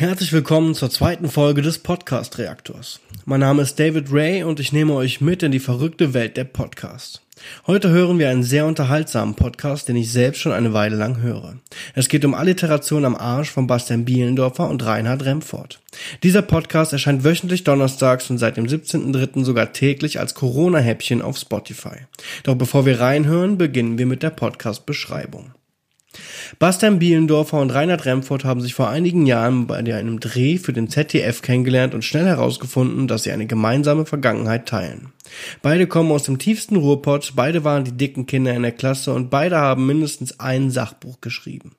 Herzlich 0.00 0.32
willkommen 0.32 0.76
zur 0.76 0.90
zweiten 0.90 1.28
Folge 1.28 1.60
des 1.60 1.80
Podcast 1.80 2.38
Reaktors. 2.38 3.00
Mein 3.24 3.40
Name 3.40 3.62
ist 3.62 3.80
David 3.80 4.12
Ray 4.12 4.44
und 4.44 4.60
ich 4.60 4.72
nehme 4.72 4.94
euch 4.94 5.20
mit 5.20 5.42
in 5.42 5.50
die 5.50 5.58
verrückte 5.58 6.14
Welt 6.14 6.36
der 6.36 6.44
Podcasts. 6.44 7.20
Heute 7.66 7.88
hören 7.88 8.20
wir 8.20 8.30
einen 8.30 8.44
sehr 8.44 8.66
unterhaltsamen 8.66 9.34
Podcast, 9.34 9.88
den 9.88 9.96
ich 9.96 10.12
selbst 10.12 10.38
schon 10.40 10.52
eine 10.52 10.72
Weile 10.72 10.94
lang 10.94 11.20
höre. 11.20 11.56
Es 11.96 12.08
geht 12.08 12.24
um 12.24 12.34
Alliteration 12.34 13.04
am 13.04 13.16
Arsch 13.16 13.50
von 13.50 13.66
Bastian 13.66 14.04
Bielendorfer 14.04 14.68
und 14.68 14.86
Reinhard 14.86 15.24
Remford. 15.24 15.80
Dieser 16.22 16.42
Podcast 16.42 16.92
erscheint 16.92 17.24
wöchentlich 17.24 17.64
donnerstags 17.64 18.30
und 18.30 18.38
seit 18.38 18.56
dem 18.56 18.66
17.03. 18.66 19.44
sogar 19.44 19.72
täglich 19.72 20.20
als 20.20 20.34
Corona-Häppchen 20.34 21.22
auf 21.22 21.38
Spotify. 21.38 22.06
Doch 22.44 22.54
bevor 22.54 22.86
wir 22.86 23.00
reinhören, 23.00 23.58
beginnen 23.58 23.98
wir 23.98 24.06
mit 24.06 24.22
der 24.22 24.30
Podcast-Beschreibung. 24.30 25.54
Bastian 26.58 26.98
Bielendorfer 26.98 27.60
und 27.60 27.70
Reinhard 27.70 28.06
Remford 28.06 28.44
haben 28.44 28.60
sich 28.60 28.74
vor 28.74 28.88
einigen 28.88 29.26
Jahren 29.26 29.66
bei 29.66 29.76
einem 29.76 30.20
Dreh 30.20 30.58
für 30.58 30.72
den 30.72 30.88
ZDF 30.88 31.42
kennengelernt 31.42 31.94
und 31.94 32.04
schnell 32.04 32.26
herausgefunden, 32.26 33.08
dass 33.08 33.24
sie 33.24 33.32
eine 33.32 33.46
gemeinsame 33.46 34.06
Vergangenheit 34.06 34.66
teilen. 34.66 35.12
Beide 35.62 35.86
kommen 35.86 36.10
aus 36.10 36.24
dem 36.24 36.38
tiefsten 36.38 36.76
Ruhrpott, 36.76 37.32
beide 37.36 37.64
waren 37.64 37.84
die 37.84 37.96
dicken 37.96 38.26
Kinder 38.26 38.54
in 38.54 38.62
der 38.62 38.72
Klasse 38.72 39.12
und 39.12 39.30
beide 39.30 39.58
haben 39.58 39.86
mindestens 39.86 40.40
ein 40.40 40.70
Sachbuch 40.70 41.20
geschrieben. 41.20 41.72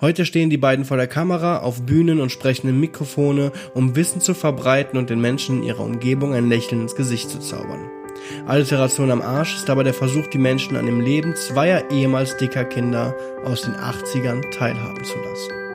Heute 0.00 0.24
stehen 0.24 0.50
die 0.50 0.58
beiden 0.58 0.84
vor 0.84 0.96
der 0.96 1.08
Kamera, 1.08 1.58
auf 1.58 1.82
Bühnen 1.82 2.20
und 2.20 2.30
sprechen 2.30 2.68
in 2.68 2.80
Mikrofone, 2.80 3.52
um 3.74 3.96
Wissen 3.96 4.20
zu 4.20 4.34
verbreiten 4.34 4.98
und 4.98 5.10
den 5.10 5.20
Menschen 5.20 5.58
in 5.58 5.62
ihrer 5.64 5.84
Umgebung 5.84 6.34
ein 6.34 6.48
Lächeln 6.48 6.82
ins 6.82 6.94
Gesicht 6.94 7.30
zu 7.30 7.40
zaubern. 7.40 7.90
Alliteration 8.46 9.10
am 9.10 9.22
Arsch 9.22 9.56
ist 9.56 9.68
dabei 9.68 9.82
der 9.82 9.94
Versuch, 9.94 10.26
die 10.28 10.38
Menschen 10.38 10.76
an 10.76 10.86
dem 10.86 11.00
Leben 11.00 11.34
zweier 11.36 11.90
ehemals 11.90 12.36
dicker 12.36 12.64
Kinder 12.64 13.14
aus 13.44 13.62
den 13.62 13.74
80ern 13.74 14.50
teilhaben 14.50 15.04
zu 15.04 15.18
lassen. 15.18 15.65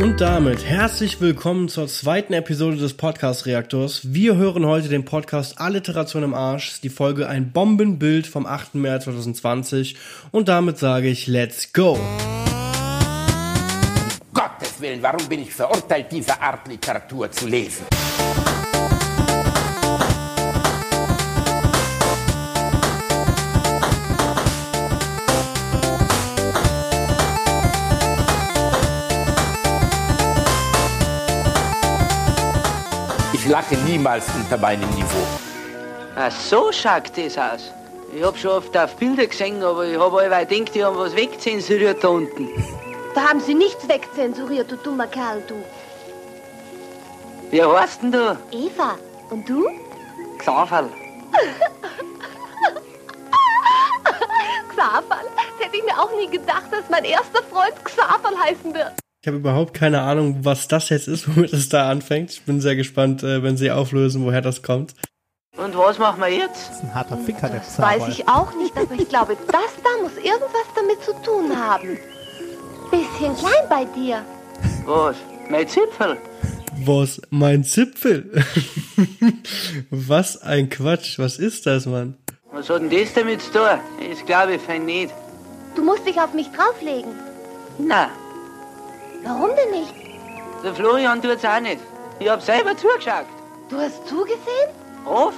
Und 0.00 0.22
damit 0.22 0.64
herzlich 0.64 1.20
willkommen 1.20 1.68
zur 1.68 1.86
zweiten 1.86 2.32
Episode 2.32 2.78
des 2.78 2.94
Podcast 2.94 3.44
Reaktors. 3.44 4.14
Wir 4.14 4.34
hören 4.34 4.64
heute 4.64 4.88
den 4.88 5.04
Podcast 5.04 5.60
Alliteration 5.60 6.22
im 6.22 6.32
Arsch, 6.32 6.80
die 6.80 6.88
Folge 6.88 7.28
Ein 7.28 7.52
Bombenbild 7.52 8.26
vom 8.26 8.46
8. 8.46 8.76
März 8.76 9.04
2020 9.04 9.96
und 10.30 10.48
damit 10.48 10.78
sage 10.78 11.08
ich 11.08 11.26
Let's 11.26 11.74
go! 11.74 11.98
Gottes 14.32 14.80
Willen, 14.80 15.02
warum 15.02 15.28
bin 15.28 15.42
ich 15.42 15.52
verurteilt, 15.52 16.06
diese 16.10 16.40
Art 16.40 16.66
Literatur 16.66 17.30
zu 17.30 17.46
lesen? 17.46 17.84
Lache 33.50 33.76
niemals 33.78 34.26
unter 34.36 34.56
meinem 34.56 34.88
Niveau. 34.90 35.26
Ach, 36.16 36.30
so 36.30 36.70
schaut 36.70 37.10
das 37.16 37.36
aus. 37.36 37.72
Ich 38.14 38.22
hab 38.22 38.38
schon 38.38 38.52
oft 38.52 38.76
auf 38.76 38.94
Bilder 38.96 39.26
gesehen, 39.26 39.62
aber 39.62 39.86
ich 39.86 39.98
hab 39.98 40.14
allweil 40.14 40.46
gedacht, 40.46 40.74
die 40.74 40.84
haben 40.84 40.96
was 40.96 41.14
wegzensuriert 41.14 42.02
da 42.02 42.08
unten. 42.08 42.48
Da 43.12 43.22
haben 43.28 43.40
sie 43.40 43.54
nichts 43.54 43.88
wegzensuriert, 43.88 44.70
du 44.70 44.76
dummer 44.76 45.08
Kerl, 45.08 45.42
du. 45.48 45.56
Wie 47.50 47.60
heißt 47.60 48.02
denn 48.02 48.12
du? 48.12 48.38
Eva, 48.52 48.96
und 49.30 49.48
du? 49.48 49.68
Xaverl. 50.38 50.88
Xaverl. 54.68 55.26
Das 55.58 55.66
hätte 55.66 55.76
ich 55.76 55.82
mir 55.82 56.00
auch 56.00 56.10
nie 56.16 56.30
gedacht, 56.30 56.66
dass 56.70 56.88
mein 56.88 57.04
erster 57.04 57.42
Freund 57.42 57.74
Xaverl 57.84 58.38
heißen 58.38 58.72
wird. 58.72 58.92
Ich 59.22 59.26
habe 59.26 59.36
überhaupt 59.36 59.74
keine 59.74 60.00
Ahnung, 60.00 60.38
was 60.46 60.66
das 60.66 60.88
jetzt 60.88 61.06
ist, 61.06 61.28
womit 61.36 61.52
es 61.52 61.68
da 61.68 61.90
anfängt. 61.90 62.30
Ich 62.30 62.42
bin 62.42 62.60
sehr 62.60 62.74
gespannt, 62.74 63.22
äh, 63.22 63.42
wenn 63.42 63.56
Sie 63.56 63.70
auflösen, 63.70 64.24
woher 64.24 64.40
das 64.40 64.62
kommt. 64.62 64.94
Und 65.58 65.76
was 65.76 65.98
machen 65.98 66.20
wir 66.20 66.28
jetzt? 66.28 66.68
Das 66.68 66.76
ist 66.76 66.84
ein 66.84 66.94
harter 66.94 67.18
Ficker, 67.18 67.48
der 67.50 67.60
Das 67.60 67.78
weiß 67.78 68.08
ich 68.08 68.26
auch 68.28 68.54
nicht, 68.56 68.74
aber 68.76 68.94
ich 68.94 69.08
glaube, 69.08 69.36
das 69.46 69.56
da 69.82 70.02
muss 70.02 70.16
irgendwas 70.16 70.66
damit 70.74 71.02
zu 71.02 71.12
tun 71.22 71.54
haben. 71.54 71.98
Bisschen 72.90 73.36
klein 73.36 73.68
bei 73.68 73.84
dir. 73.84 74.24
Was? 74.86 75.16
Mein 75.50 75.68
Zipfel? 75.68 76.16
Was? 76.82 77.20
Mein 77.28 77.62
Zipfel? 77.62 78.42
was 79.90 80.40
ein 80.40 80.70
Quatsch. 80.70 81.18
Was 81.18 81.38
ist 81.38 81.66
das, 81.66 81.84
Mann? 81.84 82.16
Was 82.52 82.70
hat 82.70 82.80
denn 82.80 82.90
das 82.90 83.12
damit 83.12 83.42
zu 83.42 83.52
tun? 83.52 83.62
Das 84.08 84.24
glaube 84.24 84.54
ich 84.54 84.62
fein 84.62 84.86
nicht. 84.86 85.12
Du 85.76 85.84
musst 85.84 86.06
dich 86.06 86.18
auf 86.18 86.32
mich 86.32 86.48
drauflegen. 86.52 87.12
Na, 87.78 88.08
Warum 89.22 89.50
denn 89.56 89.70
nicht? 89.80 89.94
der 90.62 90.74
Florian 90.74 91.22
tut's 91.22 91.44
auch 91.44 91.60
nicht. 91.60 91.80
Ich 92.18 92.28
hab 92.28 92.42
selber 92.42 92.76
zugeschaut. 92.76 93.26
Du 93.68 93.78
hast 93.78 94.06
zugesehen? 94.06 94.70
Oft. 95.06 95.36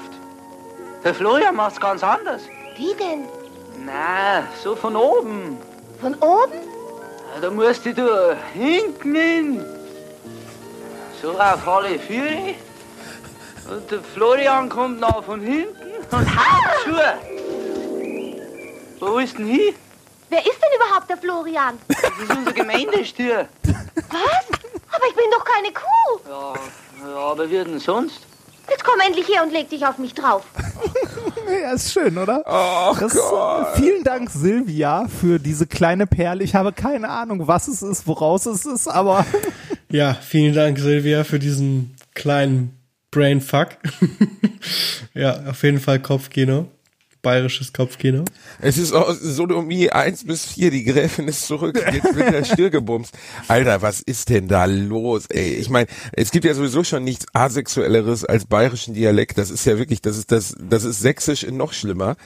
Der 1.05 1.15
Florian 1.15 1.55
macht's 1.55 1.81
ganz 1.81 2.03
anders. 2.03 2.43
Wie 2.77 2.95
denn? 2.95 3.29
Na, 3.85 4.45
so 4.63 4.75
von 4.75 4.97
oben. 4.97 5.59
Von 6.01 6.15
oben? 6.17 6.59
Da 7.41 7.51
musst 7.51 7.87
du 7.87 8.37
hinten 8.53 9.15
hin. 9.15 9.65
So 11.21 11.33
auf 11.39 11.69
alle 11.69 11.99
Viere. 11.99 12.55
Und 13.71 13.91
der 13.91 14.01
Florian 14.15 14.69
kommt 14.69 15.01
noch 15.01 15.25
von 15.25 15.41
hinten 15.41 15.93
und 16.11 16.37
haut 16.37 16.85
zu. 16.85 16.91
Wo 19.01 19.19
ist 19.19 19.39
denn 19.39 19.47
hin? 19.47 19.75
Wer 20.29 20.41
ist 20.41 20.59
denn 20.61 20.71
überhaupt 20.77 21.09
der 21.11 21.17
Florian? 21.17 21.79
Das 21.89 21.99
ist 22.23 22.37
unser 22.37 22.53
Gemeindestür. 22.53 23.47
Was? 23.97 24.59
Aber 24.95 25.05
ich 25.09 25.15
bin 25.15 25.25
doch 25.31 25.45
keine 25.45 25.73
Kuh. 25.73 26.29
Ja, 26.29 26.55
ja 27.09 27.17
aber 27.17 27.49
wie 27.51 27.55
denn 27.55 27.79
sonst? 27.79 28.21
Jetzt 28.71 28.85
komm 28.85 29.01
endlich 29.07 29.27
her 29.29 29.43
und 29.43 29.53
leg 29.53 29.69
dich 29.69 29.85
auf 29.87 29.99
mich 29.99 30.15
drauf. 30.15 30.45
Ja, 31.49 31.73
ist 31.73 31.93
schön, 31.93 32.17
oder? 32.17 32.43
Ach 32.47 32.99
Das, 32.99 33.15
Gott. 33.15 33.67
vielen 33.75 34.05
Dank, 34.05 34.31
Silvia, 34.31 35.07
für 35.09 35.39
diese 35.41 35.67
kleine 35.67 36.07
Perle. 36.07 36.45
Ich 36.45 36.55
habe 36.55 36.73
keine 36.73 37.09
Ahnung, 37.11 37.47
was 37.49 37.67
es 37.67 37.83
ist, 37.83 38.07
woraus 38.07 38.47
es 38.47 38.65
ist, 38.65 38.87
aber 38.89 39.27
Ja, 39.91 40.15
vielen 40.15 40.55
Dank, 40.55 40.79
Silvia, 40.79 41.25
für 41.25 41.39
diesen 41.41 41.97
kleinen 42.15 42.79
Brainfuck. 43.11 43.71
ja, 45.15 45.41
auf 45.51 45.63
jeden 45.65 45.81
Fall 45.81 45.99
Kopfkino. 46.01 46.69
Bayerisches 47.23 47.73
Kopfkino. 47.73 48.25
Es 48.61 48.77
ist 48.79 48.93
aus 48.93 49.19
Sodomie 49.21 49.91
1 49.91 50.25
bis 50.27 50.45
4, 50.47 50.71
die 50.73 50.83
Gräfin 50.85 51.29
ist 51.29 51.47
zurück, 51.47 51.81
jetzt 51.93 52.17
wird 52.17 52.33
der 52.33 52.45
Stirn 52.45 52.71
gebumst. 52.73 53.17
Alter, 53.49 53.81
was 53.81 54.01
ist 54.01 54.29
denn 54.29 54.49
da 54.49 54.65
los, 54.65 55.27
ey? 55.29 55.55
Ich 55.55 55.71
meine, 55.71 55.87
es 56.13 56.33
gibt 56.33 56.45
ja 56.45 56.55
sowieso 56.55 56.83
schon 56.85 57.05
nichts 57.05 57.27
asexuelleres 57.33 58.25
als 58.25 58.45
bayerischen 58.45 58.95
Dialekt. 58.95 59.39
Das 59.39 59.51
ist 59.51 59.65
ja 59.65 59.79
wirklich, 59.79 60.03
das 60.03 60.19
ist 60.19 60.33
das, 60.33 60.55
das 60.61 60.85
ist 60.85 61.01
sächsisch 61.01 61.47
noch 61.51 61.73
schlimmer. 61.73 62.17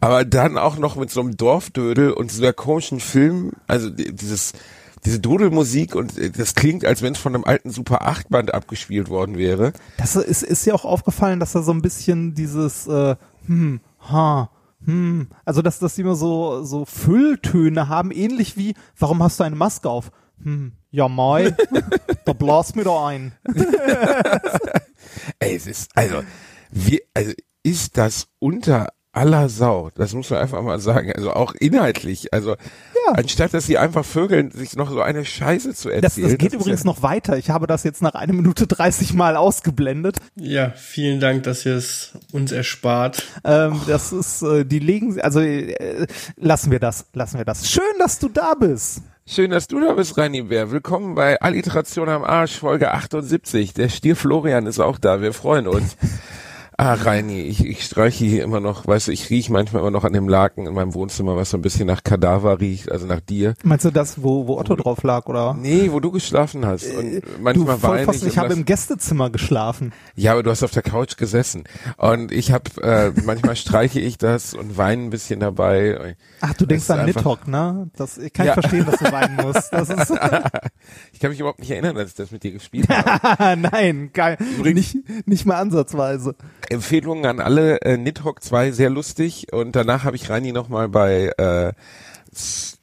Aber 0.00 0.24
dann 0.24 0.58
auch 0.58 0.76
noch 0.76 0.96
mit 0.96 1.10
so 1.10 1.20
einem 1.20 1.36
Dorfdödel 1.36 2.12
und 2.12 2.30
so 2.30 2.42
einer 2.42 2.52
komischen 2.52 3.00
Film, 3.00 3.52
also 3.66 3.88
die- 3.88 4.12
dieses, 4.14 4.52
diese 5.04 5.18
Dudelmusik 5.18 5.94
und 5.94 6.16
äh, 6.18 6.30
das 6.30 6.54
klingt, 6.54 6.84
als 6.84 7.00
wenn 7.02 7.14
es 7.14 7.18
von 7.18 7.34
einem 7.34 7.44
alten 7.44 7.70
Super 7.70 8.02
8 8.02 8.28
Band 8.28 8.52
abgespielt 8.54 9.08
worden 9.08 9.38
wäre. 9.38 9.72
das 9.96 10.14
ist, 10.16 10.42
ist 10.42 10.64
ja 10.66 10.74
auch 10.74 10.84
aufgefallen, 10.84 11.40
dass 11.40 11.52
da 11.52 11.62
so 11.62 11.72
ein 11.72 11.82
bisschen 11.82 12.34
dieses 12.34 12.86
äh, 12.86 13.16
hm, 13.46 13.80
ha, 14.10 14.50
hm, 14.84 15.28
also 15.44 15.62
dass, 15.62 15.78
dass 15.78 15.94
die 15.94 16.00
immer 16.00 16.16
so, 16.16 16.64
so 16.64 16.84
Fülltöne 16.84 17.88
haben, 17.88 18.10
ähnlich 18.10 18.56
wie, 18.56 18.74
warum 18.98 19.22
hast 19.22 19.40
du 19.40 19.44
eine 19.44 19.56
Maske 19.56 19.88
auf? 19.88 20.10
Hm, 20.42 20.72
ja, 20.90 21.08
Mai, 21.08 21.54
da 22.24 22.32
blas 22.32 22.74
mir 22.74 22.84
da 22.84 23.06
ein. 23.06 23.32
Ey, 25.38 25.54
es 25.54 25.66
ist, 25.66 25.90
also, 25.94 26.22
wie, 26.70 27.02
also, 27.14 27.32
ist 27.62 27.96
das 27.96 28.28
unter 28.40 28.88
aller 29.12 29.48
Sau? 29.48 29.90
Das 29.94 30.14
muss 30.14 30.30
man 30.30 30.40
einfach 30.40 30.62
mal 30.62 30.80
sagen. 30.80 31.12
Also 31.12 31.32
auch 31.32 31.54
inhaltlich. 31.54 32.32
Also, 32.32 32.56
Ja. 33.06 33.12
anstatt 33.14 33.54
dass 33.54 33.66
sie 33.66 33.78
einfach 33.78 34.04
vögeln, 34.04 34.50
sich 34.50 34.76
noch 34.76 34.90
so 34.90 35.00
eine 35.00 35.24
Scheiße 35.24 35.74
zu 35.74 35.88
Das, 35.88 36.02
erzählen. 36.18 36.28
das 36.30 36.38
geht 36.38 36.52
ist 36.52 36.60
übrigens 36.60 36.80
ja, 36.80 36.86
noch 36.86 37.02
weiter. 37.02 37.36
Ich 37.38 37.50
habe 37.50 37.66
das 37.66 37.84
jetzt 37.84 38.02
nach 38.02 38.14
einer 38.14 38.32
Minute 38.32 38.66
30 38.66 39.14
Mal 39.14 39.36
ausgeblendet. 39.36 40.18
Ja, 40.36 40.70
vielen 40.76 41.20
Dank, 41.20 41.42
dass 41.44 41.64
ihr 41.66 41.76
es 41.76 42.12
uns 42.32 42.52
erspart. 42.52 43.24
Ähm, 43.44 43.80
das 43.86 44.12
ist, 44.12 44.42
äh, 44.42 44.64
die 44.64 44.78
legen, 44.78 45.20
also 45.20 45.40
äh, 45.40 46.06
lassen 46.36 46.70
wir 46.70 46.78
das, 46.80 47.06
lassen 47.12 47.38
wir 47.38 47.44
das. 47.44 47.68
Schön, 47.70 47.82
dass 47.98 48.18
du 48.18 48.28
da 48.28 48.54
bist. 48.54 49.02
Schön, 49.24 49.50
dass 49.52 49.68
du 49.68 49.80
da 49.80 49.92
bist, 49.92 50.18
Reini 50.18 50.42
Bär. 50.42 50.70
Willkommen 50.72 51.14
bei 51.14 51.40
Alliteration 51.40 52.08
am 52.08 52.24
Arsch, 52.24 52.58
Folge 52.58 52.92
78. 52.92 53.72
Der 53.72 53.88
Stier 53.88 54.16
Florian 54.16 54.66
ist 54.66 54.80
auch 54.80 54.98
da. 54.98 55.20
Wir 55.20 55.32
freuen 55.32 55.68
uns. 55.68 55.96
Ah, 56.82 56.94
Reini, 56.94 57.42
ich, 57.42 57.64
ich 57.64 57.84
streiche 57.84 58.24
hier 58.24 58.42
immer 58.42 58.58
noch, 58.58 58.86
weißt 58.88 59.06
du, 59.08 59.12
ich 59.12 59.30
rieche 59.30 59.52
manchmal 59.52 59.82
immer 59.82 59.92
noch 59.92 60.02
an 60.02 60.12
dem 60.12 60.28
Laken 60.28 60.66
in 60.66 60.74
meinem 60.74 60.94
Wohnzimmer, 60.94 61.36
was 61.36 61.50
so 61.50 61.56
ein 61.56 61.62
bisschen 61.62 61.86
nach 61.86 62.02
Kadaver 62.02 62.58
riecht, 62.60 62.90
also 62.90 63.06
nach 63.06 63.20
dir. 63.20 63.54
Meinst 63.62 63.84
du 63.84 63.90
das, 63.92 64.22
wo, 64.22 64.48
wo 64.48 64.58
Otto 64.58 64.74
drauf 64.74 65.04
lag, 65.04 65.26
oder? 65.26 65.54
Nee, 65.54 65.92
wo 65.92 66.00
du 66.00 66.10
geschlafen 66.10 66.66
hast. 66.66 66.86
Und 66.92 67.20
Du 67.22 67.40
manchmal 67.40 67.66
weine 67.68 67.78
Vollpfosten, 67.78 68.26
ich. 68.28 68.34
ich 68.34 68.38
habe 68.38 68.52
im 68.52 68.64
Gästezimmer 68.64 69.30
geschlafen. 69.30 69.92
ja, 70.16 70.32
aber 70.32 70.42
du 70.42 70.50
hast 70.50 70.64
auf 70.64 70.72
der 70.72 70.82
Couch 70.82 71.16
gesessen. 71.16 71.64
Und 71.98 72.32
ich 72.32 72.50
habe, 72.50 72.64
äh, 72.82 73.12
manchmal 73.24 73.54
streiche 73.54 74.00
ich 74.00 74.18
das 74.18 74.52
und 74.54 74.76
weine 74.76 75.04
ein 75.04 75.10
bisschen 75.10 75.38
dabei. 75.38 76.16
Ach, 76.40 76.54
du 76.54 76.66
denkst 76.66 76.84
ist 76.84 76.90
an 76.90 77.06
Nidhogg, 77.06 77.46
ne? 77.46 77.90
Das, 77.96 78.18
ich 78.18 78.32
kann 78.32 78.46
Ja. 78.46 78.54
verstehen, 78.54 78.86
dass 78.86 78.98
du 78.98 79.12
weinen 79.12 79.36
musst. 79.36 79.72
Das 79.72 79.88
ist, 79.88 80.10
Ich 81.12 81.20
kann 81.20 81.30
mich 81.30 81.38
überhaupt 81.38 81.60
nicht 81.60 81.70
erinnern, 81.70 81.94
dass 81.94 82.08
ich 82.08 82.14
das 82.14 82.30
mit 82.32 82.42
dir 82.42 82.50
gespielt 82.50 82.88
habe. 82.88 83.60
nein, 83.70 84.10
geil. 84.12 84.36
Nicht, 84.64 84.96
nicht 85.26 85.46
mal 85.46 85.56
ansatzweise. 85.56 86.34
Empfehlungen 86.72 87.26
an 87.26 87.40
alle. 87.40 87.80
Äh, 87.82 87.96
Nidhogg 87.96 88.42
2 88.42 88.72
sehr 88.72 88.90
lustig 88.90 89.46
und 89.52 89.76
danach 89.76 90.04
habe 90.04 90.16
ich 90.16 90.28
Reini 90.30 90.52
nochmal 90.52 90.88
bei 90.88 91.32
äh, 91.36 91.72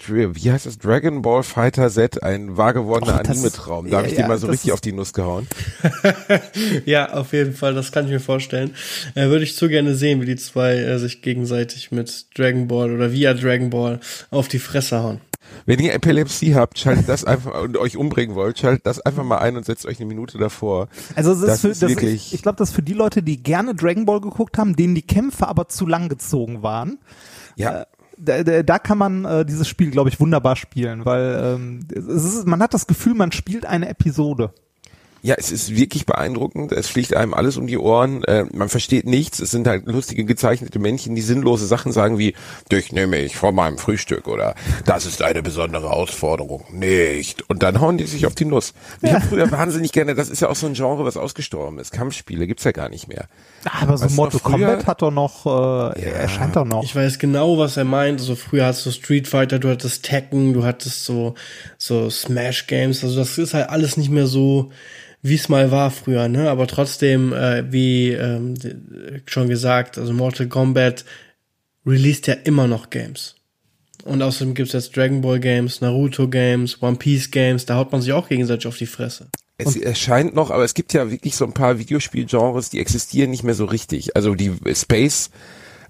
wie 0.08 0.52
heißt 0.52 0.68
das? 0.68 0.78
Dragon 0.78 1.24
Ball 1.24 1.42
Fighter 1.42 1.90
Z, 1.90 2.22
ein 2.22 2.56
wahr 2.56 2.74
gewordener 2.74 3.16
Oh, 3.20 3.24
das- 3.24 3.38
Anime-Traum. 3.38 3.90
Da 3.90 3.98
habe 3.98 4.08
ich 4.08 4.14
ja, 4.14 4.22
dir 4.22 4.28
mal 4.28 4.38
so 4.38 4.46
richtig 4.48 4.72
auf 4.72 4.82
die 4.82 4.92
Nuss 4.92 5.12
gehauen. 5.14 5.48
Ja, 6.86 7.14
auf 7.14 7.34
jeden 7.34 7.54
Fall, 7.54 7.74
das 7.74 7.92
kann 7.92 8.06
ich 8.06 8.12
mir 8.12 8.20
vorstellen. 8.20 8.76
Äh, 9.16 9.28
Würde 9.30 9.44
ich 9.44 9.56
zu 9.56 9.68
gerne 9.68 9.96
sehen, 9.96 10.22
wie 10.22 10.26
die 10.28 10.36
zwei 10.36 10.76
äh, 10.76 10.98
sich 11.00 11.22
gegenseitig 11.22 11.92
mit 11.92 12.28
Dragon 12.38 12.68
Ball 12.68 12.94
oder 12.94 13.12
via 13.12 13.34
Dragon 13.34 13.70
Ball 13.72 14.00
auf 14.30 14.48
die 14.48 14.60
Fresse 14.60 15.02
hauen. 15.02 15.22
Wenn 15.66 15.80
ihr 15.80 15.94
Epilepsie 15.94 16.56
habt, 16.56 16.80
schaltet 16.80 17.08
das 17.10 17.26
einfach 17.26 17.62
und 17.62 17.78
euch 17.78 17.98
umbringen 17.98 18.36
wollt, 18.36 18.60
schaltet 18.60 18.86
das 18.86 19.00
einfach 19.02 19.24
mal 19.24 19.38
ein 19.40 19.58
und 19.58 19.66
setzt 19.66 19.86
euch 19.86 20.00
eine 20.00 20.08
Minute 20.08 20.38
davor. 20.38 20.88
Also 21.16 21.32
es 21.32 21.40
ist 21.40 21.48
Das 21.48 21.62
für, 21.62 21.68
ist 21.70 21.82
das 21.82 21.90
wirklich- 21.92 22.28
ich, 22.28 22.34
ich 22.36 22.42
glaube, 22.42 22.58
das 22.58 22.70
ist 22.70 22.76
für 22.76 22.82
die 22.84 22.94
Leute, 22.94 23.24
die 23.24 23.42
gerne 23.42 23.76
Dragon 23.76 24.06
Ball 24.06 24.22
geguckt 24.22 24.58
haben, 24.58 24.76
denen 24.76 24.96
die 24.96 25.02
Kämpfe 25.06 25.48
aber 25.48 25.68
zu 25.68 25.86
lang 25.86 26.10
gezogen 26.10 26.64
waren. 26.64 27.00
Ja, 27.56 27.86
Da, 28.18 28.44
da, 28.44 28.64
da 28.64 28.80
kann 28.80 28.98
man 28.98 29.24
äh, 29.24 29.46
dieses 29.46 29.68
Spiel, 29.70 29.92
glaube 29.92 30.10
ich, 30.10 30.20
wunderbar 30.20 30.56
spielen, 30.58 31.06
weil 31.06 31.42
ähm, 31.56 31.80
es 31.96 32.24
ist, 32.26 32.46
man 32.48 32.62
hat 32.62 32.74
das 32.74 32.86
Gefühl, 32.86 33.14
man 33.14 33.32
spielt 33.32 33.66
eine 33.66 33.88
Episode. 33.88 34.54
Ja, 35.22 35.36
es 35.38 35.52
ist 35.52 35.76
wirklich 35.76 36.06
beeindruckend. 36.06 36.72
Es 36.72 36.88
fliegt 36.88 37.14
einem 37.16 37.34
alles 37.34 37.58
um 37.58 37.68
die 37.68 37.78
Ohren. 37.78 38.24
Äh, 38.24 38.46
man 38.54 38.70
versteht 38.70 39.06
nichts. 39.06 39.40
Es 39.40 39.52
sind 39.52 39.68
halt 39.68 39.86
lustige 39.86 40.24
gezeichnete 40.24 40.80
Männchen, 40.80 41.14
die 41.16 41.22
sinnlose 41.22 41.68
Sachen 41.68 41.92
sagen 41.92 42.18
wie, 42.18 42.36
dich 42.72 42.92
nehme 42.94 43.18
ich 43.18 43.36
vor 43.36 43.52
meinem 43.52 43.78
Frühstück 43.78 44.28
oder 44.28 44.56
das 44.86 45.06
ist 45.06 45.22
eine 45.22 45.44
besondere 45.44 45.90
Herausforderung. 45.90 46.64
Nicht. 46.72 47.50
Und 47.50 47.64
dann 47.64 47.82
hauen 47.82 47.98
die 47.98 48.06
sich 48.06 48.26
auf 48.26 48.36
die 48.36 48.46
Nuss. 48.46 48.74
Ich 49.02 49.12
habe 49.12 49.26
früher 49.26 49.52
wahnsinnig 49.52 49.92
gerne, 49.92 50.16
das 50.16 50.30
ist 50.30 50.42
ja 50.42 50.50
auch 50.50 50.56
so 50.56 50.68
ein 50.68 50.74
Genre, 50.74 51.04
was 51.04 51.18
ausgestorben 51.18 51.80
ist. 51.80 51.92
Kampfspiele 51.92 52.48
gibt's 52.48 52.64
ja 52.64 52.72
gar 52.72 52.88
nicht 52.90 53.08
mehr. 53.08 53.26
Aber 53.82 53.98
so 53.98 54.06
Weißt 54.06 54.16
Mortal 54.16 54.40
früher- 54.40 54.52
Kombat 54.52 54.88
hat 54.88 55.02
doch 55.02 55.12
noch, 55.12 55.46
äh, 55.98 56.02
erscheint 56.12 56.56
doch 56.56 56.66
noch. 56.66 56.84
Ich 56.84 56.96
weiß 56.96 57.20
genau, 57.20 57.58
was 57.58 57.76
er 57.78 57.84
meint. 57.84 58.20
Also 58.22 58.36
früher 58.36 58.66
hattest 58.68 58.86
du 58.86 58.92
Street 58.92 59.28
Fighter, 59.28 59.60
du 59.60 59.70
hattest 59.70 60.04
Tekken, 60.04 60.54
du 60.54 60.64
hattest 60.64 61.04
so, 61.04 61.36
so 61.78 62.10
Smash 62.10 62.68
Games. 62.68 63.04
Also 63.04 63.20
das 63.20 63.38
ist 63.38 63.54
halt 63.54 63.70
alles 63.70 63.98
nicht 63.98 64.10
mehr 64.12 64.28
so, 64.28 64.72
wie 65.22 65.36
es 65.36 65.50
mal 65.50 65.72
war 65.72 65.92
früher, 65.92 66.28
ne? 66.28 66.50
Aber 66.50 66.68
trotzdem, 66.68 67.34
äh, 67.34 67.72
wie 67.72 68.12
ähm, 68.12 68.56
schon 69.26 69.50
gesagt, 69.50 69.98
also 69.98 70.14
Mortal 70.14 70.48
Kombat 70.48 71.06
released 71.86 72.28
ja 72.28 72.36
immer 72.36 72.68
noch 72.68 72.90
Games. 72.90 73.36
Und 74.06 74.22
außerdem 74.22 74.54
gibt's 74.54 74.74
jetzt 74.74 74.96
Dragon 74.96 75.22
Ball 75.22 75.40
Games, 75.40 75.82
Naruto 75.82 76.28
Games, 76.30 76.82
One 76.82 76.96
Piece 76.98 77.32
Games, 77.32 77.66
da 77.66 77.76
haut 77.76 77.92
man 77.92 78.02
sich 78.02 78.14
auch 78.14 78.30
gegenseitig 78.30 78.68
auf 78.68 78.78
die 78.78 78.86
Fresse. 78.86 79.28
Es 79.58 79.76
erscheint 79.76 80.34
noch, 80.34 80.52
aber 80.52 80.64
es 80.64 80.74
gibt 80.74 80.94
ja 80.94 81.12
wirklich 81.12 81.36
so 81.36 81.44
ein 81.44 81.52
paar 81.54 81.80
Videospielgenres, 81.80 82.70
die 82.70 82.80
existieren 82.80 83.30
nicht 83.30 83.44
mehr 83.44 83.56
so 83.56 83.66
richtig. 83.66 84.16
Also 84.16 84.34
die 84.34 84.54
Space 84.74 85.32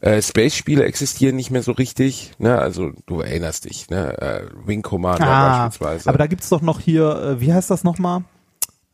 äh, 0.02 0.22
Space-Spiele 0.22 0.86
existieren 0.86 1.36
nicht 1.36 1.52
mehr 1.52 1.62
so 1.62 1.74
richtig. 1.74 2.32
Ne? 2.40 2.58
Also 2.58 2.94
du 3.06 3.22
erinnerst 3.22 3.66
dich, 3.66 3.90
ne? 3.90 4.18
Äh, 4.18 4.44
Wing 4.66 4.82
Commander 4.82 5.28
Ah, 5.28 5.64
beispielsweise. 5.68 6.10
aber 6.10 6.18
da 6.18 6.28
gibt's 6.28 6.50
doch 6.50 6.62
noch 6.62 6.80
hier, 6.80 7.38
äh, 7.38 7.42
wie 7.42 7.54
heißt 7.54 7.70
das 7.70 7.84
nochmal? 7.84 8.24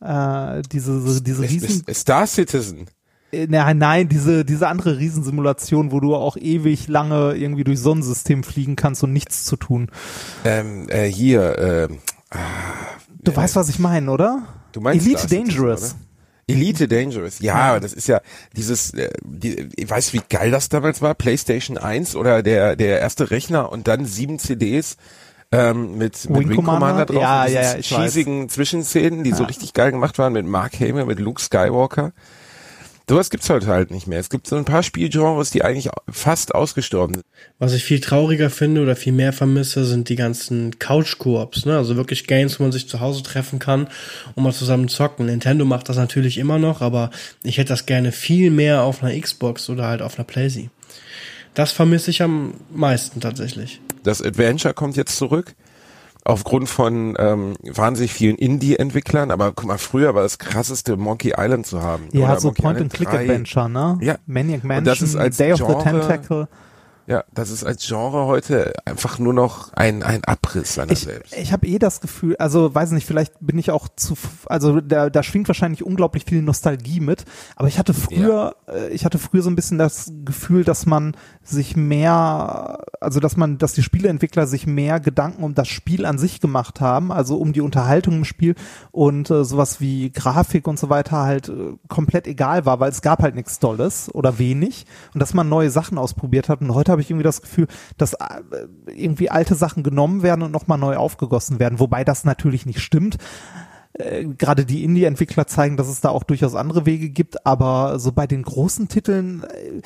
Äh, 0.00 0.62
diese, 0.72 1.00
diese 1.22 1.44
Es- 1.44 1.50
Riesen, 1.50 1.82
es- 1.86 2.00
Star 2.00 2.26
Citizen. 2.26 2.86
äh, 3.32 3.46
nein, 3.48 3.78
nein, 3.78 4.08
diese, 4.08 4.44
diese 4.44 4.68
andere 4.68 4.98
Riesensimulation, 4.98 5.90
wo 5.92 6.00
du 6.00 6.14
auch 6.14 6.36
ewig 6.36 6.88
lange 6.88 7.34
irgendwie 7.34 7.64
durch 7.64 7.80
Sonnensystem 7.80 8.42
fliegen 8.44 8.76
kannst 8.76 9.02
und 9.02 9.12
nichts 9.12 9.44
zu 9.44 9.56
tun. 9.56 9.88
Ähm, 10.44 10.88
äh, 10.88 11.06
hier, 11.10 11.88
ähm, 11.90 11.98
Du 13.22 13.34
weißt, 13.34 13.56
was 13.56 13.68
ich 13.68 13.78
meine, 13.78 14.10
oder? 14.10 14.42
du 14.72 14.80
meinst 14.80 15.04
Elite 15.06 15.20
Citizen, 15.22 15.46
Dangerous. 15.48 15.82
oder? 15.92 16.00
Elite 16.48 16.86
Dangerous, 16.86 17.38
ja, 17.40 17.80
das 17.80 17.92
ist 17.92 18.06
ja 18.06 18.20
dieses, 18.54 18.92
äh, 18.94 19.10
die, 19.24 19.68
ich 19.74 19.90
weiß 19.90 20.12
wie 20.12 20.20
geil 20.28 20.50
das 20.52 20.68
damals 20.68 21.02
war, 21.02 21.14
PlayStation 21.14 21.76
1 21.78 22.14
oder 22.14 22.42
der 22.44 22.76
der 22.76 23.00
erste 23.00 23.30
Rechner 23.32 23.72
und 23.72 23.88
dann 23.88 24.04
sieben 24.04 24.38
CDs 24.38 24.96
ähm, 25.56 25.98
mit, 25.98 26.28
mit 26.28 26.40
Wing 26.40 26.48
Wing 26.50 26.56
Commander, 26.56 27.06
Commander? 27.06 27.06
drauf, 27.06 27.22
Ja, 27.22 27.44
und 27.44 27.52
ja, 27.52 27.60
diesen 27.60 27.72
ja, 27.74 27.78
ich 27.78 27.92
weiß. 27.92 27.98
cheesigen 28.02 28.48
Zwischenszenen, 28.48 29.24
die 29.24 29.32
so 29.32 29.44
richtig 29.44 29.72
geil 29.72 29.92
gemacht 29.92 30.18
waren 30.18 30.32
mit 30.32 30.46
Mark 30.46 30.74
Hamill, 30.80 31.06
mit 31.06 31.18
Luke 31.20 31.40
Skywalker. 31.40 32.12
Sowas 33.08 33.30
gibt's 33.30 33.48
heute 33.48 33.68
halt 33.68 33.92
nicht 33.92 34.08
mehr. 34.08 34.18
Es 34.18 34.30
gibt 34.30 34.48
so 34.48 34.56
ein 34.56 34.64
paar 34.64 34.82
Spielgenres, 34.82 35.52
die 35.52 35.62
eigentlich 35.62 35.90
fast 36.10 36.52
ausgestorben 36.56 37.14
sind. 37.14 37.26
Was 37.60 37.72
ich 37.72 37.84
viel 37.84 38.00
trauriger 38.00 38.50
finde 38.50 38.82
oder 38.82 38.96
viel 38.96 39.12
mehr 39.12 39.32
vermisse, 39.32 39.84
sind 39.84 40.08
die 40.08 40.16
ganzen 40.16 40.80
Couch-Koops, 40.80 41.66
ne? 41.66 41.76
Also 41.76 41.94
wirklich 41.94 42.26
Games, 42.26 42.58
wo 42.58 42.64
man 42.64 42.72
sich 42.72 42.88
zu 42.88 42.98
Hause 42.98 43.22
treffen 43.22 43.60
kann 43.60 43.86
und 44.34 44.42
mal 44.42 44.52
zusammen 44.52 44.88
zocken. 44.88 45.26
Nintendo 45.26 45.64
macht 45.64 45.88
das 45.88 45.96
natürlich 45.98 46.36
immer 46.36 46.58
noch, 46.58 46.80
aber 46.80 47.12
ich 47.44 47.58
hätte 47.58 47.68
das 47.68 47.86
gerne 47.86 48.10
viel 48.10 48.50
mehr 48.50 48.82
auf 48.82 49.04
einer 49.04 49.16
Xbox 49.20 49.70
oder 49.70 49.86
halt 49.86 50.02
auf 50.02 50.18
einer 50.18 50.24
PlayStation. 50.24 50.70
Das 51.56 51.72
vermisse 51.72 52.10
ich 52.10 52.22
am 52.22 52.52
meisten 52.72 53.20
tatsächlich. 53.20 53.80
Das 54.04 54.22
Adventure 54.22 54.74
kommt 54.74 54.94
jetzt 54.96 55.16
zurück. 55.16 55.54
Aufgrund 56.22 56.68
von 56.68 57.14
ähm, 57.18 57.54
wahnsinnig 57.62 58.12
vielen 58.12 58.36
Indie-Entwicklern, 58.36 59.30
aber 59.30 59.52
guck 59.52 59.66
mal, 59.66 59.78
früher 59.78 60.14
war 60.14 60.22
das 60.22 60.38
krasseste 60.38 60.96
Monkey 60.96 61.34
Island 61.36 61.66
zu 61.66 61.82
haben. 61.82 62.08
Ja, 62.12 62.26
Oder 62.26 62.40
so 62.40 62.48
Monkey 62.48 62.62
Island 62.62 62.92
3. 62.92 63.04
Point-and-Click-Adventure, 63.04 63.68
ne? 63.70 63.98
Ja. 64.02 64.16
Maniac 64.26 64.62
Und 64.62 64.68
Mansion, 64.68 64.84
das 64.84 65.02
ist 65.02 65.16
als 65.16 65.36
Day 65.36 65.52
of 65.52 65.60
the 65.60 65.64
Genre- 65.64 65.82
Tentacle. 65.82 66.48
Ja, 67.06 67.22
das 67.32 67.50
ist 67.50 67.62
als 67.62 67.86
Genre 67.86 68.26
heute 68.26 68.72
einfach 68.84 69.20
nur 69.20 69.32
noch 69.32 69.72
ein, 69.74 70.02
ein 70.02 70.24
Abriss 70.24 70.74
seiner 70.74 70.90
Ich, 70.90 71.00
selbst. 71.00 71.36
ich 71.36 71.52
habe 71.52 71.64
eh 71.68 71.78
das 71.78 72.00
Gefühl, 72.00 72.36
also 72.38 72.74
weiß 72.74 72.90
nicht, 72.90 73.06
vielleicht 73.06 73.34
bin 73.40 73.58
ich 73.58 73.70
auch 73.70 73.86
zu, 73.94 74.16
also 74.46 74.80
da, 74.80 75.08
da 75.08 75.22
schwingt 75.22 75.46
wahrscheinlich 75.46 75.84
unglaublich 75.84 76.24
viel 76.24 76.42
Nostalgie 76.42 76.98
mit, 76.98 77.24
aber 77.54 77.68
ich 77.68 77.78
hatte 77.78 77.94
früher, 77.94 78.56
äh, 78.68 78.88
ich 78.88 79.04
hatte 79.04 79.18
früher 79.18 79.42
so 79.42 79.50
ein 79.50 79.54
bisschen 79.54 79.78
das 79.78 80.10
Gefühl, 80.24 80.64
dass 80.64 80.84
man 80.84 81.16
sich 81.44 81.76
mehr, 81.76 82.80
also 83.00 83.20
dass 83.20 83.36
man, 83.36 83.58
dass 83.58 83.72
die 83.72 83.84
Spieleentwickler 83.84 84.48
sich 84.48 84.66
mehr 84.66 84.98
Gedanken 84.98 85.44
um 85.44 85.54
das 85.54 85.68
Spiel 85.68 86.06
an 86.06 86.18
sich 86.18 86.40
gemacht 86.40 86.80
haben, 86.80 87.12
also 87.12 87.36
um 87.36 87.52
die 87.52 87.60
Unterhaltung 87.60 88.16
im 88.16 88.24
Spiel 88.24 88.56
und 88.90 89.30
äh, 89.30 89.44
sowas 89.44 89.80
wie 89.80 90.10
Grafik 90.10 90.66
und 90.66 90.76
so 90.76 90.90
weiter 90.90 91.18
halt 91.18 91.50
äh, 91.50 91.74
komplett 91.86 92.26
egal 92.26 92.66
war, 92.66 92.80
weil 92.80 92.90
es 92.90 93.00
gab 93.00 93.22
halt 93.22 93.36
nichts 93.36 93.60
Dolles 93.60 94.12
oder 94.12 94.40
wenig 94.40 94.86
und 95.14 95.20
dass 95.20 95.34
man 95.34 95.48
neue 95.48 95.70
Sachen 95.70 95.98
ausprobiert 95.98 96.48
hat 96.48 96.62
und 96.62 96.74
heute 96.74 96.95
habe 96.96 97.02
ich 97.02 97.10
irgendwie 97.10 97.24
das 97.24 97.42
Gefühl, 97.42 97.66
dass 97.98 98.14
äh, 98.14 98.16
irgendwie 98.86 99.30
alte 99.30 99.54
Sachen 99.54 99.82
genommen 99.82 100.22
werden 100.22 100.42
und 100.42 100.50
nochmal 100.50 100.78
neu 100.78 100.96
aufgegossen 100.96 101.58
werden, 101.58 101.78
wobei 101.78 102.04
das 102.04 102.24
natürlich 102.24 102.64
nicht 102.64 102.80
stimmt. 102.80 103.18
Äh, 103.92 104.24
Gerade 104.24 104.64
die 104.64 104.82
Indie-Entwickler 104.82 105.46
zeigen, 105.46 105.76
dass 105.76 105.88
es 105.88 106.00
da 106.00 106.08
auch 106.08 106.22
durchaus 106.22 106.54
andere 106.54 106.86
Wege 106.86 107.10
gibt, 107.10 107.46
aber 107.46 107.98
so 107.98 108.12
bei 108.12 108.26
den 108.26 108.42
großen 108.42 108.88
Titeln, 108.88 109.44
äh, 109.44 109.82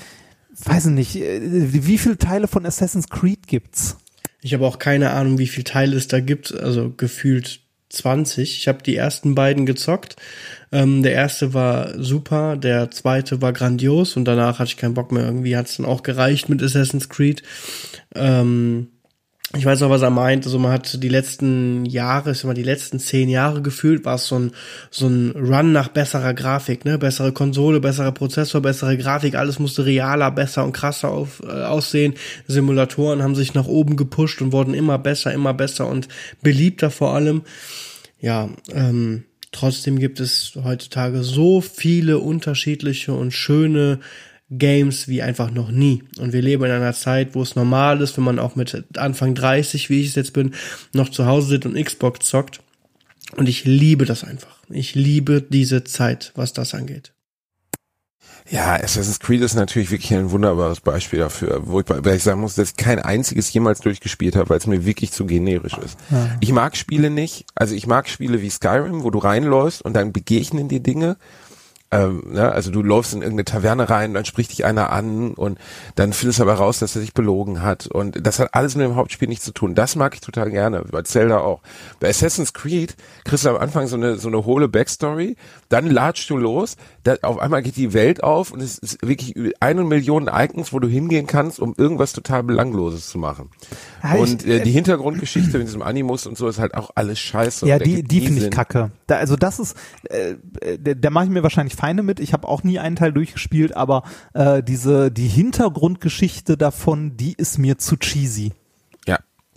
weiß 0.65 0.87
ich 0.87 0.93
nicht, 0.93 1.15
wie 1.17 1.99
viele 1.99 2.17
Teile 2.17 2.47
von 2.47 2.65
Assassin's 2.65 3.09
Creed 3.09 3.49
gibt's? 3.49 3.97
Ich 4.41 4.55
habe 4.55 4.67
auch 4.67 4.79
keine 4.79 5.11
Ahnung, 5.11 5.39
wie 5.39 5.47
viel 5.47 5.65
Teile 5.65 5.97
es 5.97 6.07
da 6.09 6.21
gibt, 6.21 6.55
also 6.55 6.93
gefühlt 6.97 7.61
20. 7.91 8.57
Ich 8.57 8.69
habe 8.69 8.83
die 8.83 8.97
ersten 8.97 9.35
beiden 9.35 9.67
gezockt. 9.67 10.17
Ähm, 10.73 11.03
der 11.03 11.13
erste 11.13 11.53
war 11.53 12.03
super, 12.03 12.57
der 12.57 12.91
zweite 12.91 13.43
war 13.43 13.53
grandios 13.53 14.17
und 14.17 14.25
danach 14.25 14.59
hatte 14.59 14.71
ich 14.71 14.77
keinen 14.77 14.95
Bock 14.95 15.13
mehr. 15.13 15.25
Irgendwie 15.25 15.57
hat 15.57 15.67
es 15.67 15.77
dann 15.77 15.87
auch 15.87 16.03
gereicht 16.03 16.49
mit 16.49 16.63
Assassin's 16.63 17.09
Creed. 17.09 17.43
Ähm, 18.15 18.89
ich 19.57 19.65
weiß 19.65 19.81
noch, 19.81 19.91
was 19.91 20.03
er 20.03 20.11
meint. 20.11 20.45
Also 20.47 20.61
man 20.61 20.71
hat 20.71 21.03
die 21.03 21.09
letzten 21.09 21.85
Jahre, 21.85 22.31
ich 22.31 22.39
sag 22.39 22.45
mal, 22.47 22.55
die 22.55 22.63
letzten 22.63 23.01
zehn 23.01 23.29
Jahre 23.29 23.63
gefühlt, 23.63 24.05
war 24.05 24.15
es 24.15 24.27
so 24.27 24.39
ein, 24.39 24.53
so 24.91 25.09
ein 25.09 25.33
Run 25.33 25.73
nach 25.73 25.89
besserer 25.89 26.35
Grafik, 26.35 26.85
ne? 26.85 26.99
Bessere 26.99 27.33
Konsole, 27.33 27.81
besserer 27.81 28.13
Prozessor, 28.13 28.61
bessere 28.61 28.97
Grafik, 28.97 29.35
alles 29.35 29.59
musste 29.59 29.85
realer, 29.85 30.31
besser 30.31 30.65
und 30.65 30.73
krasser 30.73 31.09
auf, 31.11 31.43
äh, 31.43 31.51
aussehen. 31.51 32.15
Simulatoren 32.47 33.25
haben 33.25 33.35
sich 33.35 33.53
nach 33.55 33.67
oben 33.67 33.97
gepusht 33.97 34.41
und 34.41 34.53
wurden 34.53 34.73
immer 34.73 34.99
besser, 34.99 35.33
immer 35.33 35.53
besser 35.53 35.89
und 35.89 36.07
beliebter 36.43 36.91
vor 36.93 37.15
allem. 37.15 37.43
Ja, 38.21 38.51
ähm, 38.73 39.25
trotzdem 39.51 39.99
gibt 39.99 40.21
es 40.21 40.53
heutzutage 40.63 41.25
so 41.25 41.61
viele 41.61 42.19
unterschiedliche 42.19 43.15
und 43.15 43.33
schöne 43.33 43.99
Games 44.51 45.07
wie 45.09 45.23
einfach 45.23 45.51
noch 45.51 45.71
nie. 45.71 46.03
Und 46.19 46.33
wir 46.33 46.43
leben 46.43 46.65
in 46.65 46.71
einer 46.73 46.93
Zeit, 46.93 47.35
wo 47.35 47.43
es 47.43 47.55
normal 47.55 48.01
ist, 48.01 48.17
wenn 48.17 48.25
man 48.25 48.39
auch 48.39 48.57
mit 48.57 48.85
Anfang 48.97 49.35
30, 49.35 49.91
wie 49.91 50.01
ich 50.01 50.09
es 50.09 50.15
jetzt 50.17 50.33
bin, 50.33 50.55
noch 50.93 51.09
zu 51.09 51.27
Hause 51.27 51.49
sitzt 51.49 51.67
und 51.67 51.83
Xbox 51.83 52.27
zockt. 52.27 52.61
Und 53.37 53.49
ich 53.49 53.65
liebe 53.65 54.05
das 54.05 54.25
einfach. 54.25 54.59
Ich 54.69 54.95
liebe 54.95 55.41
diese 55.41 55.85
Zeit, 55.85 56.33
was 56.35 56.53
das 56.53 56.75
angeht. 56.75 57.13
Ja, 58.49 58.75
Assassin's 58.75 59.21
Creed 59.21 59.43
ist 59.43 59.55
natürlich 59.55 59.93
wirklich 59.93 60.13
ein 60.13 60.33
wunderbares 60.33 60.81
Beispiel 60.81 61.21
dafür, 61.21 61.61
wo 61.67 61.81
ich, 61.81 61.87
weil 61.89 62.17
ich 62.17 62.23
sagen 62.25 62.41
muss, 62.41 62.57
dass 62.57 62.71
ich 62.71 62.77
kein 62.77 62.99
einziges 62.99 63.53
jemals 63.53 63.81
durchgespielt 63.81 64.35
habe, 64.35 64.51
weil 64.51 64.59
es 64.59 64.67
mir 64.67 64.85
wirklich 64.85 65.13
zu 65.13 65.25
generisch 65.25 65.79
ist. 65.79 65.97
Ich 66.41 66.51
mag 66.51 66.77
Spiele 66.77 67.11
nicht, 67.11 67.45
also 67.55 67.77
ich 67.77 67.87
mag 67.87 68.09
Spiele 68.09 68.43
wie 68.43 68.51
Skyrim, 68.51 69.05
wo 69.05 69.11
du 69.11 69.21
reinläufst 69.21 69.83
und 69.83 69.95
dann 69.95 70.13
begegnen 70.13 70.67
dir 70.67 70.81
Dinge 70.81 71.17
ähm, 71.93 72.23
ne, 72.27 72.53
also 72.53 72.71
du 72.71 72.83
läufst 72.83 73.13
in 73.13 73.23
irgendeine 73.23 73.45
Taverne 73.45 73.91
rein, 73.91 74.15
dann 74.15 74.25
spricht 74.25 74.53
dich 74.53 74.65
einer 74.65 74.91
an 74.91 75.35
und 75.35 75.59
dann 75.97 76.13
findest 76.13 76.39
du 76.39 76.45
aber 76.45 76.55
raus, 76.55 76.79
dass 76.79 76.95
er 76.95 77.01
sich 77.01 77.15
belogen 77.15 77.63
hat 77.63 77.87
und 77.89 78.25
das 78.27 78.39
hat 78.39 78.55
alles 78.55 78.77
mit 78.77 78.87
dem 78.87 78.97
Hauptspiel 78.97 79.29
nichts 79.29 79.45
zu 79.45 79.53
tun. 79.53 79.75
Das 79.75 79.97
mag 79.97 80.15
ich 80.15 80.21
total 80.21 80.51
gerne, 80.51 80.83
bei 80.91 81.03
Zelda 81.03 81.39
auch. 81.39 81.61
Bei 81.99 82.09
Assassin's 82.09 82.53
Creed 82.53 82.97
kriegst 83.25 83.45
du 83.45 83.51
am 83.51 83.57
Anfang 83.57 83.89
so 83.89 83.97
eine 83.97 84.17
so 84.17 84.29
eine 84.29 84.45
hohle 84.45 84.69
Backstory, 84.69 85.37
dann 85.69 85.91
latschst 85.91 86.31
du 86.31 86.37
los, 86.37 86.77
da, 87.03 87.17
auf 87.23 87.39
einmal 87.39 87.63
geht 87.63 87.77
die 87.77 87.93
Welt 87.93 88.23
auf 88.23 88.53
und 88.53 88.61
es 88.61 88.79
ist 88.79 88.99
wirklich 89.07 89.35
eine 89.61 89.85
Million 89.85 90.29
Icons, 90.33 90.73
wo 90.73 90.79
du 90.79 90.89
hingehen 90.89 91.27
kannst, 91.27 91.59
um 91.59 91.75
irgendwas 91.77 92.13
total 92.13 92.43
belangloses 92.43 93.09
zu 93.09 93.19
machen. 93.19 93.51
Ja, 94.03 94.15
ich- 94.15 94.21
und 94.21 94.47
äh, 94.47 94.63
die 94.63 94.71
Hintergrundgeschichte 94.71 95.59
mit 95.59 95.67
diesem 95.67 95.83
Animus 95.83 96.27
und 96.27 96.37
so 96.37 96.49
ist 96.49 96.59
halt 96.59 96.75
auch 96.75 96.91
alles 96.95 97.19
scheiße. 97.19 97.67
Ja, 97.67 97.79
die, 97.79 98.03
die 98.03 98.21
finde 98.21 98.45
ich 98.45 98.51
kacke. 98.51 98.91
Da, 99.07 99.17
also 99.17 99.37
das 99.37 99.59
ist, 99.59 99.77
äh, 100.05 100.37
äh, 100.61 100.97
da 100.97 101.11
mache 101.11 101.25
ich 101.25 101.31
mir 101.31 101.43
wahrscheinlich 101.43 101.75
Feinde 101.75 102.03
mit. 102.03 102.21
Ich 102.21 102.33
habe 102.33 102.47
auch 102.47 102.63
nie 102.63 102.79
einen 102.79 102.97
Teil 102.97 103.13
durchgespielt, 103.13 103.77
aber 103.77 104.03
äh, 104.35 104.63
diese 104.63 105.11
die 105.11 105.29
Hintergrundgeschichte 105.29 106.57
davon, 106.57 107.17
die 107.17 107.33
ist 107.33 107.59
mir 107.59 107.79
zu 107.79 107.97
cheesy. 107.97 108.53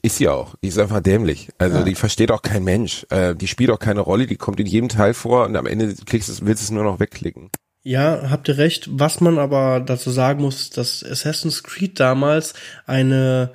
Ja, 0.03 0.07
ist 0.07 0.17
sie 0.17 0.27
auch. 0.27 0.55
Die 0.61 0.67
ist 0.67 0.77
einfach 0.77 1.01
dämlich. 1.01 1.49
Also 1.57 1.83
die 1.83 1.95
versteht 1.95 2.31
auch 2.31 2.41
kein 2.41 2.63
Mensch. 2.63 3.05
Äh, 3.09 3.35
die 3.35 3.47
spielt 3.47 3.71
auch 3.71 3.79
keine 3.79 4.01
Rolle, 4.01 4.27
die 4.27 4.35
kommt 4.35 4.59
in 4.59 4.67
jedem 4.67 4.89
Teil 4.89 5.13
vor 5.13 5.45
und 5.45 5.55
am 5.55 5.65
Ende 5.65 5.95
klickst 5.95 6.29
du, 6.29 6.45
willst 6.45 6.61
du 6.61 6.65
es 6.65 6.71
nur 6.71 6.83
noch 6.83 6.99
wegklicken. 6.99 7.49
Ja, 7.83 8.29
habt 8.29 8.47
ihr 8.47 8.57
recht. 8.57 8.89
Was 8.91 9.21
man 9.21 9.37
aber 9.37 9.79
dazu 9.79 10.09
sagen 10.09 10.41
muss, 10.41 10.69
dass 10.69 11.03
Assassin's 11.03 11.63
Creed 11.63 11.99
damals 11.99 12.53
eine 12.85 13.51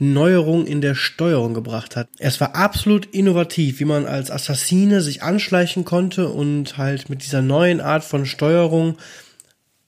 Neuerung 0.00 0.66
in 0.66 0.80
der 0.80 0.94
Steuerung 0.94 1.52
gebracht 1.52 1.94
hat. 1.94 2.08
Es 2.18 2.40
war 2.40 2.54
absolut 2.54 3.06
innovativ, 3.06 3.80
wie 3.80 3.84
man 3.84 4.06
als 4.06 4.30
Assassine 4.30 5.02
sich 5.02 5.22
anschleichen 5.22 5.84
konnte 5.84 6.28
und 6.28 6.78
halt 6.78 7.10
mit 7.10 7.22
dieser 7.22 7.42
neuen 7.42 7.80
Art 7.80 8.02
von 8.02 8.24
Steuerung 8.24 8.96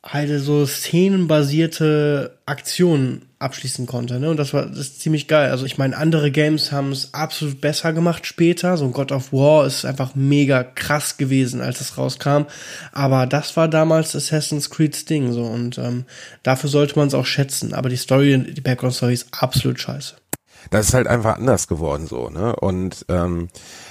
halt 0.05 0.31
so 0.41 0.67
szenenbasierte 0.67 2.39
Aktionen 2.45 3.27
abschließen 3.43 3.87
konnte. 3.87 4.19
Ne? 4.19 4.31
Und 4.31 4.37
das 4.37 4.55
war 4.55 4.67
das 4.67 4.79
ist 4.79 5.01
ziemlich 5.01 5.29
geil. 5.29 5.51
Also 5.51 5.67
ich 5.67 5.79
meine, 5.79 5.97
andere 5.97 6.31
Games 6.31 6.73
haben 6.73 6.93
es 6.93 7.13
absolut 7.13 7.61
besser 7.61 7.93
gemacht 7.93 8.27
später. 8.27 8.77
So 8.77 8.85
ein 8.85 8.93
God 8.93 9.13
of 9.13 9.33
War 9.33 9.67
ist 9.67 9.85
einfach 9.85 10.15
mega 10.15 10.65
krass 10.65 11.17
gewesen, 11.17 11.61
als 11.61 11.81
es 11.81 11.99
rauskam. 11.99 12.45
Aber 12.93 13.27
das 13.27 13.57
war 13.57 13.69
damals 13.69 14.17
Assassin's 14.17 14.71
Creed's 14.71 15.05
Ding 15.05 15.33
so. 15.33 15.45
Und 15.45 15.79
ähm, 15.79 16.05
dafür 16.43 16.71
sollte 16.71 16.99
man 16.99 17.09
es 17.09 17.15
auch 17.15 17.27
schätzen. 17.27 17.75
Aber 17.75 17.89
die 17.89 17.97
Story, 17.97 18.39
die 18.39 18.61
Background-Story 18.61 19.15
ist 19.15 19.29
absolut 19.33 19.81
scheiße. 19.81 20.15
Das 20.71 20.89
ist 20.89 20.95
halt 20.95 21.09
einfach 21.09 21.37
anders 21.37 21.67
geworden 21.67 22.07
so, 22.07 22.31
ne? 22.31 22.55
Und 22.57 23.05
ähm, 23.09 23.49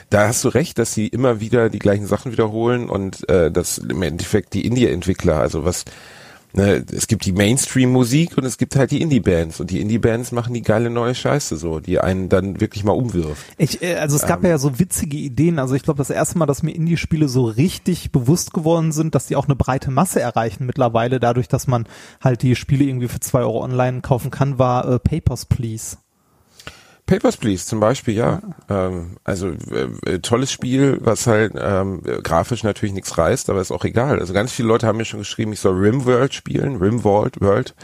da 0.10 0.27
hast 0.27 0.43
du 0.43 0.50
recht, 0.50 0.77
dass 0.77 0.93
sie 0.93 1.08
immer 1.08 1.39
wieder 1.39 1.70
die 1.70 1.79
gleichen 1.79 2.08
Sachen 2.08 2.31
wiederholen 2.31 2.89
und 2.89 3.27
äh, 3.29 3.51
dass 3.51 3.77
im 3.77 4.01
Endeffekt 4.01 4.53
die 4.53 4.65
Indie-Entwickler, 4.65 5.38
also 5.38 5.65
was 5.65 5.86
Ne, 6.53 6.84
es 6.91 7.08
gibt 7.08 7.25
die 7.25 7.31
Mainstream-Musik 7.31 8.38
und 8.38 8.43
es 8.43 8.58
gibt 8.58 8.75
halt 8.75 8.91
die 8.91 9.01
Indie-Bands 9.01 9.62
und 9.62 9.72
die 9.72 9.79
Indie-Bands 9.79 10.31
machen 10.34 10.53
die 10.53 10.62
geile 10.62 10.89
neue 10.89 11.15
Scheiße 11.15 11.55
so, 11.55 11.79
die 11.79 12.00
einen 12.00 12.27
dann 12.27 12.60
wirklich 12.60 12.84
mal 12.84 12.91
umwirft. 12.91 13.41
Ich, 13.58 13.81
äh, 13.81 13.96
also 13.96 14.15
es 14.17 14.24
Ähm. 14.24 14.27
gab 14.29 14.43
ja 14.43 14.58
so 14.58 14.77
witzige 14.77 15.17
Ideen. 15.17 15.60
Also 15.60 15.75
ich 15.75 15.84
glaube, 15.84 15.98
das 16.00 16.10
erste 16.10 16.38
Mal, 16.38 16.46
dass 16.46 16.62
mir 16.63 16.72
Indie-Spiele 16.75 17.29
so 17.29 17.46
richtig 17.46 18.12
bewusst 18.12 18.53
geworden 18.53 18.91
sind, 18.91 19.15
dass 19.15 19.27
die 19.27 19.36
auch 19.38 19.46
eine 19.46 19.55
breite 19.55 19.91
Masse 19.91 20.20
erreichen 20.20 20.65
mittlerweile, 20.65 21.20
dadurch, 21.20 21.48
dass 21.48 21.67
man 21.67 21.88
halt 22.20 22.41
die 22.41 22.55
Spiele 22.55 22.84
irgendwie 22.84 23.08
für 23.08 23.20
zwei 23.22 23.39
Euro 23.39 23.63
online 23.63 24.01
kaufen 24.01 24.29
kann, 24.31 24.60
war 24.60 24.88
äh, 24.91 25.00
Papers, 25.00 25.46
Please. 25.46 25.98
Papers, 27.12 27.36
Please 27.36 27.65
zum 27.65 27.82
Beispiel, 27.82 28.15
ja. 28.15 28.41
Ähm, 28.70 29.18
also 29.25 29.50
äh, 29.50 30.10
äh, 30.10 30.20
tolles 30.20 30.50
Spiel, 30.50 30.98
was 31.01 31.27
halt 31.27 31.51
ähm, 31.60 32.01
äh, 32.06 32.22
grafisch 32.22 32.63
natürlich 32.63 32.96
nichts 32.96 33.18
reißt, 33.18 33.50
aber 33.50 33.60
ist 33.60 33.72
auch 33.72 33.84
egal. 33.84 34.20
Also 34.20 34.32
ganz 34.32 34.53
viele 34.53 34.70
Leute 34.70 34.88
haben 34.88 34.96
mir 34.96 35.03
schon 35.03 35.20
geschrieben, 35.20 35.51
ich 35.51 35.60
soll 35.60 35.77
Rimworld 35.77 36.34
spielen, 36.34 36.77
Rimworld 36.77 37.41
World, 37.41 37.75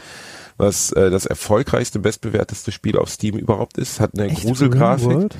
was 0.56 0.92
äh, 0.92 1.10
das 1.10 1.26
erfolgreichste, 1.26 1.98
bestbewerteste 1.98 2.72
Spiel 2.72 2.96
auf 2.96 3.10
Steam 3.10 3.36
überhaupt 3.36 3.76
ist, 3.76 4.00
hat 4.00 4.12
eine 4.14 4.30
Echt? 4.30 4.44
Gruselgrafik. 4.44 5.08
Rimworld? 5.08 5.36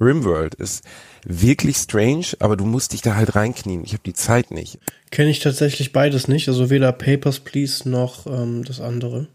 Rimworld 0.00 0.54
ist 0.54 0.84
wirklich 1.24 1.78
strange, 1.78 2.26
aber 2.38 2.56
du 2.56 2.64
musst 2.64 2.92
dich 2.92 3.02
da 3.02 3.16
halt 3.16 3.34
reinknien. 3.34 3.82
Ich 3.84 3.92
habe 3.92 4.04
die 4.06 4.14
Zeit 4.14 4.52
nicht. 4.52 4.78
Kenne 5.10 5.30
ich 5.30 5.40
tatsächlich 5.40 5.92
beides 5.92 6.28
nicht. 6.28 6.48
Also 6.48 6.70
weder 6.70 6.92
Papers, 6.92 7.40
Please 7.40 7.88
noch 7.88 8.26
ähm, 8.26 8.64
das 8.64 8.80
andere. 8.80 9.26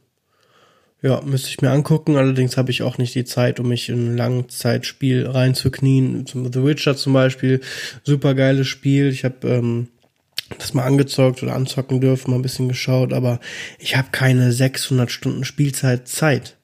Ja, 1.08 1.22
müsste 1.22 1.48
ich 1.48 1.62
mir 1.62 1.72
angucken. 1.72 2.18
Allerdings 2.18 2.58
habe 2.58 2.70
ich 2.70 2.84
auch 2.84 2.98
nicht 2.98 3.16
die 3.16 3.24
Zeit, 3.24 3.62
um 3.62 3.70
mich 3.70 3.88
in 3.88 4.10
ein 4.10 4.18
Langzeitspiel 4.18 5.26
reinzuknien. 5.26 6.26
Zum 6.26 6.52
The 6.52 6.66
Witcher 6.66 6.98
zum 6.98 7.14
Beispiel, 7.14 7.62
super 8.04 8.36
geiles 8.36 8.68
Spiel. 8.68 9.08
Ich 9.08 9.24
habe 9.24 9.48
ähm, 9.48 9.88
das 10.60 10.74
mal 10.74 10.84
angezockt 10.84 11.42
oder 11.44 11.56
anzocken 11.56 12.02
dürfen, 12.02 12.32
mal 12.32 12.36
ein 12.36 12.42
bisschen 12.42 12.68
geschaut, 12.68 13.14
aber 13.14 13.40
ich 13.80 13.96
habe 13.96 14.10
keine 14.12 14.52
600 14.52 15.10
Stunden 15.10 15.46
Spielzeit 15.46 16.10
Zeit. 16.10 16.58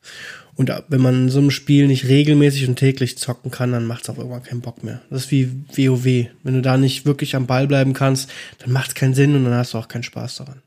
Und 0.56 0.74
wenn 0.90 1.02
man 1.02 1.16
in 1.16 1.30
so 1.30 1.40
einem 1.40 1.50
Spiel 1.50 1.88
nicht 1.88 2.10
regelmäßig 2.10 2.68
und 2.68 2.76
täglich 2.76 3.18
zocken 3.18 3.50
kann, 3.50 3.72
dann 3.72 3.86
macht 3.86 4.04
es 4.04 4.10
auf 4.10 4.18
irgendwann 4.18 4.44
keinen 4.44 4.60
Bock 4.60 4.84
mehr. 4.84 5.02
Das 5.10 5.26
ist 5.26 5.32
wie 5.32 5.54
WoW. 5.70 6.28
Wenn 6.44 6.56
du 6.56 6.62
da 6.62 6.78
nicht 6.78 7.06
wirklich 7.06 7.38
am 7.38 7.48
Ball 7.48 7.66
bleiben 7.66 7.94
kannst, 7.94 8.30
dann 8.60 8.74
macht 8.74 8.90
es 8.90 8.96
keinen 8.96 9.14
Sinn 9.14 9.38
und 9.38 9.46
dann 9.46 9.54
hast 9.54 9.74
du 9.74 9.78
auch 9.78 9.88
keinen 9.88 10.04
Spaß 10.04 10.36
daran. 10.36 10.63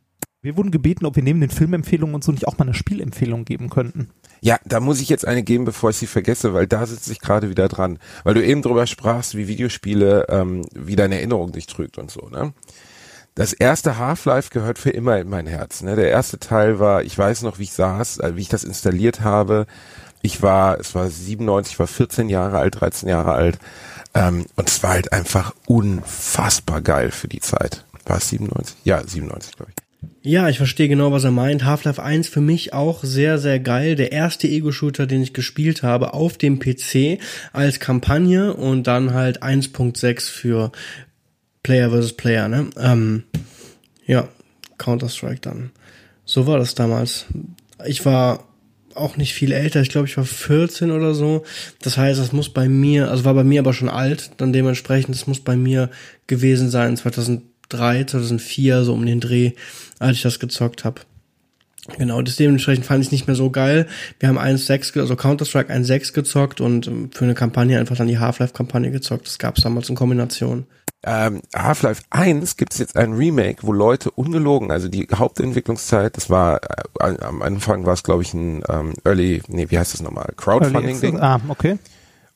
Wir 0.47 0.57
wurden 0.57 0.71
gebeten, 0.71 1.07
ob 1.07 1.17
wir 1.17 1.25
neben 1.25 1.41
den 1.41 1.51
Filmempfehlungen 1.51 2.15
und 2.15 2.23
so 2.23 2.31
nicht 2.31 2.47
auch 2.47 2.57
mal 2.57 2.67
eine 2.67 2.75
Spielempfehlung 2.75 3.45
geben 3.45 3.69
könnten. 3.69 4.11
Ja, 4.41 4.61
da 4.65 4.79
muss 4.79 5.01
ich 5.01 5.09
jetzt 5.09 5.27
eine 5.27 5.43
geben, 5.43 5.65
bevor 5.65 5.91
ich 5.91 5.97
sie 5.97 6.07
vergesse, 6.07 6.55
weil 6.55 6.69
da 6.69 6.87
sitze 6.87 7.11
ich 7.11 7.19
gerade 7.19 7.51
wieder 7.51 7.67
dran. 7.67 7.99
Weil 8.23 8.35
du 8.35 8.47
eben 8.47 8.63
drüber 8.63 8.87
sprachst, 8.87 9.37
wie 9.37 9.49
Videospiele 9.49 10.27
ähm, 10.29 10.65
wie 10.73 10.95
deine 10.95 11.17
Erinnerung 11.17 11.51
dich 11.51 11.67
trügt 11.67 11.99
und 11.99 12.13
so, 12.13 12.29
ne? 12.29 12.53
Das 13.35 13.53
erste 13.55 13.99
Half-Life 13.99 14.51
gehört 14.51 14.79
für 14.79 14.91
immer 14.91 15.19
in 15.19 15.29
mein 15.29 15.49
Herz. 15.49 15.83
Ne? 15.83 15.97
Der 15.97 16.11
erste 16.11 16.39
Teil 16.39 16.79
war, 16.79 17.03
ich 17.03 17.19
weiß 17.19 17.43
noch, 17.43 17.59
wie 17.59 17.65
ich 17.65 17.73
saß, 17.73 18.19
äh, 18.19 18.37
wie 18.37 18.43
ich 18.43 18.49
das 18.49 18.63
installiert 18.63 19.23
habe. 19.23 19.67
Ich 20.23 20.43
war, 20.43 20.79
es 20.79 20.95
war 20.95 21.11
97, 21.11 21.73
ich 21.73 21.79
war 21.81 21.89
14 21.89 22.29
Jahre 22.29 22.59
alt, 22.59 22.81
13 22.81 23.09
Jahre 23.09 23.33
alt. 23.33 23.59
Ähm, 24.15 24.47
und 24.55 24.69
es 24.69 24.83
war 24.85 24.91
halt 24.91 25.13
einfach 25.13 25.55
unfassbar 25.67 26.83
geil 26.83 27.11
für 27.11 27.27
die 27.27 27.41
Zeit. 27.41 27.85
War 28.07 28.19
es 28.19 28.29
97? 28.29 28.77
Ja, 28.85 29.05
97, 29.05 29.57
glaube 29.57 29.73
ich. 29.77 29.86
Ja, 30.23 30.49
ich 30.49 30.57
verstehe 30.57 30.89
genau, 30.89 31.13
was 31.13 31.25
er 31.25 31.31
meint. 31.31 31.65
Half-Life 31.65 32.03
1 32.03 32.29
für 32.29 32.41
mich 32.41 32.73
auch 32.73 33.05
sehr, 33.05 33.39
sehr 33.39 33.61
geil. 33.61 33.95
Der 33.95 34.13
erste 34.13 34.49
Ego-Shooter, 34.49 35.07
den 35.07 35.23
ich 35.23 35.33
gespielt 35.33 35.83
habe 35.83 36.15
auf 36.15 36.37
dem 36.37 36.59
PC 36.59 37.19
als 37.53 37.81
Kampagne 37.81 38.55
und 38.55 38.87
dann 38.87 39.15
halt 39.15 39.43
1.6 39.43 40.31
für 40.31 40.73
Player 41.63 41.91
versus 41.91 42.13
Player, 42.13 42.49
ne? 42.49 42.71
Ähm, 42.79 43.25
ja, 44.07 44.29
Counter-Strike 44.79 45.41
dann. 45.41 45.71
So 46.25 46.47
war 46.47 46.59
das 46.59 46.75
damals. 46.75 47.27
Ich 47.87 48.05
war 48.05 48.45
auch 48.97 49.17
nicht 49.17 49.35
viel 49.35 49.53
älter. 49.53 49.81
Ich 49.81 49.91
glaube, 49.91 50.07
ich 50.07 50.17
war 50.17 50.25
14 50.25 50.91
oder 50.91 51.15
so. 51.15 51.45
Das 51.83 51.97
heißt, 51.97 52.19
das 52.19 52.33
muss 52.33 52.49
bei 52.49 52.69
mir, 52.69 53.11
also 53.11 53.25
war 53.25 53.35
bei 53.35 53.45
mir 53.45 53.61
aber 53.61 53.73
schon 53.73 53.89
alt, 53.89 54.31
dann 54.39 54.53
dementsprechend, 54.53 55.15
das 55.15 55.27
muss 55.27 55.41
bei 55.41 55.57
mir 55.57 55.91
gewesen 56.27 56.71
sein 56.71 56.97
2003, 57.71 58.05
2004, 58.05 58.85
so 58.85 58.93
um 58.95 59.05
den 59.07 59.21
Dreh, 59.21 59.53
als 59.99 60.17
ich 60.17 60.23
das 60.23 60.39
gezockt 60.39 60.85
habe. 60.85 61.01
Genau, 61.99 62.21
das 62.21 62.35
dementsprechend 62.35 62.85
fand 62.85 63.05
ich 63.05 63.13
nicht 63.13 63.29
mehr 63.29 63.37
so 63.37 63.49
geil. 63.51 63.87
Wir 64.19 64.29
haben 64.29 64.39
1.6, 64.39 64.93
ge- 64.93 65.03
also 65.03 65.15
Counter-Strike 65.15 65.73
1.6 65.73 66.13
gezockt 66.15 66.61
und 66.61 66.89
ähm, 66.89 67.11
für 67.15 67.25
eine 67.25 67.35
Kampagne 67.35 67.79
einfach 67.79 67.97
dann 67.97 68.09
die 68.09 68.19
Half-Life-Kampagne 68.19 68.91
gezockt. 68.91 69.27
Das 69.27 69.39
gab 69.39 69.57
es 69.57 69.63
damals 69.63 69.89
in 69.89 69.95
Kombination. 69.95 70.67
ähm, 71.05 71.43
Half-Life 71.55 72.03
1 72.11 72.57
gibt 72.57 72.73
es 72.73 72.81
jetzt 72.81 72.97
ein 72.97 73.13
Remake, 73.13 73.59
wo 73.63 73.73
Leute 73.73 74.11
ungelogen, 74.11 74.73
also 74.73 74.89
die 74.89 75.07
Hauptentwicklungszeit, 75.15 76.17
das 76.17 76.29
war 76.29 76.61
äh, 76.99 77.15
am 77.21 77.43
Anfang 77.43 77.87
war 77.87 77.93
es 77.95 78.03
glaube 78.03 78.23
ich 78.25 78.35
ein 78.35 78.65
ähm, 78.69 78.95
Early, 79.05 79.43
nee, 79.47 79.67
wie 79.71 79.79
heißt 79.79 79.95
das 79.95 80.03
nochmal, 80.03 80.33
Crowdfunding-Ding. 80.37 81.21
Ah, 81.21 81.41
okay. 81.47 81.79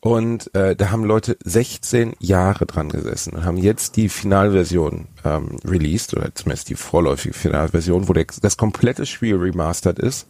Und 0.01 0.55
äh, 0.55 0.75
da 0.77 0.91
haben 0.91 1.05
Leute 1.05 1.37
16 1.45 2.15
Jahre 2.21 2.65
dran 2.65 2.89
gesessen 2.89 3.35
und 3.35 3.45
haben 3.45 3.59
jetzt 3.59 3.97
die 3.97 4.09
Finalversion 4.09 5.09
ähm, 5.25 5.57
released, 5.65 6.15
oder 6.17 6.35
zumindest 6.35 6.71
die 6.71 6.75
vorläufige 6.75 7.35
Finalversion, 7.35 8.09
wo 8.09 8.15
der, 8.15 8.25
das 8.41 8.57
komplette 8.57 9.05
Spiel 9.05 9.37
remastered 9.37 9.99
ist. 9.99 10.27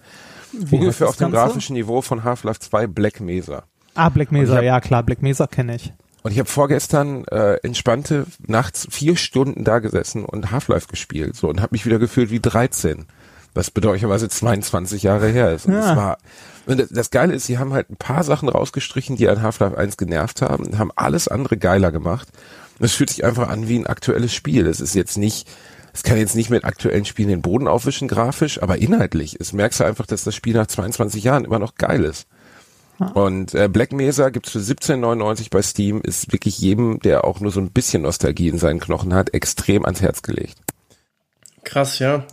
Ungefähr 0.53 1.07
das 1.07 1.11
auf 1.11 1.17
dem 1.17 1.31
Ganze? 1.31 1.53
grafischen 1.53 1.75
Niveau 1.75 2.03
von 2.03 2.25
Half-Life 2.25 2.59
2 2.59 2.89
Black 2.89 3.21
Mesa. 3.21 3.63
Ah, 3.95 4.09
Black 4.09 4.33
Mesa, 4.33 4.57
hab- 4.57 4.65
ja 4.65 4.81
klar, 4.81 5.05
Black 5.05 5.23
Mesa 5.23 5.47
kenne 5.47 5.77
ich. 5.77 5.93
Und 6.23 6.33
ich 6.33 6.39
habe 6.39 6.49
vorgestern 6.49 7.25
äh, 7.29 7.55
entspannte 7.63 8.27
nachts 8.47 8.87
vier 8.91 9.17
Stunden 9.17 9.65
da 9.65 9.79
gesessen 9.79 10.25
und 10.25 10.51
Half-Life 10.51 10.89
gespielt 10.89 11.35
so 11.37 11.49
und 11.49 11.63
habe 11.63 11.71
mich 11.73 11.87
wieder 11.87 11.99
gefühlt 11.99 12.31
wie 12.31 12.41
13, 12.41 13.07
was 13.55 13.71
bedeutenderweise 13.71 14.29
22 14.29 15.03
Jahre 15.03 15.29
her 15.29 15.53
ist. 15.53 15.67
Und 15.67 15.75
Ja. 15.75 15.81
das 15.81 15.97
war 15.97 16.19
und 16.67 16.87
das, 16.91 17.11
Geile 17.11 17.35
ist, 17.35 17.47
sie 17.47 17.59
haben 17.59 17.73
halt 17.73 17.91
ein 17.91 17.97
paar 17.97 18.23
Sachen 18.23 18.49
rausgestrichen, 18.49 19.17
die 19.17 19.29
an 19.29 19.43
Half-Life 19.43 19.77
1 19.77 19.97
genervt 19.97 20.41
haben, 20.43 20.67
und 20.67 20.79
haben 20.79 20.93
alles 20.95 21.27
andere 21.27 21.57
geiler 21.57 21.91
gemacht. 21.91 22.29
Und 22.79 22.85
es 22.85 22.93
fühlt 22.95 23.11
sich 23.11 23.25
einfach 23.25 23.49
an 23.49 23.67
wie 23.67 23.79
ein 23.79 23.87
aktuelles 23.87 24.33
Spiel. 24.33 24.67
Es 24.67 24.81
ist 24.81 24.95
jetzt 24.95 25.19
nicht 25.19 25.49
es 25.93 26.03
kann 26.03 26.19
jetzt 26.19 26.37
nicht 26.37 26.51
mit 26.51 26.65
aktuellen 26.65 27.05
Spielen 27.05 27.29
den 27.29 27.43
Boden 27.43 27.67
aufwischen 27.69 28.09
grafisch, 28.09 28.63
aber 28.63 28.79
inhaltlich, 28.79 29.37
es 29.41 29.53
merkst 29.53 29.81
du 29.81 29.85
einfach, 29.85 30.07
dass 30.07 30.25
das 30.25 30.35
Spiel 30.35 30.55
nach 30.55 30.67
22 30.67 31.25
Jahren 31.25 31.45
immer 31.45 31.59
noch 31.59 31.75
geil 31.75 32.05
ist. 32.05 32.27
Und 33.15 33.55
äh, 33.55 33.67
Black 33.69 33.93
Mesa 33.93 34.29
gibt's 34.29 34.51
für 34.51 34.59
17,99 34.59 35.49
bei 35.51 35.63
Steam, 35.63 36.03
ist 36.03 36.33
wirklich 36.33 36.59
jedem, 36.59 37.01
der 37.01 37.25
auch 37.25 37.41
nur 37.41 37.51
so 37.51 37.59
ein 37.59 37.71
bisschen 37.71 38.03
Nostalgie 38.03 38.49
in 38.49 38.59
seinen 38.59 38.79
Knochen 38.79 39.15
hat, 39.15 39.33
extrem 39.33 39.87
ans 39.87 40.03
Herz 40.03 40.21
gelegt. 40.21 40.59
Krass, 41.65 41.99
ja. 41.99 42.27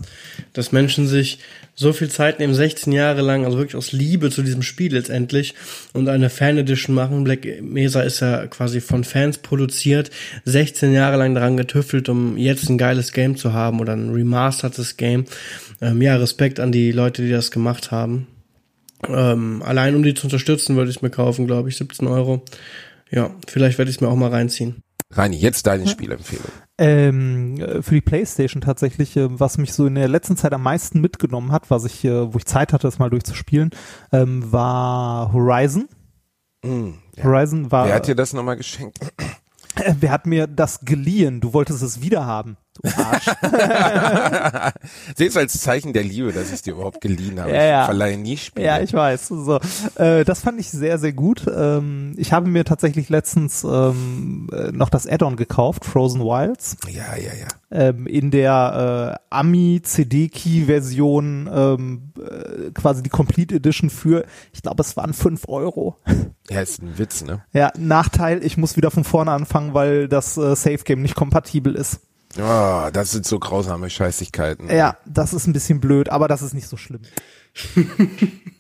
Dass 0.54 0.72
Menschen 0.72 1.08
sich 1.08 1.40
so 1.80 1.94
viel 1.94 2.10
Zeit 2.10 2.40
nehmen, 2.40 2.56
16 2.56 2.92
Jahre 2.92 3.22
lang, 3.22 3.46
also 3.46 3.58
wirklich 3.60 3.76
aus 3.76 3.92
Liebe 3.92 4.32
zu 4.32 4.42
diesem 4.42 4.64
Spiel 4.64 4.94
letztendlich 4.94 5.54
und 5.94 6.10
eine 6.10 6.32
Fan 6.32 6.58
Edition 6.58 6.96
machen. 6.96 7.24
Black 7.24 7.62
Mesa 7.62 8.02
ist 8.02 8.20
ja 8.20 8.48
quasi 8.48 8.82
von 8.82 9.04
Fans 9.04 9.38
produziert, 9.38 10.10
16 10.46 10.92
Jahre 10.92 11.18
lang 11.18 11.36
daran 11.36 11.56
getüffelt, 11.56 12.10
um 12.10 12.36
jetzt 12.36 12.68
ein 12.70 12.80
geiles 12.80 13.12
Game 13.12 13.38
zu 13.38 13.54
haben 13.54 13.80
oder 13.80 13.94
ein 13.94 14.10
remastertes 14.10 14.98
Game. 14.98 15.26
Ähm, 15.80 16.02
ja, 16.02 16.16
Respekt 16.16 16.60
an 16.60 16.72
die 16.72 16.92
Leute, 16.92 17.22
die 17.22 17.32
das 17.32 17.52
gemacht 17.52 17.92
haben. 17.92 18.26
Ähm, 19.08 19.62
allein 19.64 19.96
um 19.96 20.02
die 20.02 20.16
zu 20.16 20.26
unterstützen, 20.26 20.76
würde 20.76 20.90
ich 20.90 21.04
mir 21.04 21.12
kaufen, 21.12 21.46
glaube 21.46 21.70
ich, 21.70 21.78
17 21.78 22.08
Euro. 22.08 22.44
Ja, 23.12 23.36
vielleicht 23.48 23.78
werde 23.78 23.92
ich 23.92 23.98
es 23.98 24.02
mir 24.02 24.08
auch 24.08 24.16
mal 24.16 24.32
reinziehen. 24.32 24.82
Reini, 25.12 25.38
jetzt 25.38 25.68
deine 25.68 25.88
Spielempfehlung. 25.88 26.52
Ähm, 26.80 27.60
äh, 27.60 27.82
für 27.82 27.96
die 27.96 28.02
Playstation 28.02 28.62
tatsächlich, 28.62 29.18
äh, 29.18 29.40
was 29.40 29.58
mich 29.58 29.74
so 29.74 29.88
in 29.88 29.96
der 29.96 30.08
letzten 30.08 30.38
Zeit 30.38 30.54
am 30.54 30.62
meisten 30.62 31.02
mitgenommen 31.02 31.52
hat, 31.52 31.72
was 31.72 31.86
ich, 31.86 32.06
äh, 32.06 32.34
wo 32.34 32.38
ich 32.38 32.46
Zeit 32.46 32.72
hatte, 32.72 32.88
das 32.88 33.00
mal 33.00 33.10
durchzuspielen, 33.10 33.72
ähm, 34.12 34.52
war 34.52 35.34
Horizon. 35.34 35.88
Mm, 36.64 36.90
ja. 37.16 37.24
Horizon 37.24 37.72
war. 37.72 37.88
Wer 37.88 37.96
hat 37.96 38.08
dir 38.08 38.16
das 38.16 38.34
nochmal 38.34 38.58
geschenkt? 38.58 39.00
Äh, 39.76 39.94
wer 40.00 40.12
hat 40.12 40.26
mir 40.26 40.48
das 40.48 40.82
geliehen? 40.82 41.40
Du 41.42 41.54
wolltest 41.54 41.84
es 41.84 42.02
wieder 42.02 42.26
haben. 42.26 42.58
Du 42.82 42.90
Arsch. 42.98 43.26
Seht 45.16 45.30
es 45.30 45.38
als 45.38 45.60
Zeichen 45.62 45.94
der 45.94 46.04
Liebe, 46.04 46.32
dass 46.32 46.48
ich 46.48 46.54
es 46.54 46.62
dir 46.62 46.74
überhaupt 46.74 47.02
geliehen 47.02 47.40
habe. 47.40 47.52
Ja, 47.52 47.64
ja. 47.64 47.80
Ich 47.82 47.86
verleihe 47.86 48.18
nie 48.18 48.38
Spiele. 48.38 48.66
ja, 48.66 48.80
ich 48.80 48.94
weiß. 48.94 49.28
So, 49.28 49.60
äh, 49.96 50.24
das 50.26 50.42
fand 50.42 50.60
ich 50.60 50.70
sehr, 50.70 50.98
sehr 51.00 51.14
gut. 51.14 51.46
Ähm, 51.54 52.14
ich 52.18 52.34
habe 52.34 52.48
mir 52.48 52.66
tatsächlich 52.66 53.10
letztens 53.10 53.64
ähm, 53.64 54.50
äh, 54.52 54.72
noch 54.72 54.90
das 54.90 55.08
Add-on 55.08 55.36
gekauft, 55.36 55.86
Frozen 55.86 56.22
Wilds. 56.22 56.78
ja, 56.88 57.16
ja, 57.16 57.34
ja. 57.34 57.48
ähm, 57.72 58.08
in 58.08 58.32
der 58.32 59.18
äh, 59.20 59.26
Ami 59.30 59.82
CD 59.84 60.30
Key 60.30 60.66
Version 60.66 61.50
ähm, 61.54 62.12
äh, 62.18 62.72
quasi 62.72 63.04
die 63.04 63.10
Complete 63.10 63.56
Edition 63.56 63.90
für, 63.90 64.26
ich 64.54 64.62
glaube, 64.62 64.82
es 64.82 64.98
waren 64.98 65.14
fünf 65.14 65.48
Euro. 65.48 65.96
Ja, 66.50 66.62
ist 66.62 66.82
ein 66.82 66.98
Witz, 66.98 67.26
ne? 67.26 67.44
ja, 67.52 67.74
Nachteil, 67.78 68.42
ich 68.42 68.56
muss 68.56 68.78
wieder 68.78 68.90
von 68.90 69.04
vorne 69.04 69.32
anfangen, 69.32 69.74
weil 69.74 70.08
das 70.08 70.38
äh, 70.38 70.56
Safe 70.56 70.78
Game 70.78 71.02
nicht 71.02 71.16
kompatibel 71.16 71.76
ist. 71.76 72.00
Oh, 72.40 72.90
das 72.92 73.12
sind 73.12 73.26
so 73.26 73.40
grausame 73.40 73.90
Scheißigkeiten. 73.90 74.70
Ja, 74.70 74.98
das 75.06 75.34
ist 75.34 75.48
ein 75.48 75.54
bisschen 75.54 75.80
blöd, 75.80 76.10
aber 76.10 76.28
das 76.28 76.42
ist 76.42 76.54
nicht 76.54 76.68
so 76.68 76.78
schlimm. 76.78 77.02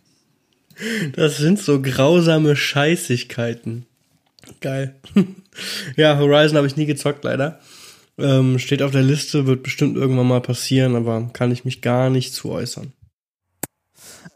Das 1.15 1.37
sind 1.37 1.57
so 1.57 1.81
grausame 1.81 2.55
Scheißigkeiten. 2.55 3.87
Geil. 4.61 4.95
ja, 5.95 6.19
Horizon 6.19 6.57
habe 6.57 6.67
ich 6.67 6.77
nie 6.77 6.85
gezockt, 6.85 7.23
leider. 7.23 7.59
Ähm, 8.19 8.59
steht 8.59 8.81
auf 8.81 8.91
der 8.91 9.01
Liste, 9.01 9.47
wird 9.47 9.63
bestimmt 9.63 9.97
irgendwann 9.97 10.27
mal 10.27 10.41
passieren, 10.41 10.95
aber 10.95 11.29
kann 11.33 11.51
ich 11.51 11.65
mich 11.65 11.81
gar 11.81 12.11
nicht 12.11 12.33
zu 12.33 12.51
äußern. 12.51 12.93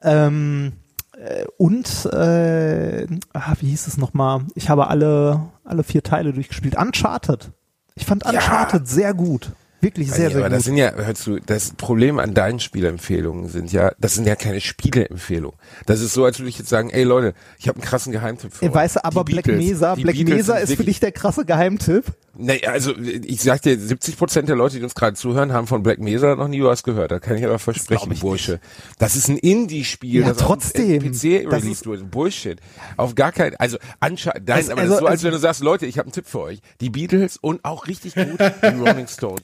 Ähm, 0.01 0.73
äh, 1.15 1.45
und 1.57 2.05
äh, 2.11 3.05
ah, 3.33 3.55
wie 3.59 3.69
hieß 3.69 3.87
es 3.87 3.97
nochmal? 3.97 4.41
Ich 4.55 4.69
habe 4.69 4.87
alle 4.87 5.51
alle 5.63 5.83
vier 5.83 6.03
Teile 6.03 6.33
durchgespielt. 6.33 6.75
Uncharted. 6.75 7.51
Ich 7.95 8.05
fand 8.05 8.25
Uncharted 8.25 8.87
sehr 8.87 9.13
gut. 9.13 9.51
Wirklich 9.81 10.11
sehr, 10.11 10.25
Ja, 10.25 10.29
sehr 10.29 10.39
aber 10.39 10.49
das 10.49 10.59
gut. 10.59 10.65
sind 10.65 10.77
ja, 10.77 10.93
hörst 10.93 11.25
du, 11.27 11.39
das 11.39 11.71
Problem 11.73 12.19
an 12.19 12.33
deinen 12.33 12.59
Spielempfehlungen 12.59 13.49
sind 13.49 13.71
ja, 13.71 13.91
das 13.99 14.13
sind 14.15 14.27
ja 14.27 14.35
keine 14.35 14.61
Spieleempfehlungen. 14.61 15.57
Das 15.85 16.01
ist 16.01 16.13
so, 16.13 16.23
als 16.23 16.39
würde 16.39 16.49
ich 16.49 16.59
jetzt 16.59 16.69
sagen, 16.69 16.89
ey 16.91 17.03
Leute, 17.03 17.33
ich 17.57 17.67
habe 17.67 17.77
einen 17.79 17.83
krassen 17.87 18.11
Geheimtipp 18.11 18.53
für 18.53 18.65
euch. 18.65 18.73
weißt 18.73 18.97
du, 18.97 19.05
aber 19.05 19.23
Die 19.23 19.33
Black 19.33 19.45
Beatles, 19.45 19.65
Mesa, 19.69 19.95
Black 19.95 20.15
Beatles 20.15 20.35
Mesa 20.37 20.55
ist 20.57 20.75
für 20.75 20.83
dich 20.83 20.99
der 20.99 21.11
krasse 21.11 21.45
Geheimtipp. 21.45 22.05
Nee, 22.37 22.61
also 22.65 22.93
ich 22.97 23.41
sag 23.41 23.61
dir, 23.63 23.77
70 23.77 24.17
Prozent 24.17 24.47
der 24.49 24.55
Leute, 24.55 24.77
die 24.77 24.83
uns 24.83 24.95
gerade 24.95 25.15
zuhören, 25.17 25.51
haben 25.51 25.67
von 25.67 25.83
Black 25.83 25.99
Mesa 25.99 26.35
noch 26.35 26.47
nie 26.47 26.63
was 26.63 26.83
gehört. 26.83 27.11
Da 27.11 27.19
kann 27.19 27.35
ich 27.37 27.43
aber 27.43 27.59
versprechen, 27.59 28.11
ich 28.11 28.21
Bursche. 28.21 28.59
Das 28.99 29.15
ist 29.15 29.27
ein 29.27 29.37
Indie-Spiel, 29.37 30.21
Ja, 30.21 30.29
das 30.29 30.37
trotzdem. 30.37 31.01
PC 31.01 31.43
Das 31.49 31.63
released 31.63 31.85
wurde. 31.87 32.03
Bullshit. 32.05 32.59
Auf 32.97 33.15
gar 33.15 33.31
keinen, 33.31 33.55
also 33.57 33.77
anscheinend, 33.99 34.47
nein, 34.47 34.59
Es- 34.59 34.69
aber 34.69 34.81
also- 34.81 34.91
das 34.91 34.97
ist 34.97 34.99
so, 35.01 35.05
als 35.07 35.11
also- 35.11 35.23
wenn 35.25 35.31
du 35.33 35.39
sagst, 35.39 35.61
Leute, 35.61 35.85
ich 35.87 35.97
habe 35.97 36.05
einen 36.05 36.13
Tipp 36.13 36.25
für 36.27 36.39
euch. 36.39 36.59
Die 36.79 36.89
Beatles 36.89 37.37
und 37.41 37.65
auch 37.65 37.87
richtig 37.87 38.15
gut 38.15 38.39
die 38.39 38.67
Rolling 38.79 39.07
Stones. 39.07 39.41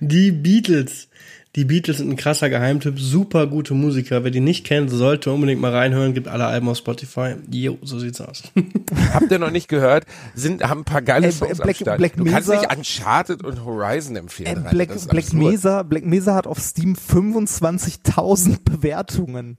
Die 0.00 0.32
Beatles. 0.32 1.08
Die 1.54 1.66
Beatles 1.66 1.98
sind 1.98 2.08
ein 2.08 2.16
krasser 2.16 2.48
Geheimtipp, 2.48 2.98
super 2.98 3.46
gute 3.46 3.74
Musiker. 3.74 4.24
Wer 4.24 4.30
die 4.30 4.40
nicht 4.40 4.64
kennt, 4.64 4.88
sollte 4.90 5.30
unbedingt 5.30 5.60
mal 5.60 5.70
reinhören. 5.70 6.14
Gibt 6.14 6.26
alle 6.26 6.46
Alben 6.46 6.66
auf 6.70 6.78
Spotify. 6.78 7.34
Jo, 7.50 7.76
so 7.82 7.98
sieht's 7.98 8.22
aus. 8.22 8.42
Habt 9.12 9.30
ihr 9.30 9.38
noch 9.38 9.50
nicht 9.50 9.68
gehört? 9.68 10.06
Sind, 10.34 10.62
haben 10.66 10.80
ein 10.80 10.84
paar 10.84 11.02
geile 11.02 11.26
Ey, 11.26 11.32
Songs 11.32 11.58
Black- 11.58 11.76
am 11.76 11.82
Start. 11.82 11.98
Black 11.98 12.16
du 12.16 12.24
kannst 12.24 12.48
nicht 12.48 12.74
Uncharted 12.74 13.44
und 13.44 13.66
Horizon 13.66 14.16
empfehlen. 14.16 14.56
Rainer, 14.58 14.70
Black, 14.70 15.08
Black. 15.08 15.32
Mesa, 15.34 15.82
Black 15.82 16.06
Mesa 16.06 16.34
hat 16.34 16.46
auf 16.46 16.58
Steam 16.58 16.94
25.000 16.94 18.58
Bewertungen. 18.64 19.58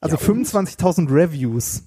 Also 0.00 0.16
25.000 0.16 1.10
Reviews. 1.12 1.82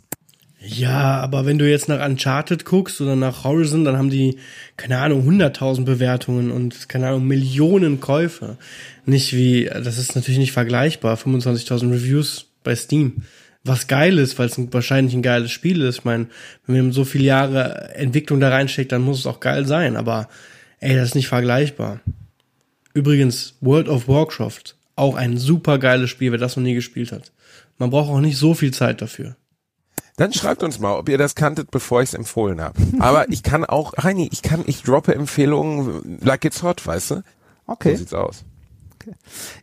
Ja, 0.64 1.20
aber 1.20 1.48
wenn 1.48 1.58
du 1.58 1.68
jetzt 1.68 1.90
nach 1.90 2.06
Uncharted 2.08 2.66
guckst 2.66 3.02
oder 3.02 3.16
nach 3.16 3.44
Horizon, 3.44 3.84
dann 3.84 3.98
haben 3.98 4.12
die, 4.12 4.38
keine 4.78 5.00
Ahnung, 5.00 5.28
100.000 5.28 5.86
Bewertungen 5.86 6.52
und, 6.52 6.88
keine 6.88 7.08
Ahnung, 7.08 7.26
Millionen 7.26 8.00
Käufe. 8.00 8.58
Nicht 9.06 9.34
wie, 9.34 9.66
das 9.66 9.98
ist 9.98 10.16
natürlich 10.16 10.38
nicht 10.38 10.52
vergleichbar, 10.52 11.18
25.000 11.18 11.92
Reviews 11.92 12.46
bei 12.64 12.76
Steam. 12.76 13.24
Was 13.64 13.88
geil 13.88 14.20
ist, 14.20 14.38
weil 14.38 14.48
es 14.48 14.58
ein, 14.60 14.72
wahrscheinlich 14.72 15.16
ein 15.16 15.24
geiles 15.24 15.50
Spiel 15.50 15.82
ist. 15.82 16.00
Ich 16.00 16.06
meine, 16.06 16.28
wenn 16.68 16.76
man 16.76 16.92
so 16.92 17.06
viele 17.06 17.24
Jahre 17.24 17.96
Entwicklung 17.96 18.40
da 18.40 18.50
reinsteckt, 18.50 18.92
dann 18.92 19.02
muss 19.02 19.20
es 19.20 19.26
auch 19.26 19.40
geil 19.40 19.66
sein. 19.66 19.96
Aber, 19.96 20.30
ey, 20.80 20.96
das 20.96 21.10
ist 21.10 21.16
nicht 21.16 21.28
vergleichbar. 21.28 22.02
Übrigens, 22.94 23.56
World 23.62 23.88
of 23.88 24.08
Warcraft, 24.08 24.76
auch 24.96 25.16
ein 25.16 25.38
super 25.38 25.80
geiles 25.80 26.12
Spiel, 26.12 26.32
wer 26.32 26.40
das 26.40 26.56
noch 26.56 26.64
nie 26.64 26.76
gespielt 26.76 27.12
hat. 27.12 27.32
Man 27.80 27.90
braucht 27.90 28.12
auch 28.12 28.22
nicht 28.22 28.38
so 28.38 28.54
viel 28.54 28.72
Zeit 28.72 29.02
dafür. 29.02 29.36
Dann 30.18 30.34
schreibt 30.34 30.62
uns 30.64 30.80
mal, 30.80 30.96
ob 30.98 31.10
ihr 31.10 31.18
das 31.18 31.36
kanntet, 31.36 31.72
bevor 31.72 32.02
ich 32.02 32.10
es 32.10 32.14
empfohlen 32.14 32.62
habe. 32.62 32.80
Aber 33.00 33.30
ich 33.30 33.44
kann 33.44 33.66
auch, 33.66 33.94
Heini, 34.02 34.30
ich 34.32 34.42
kann, 34.42 34.64
ich 34.68 34.84
droppe 34.84 35.16
Empfehlungen 35.16 36.20
like 36.22 36.46
it's 36.46 36.62
hot, 36.64 36.86
weißt 36.86 37.12
du? 37.12 37.16
So 37.16 37.22
Okay. 37.68 37.96
sieht's 37.96 38.14
aus. 38.14 38.44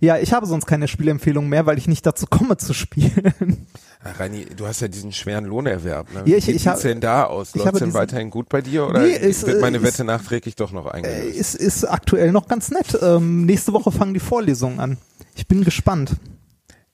Ja, 0.00 0.18
ich 0.18 0.32
habe 0.32 0.46
sonst 0.46 0.66
keine 0.66 0.88
Spielempfehlung 0.88 1.48
mehr, 1.48 1.64
weil 1.66 1.78
ich 1.78 1.86
nicht 1.86 2.04
dazu 2.04 2.26
komme 2.26 2.56
zu 2.56 2.74
spielen. 2.74 3.66
Ach, 4.02 4.18
Reini, 4.18 4.46
du 4.46 4.66
hast 4.66 4.80
ja 4.80 4.88
diesen 4.88 5.12
schweren 5.12 5.44
Lohnerwerb. 5.44 6.12
Ne? 6.12 6.22
Ja, 6.26 6.36
ich- 6.36 6.46
Wie 6.48 6.52
ich 6.52 6.62
sieht's 6.62 6.80
denn 6.82 7.00
da 7.00 7.24
aus? 7.24 7.54
Läuft's 7.54 7.78
denn 7.78 7.94
weiterhin 7.94 8.30
gut 8.30 8.48
bei 8.48 8.62
dir 8.62 8.86
oder 8.88 9.00
Nee, 9.02 9.14
es, 9.16 9.46
wird 9.46 9.58
äh, 9.58 9.60
meine 9.60 9.76
ist- 9.78 9.84
Wette 9.84 10.02
nachträglich 10.04 10.56
doch 10.56 10.72
noch 10.72 10.86
Äh, 10.86 10.90
eingelöst? 10.96 11.36
ist, 11.36 11.54
ist 11.54 11.84
aktuell 11.84 12.32
noch 12.32 12.48
ganz 12.48 12.70
nett. 12.70 12.98
Ähm, 13.00 13.44
nächste 13.46 13.72
Woche 13.72 13.92
fangen 13.92 14.14
die 14.14 14.20
Vorlesungen 14.20 14.80
an. 14.80 14.96
Ich 15.36 15.46
bin 15.46 15.62
gespannt. 15.62 16.16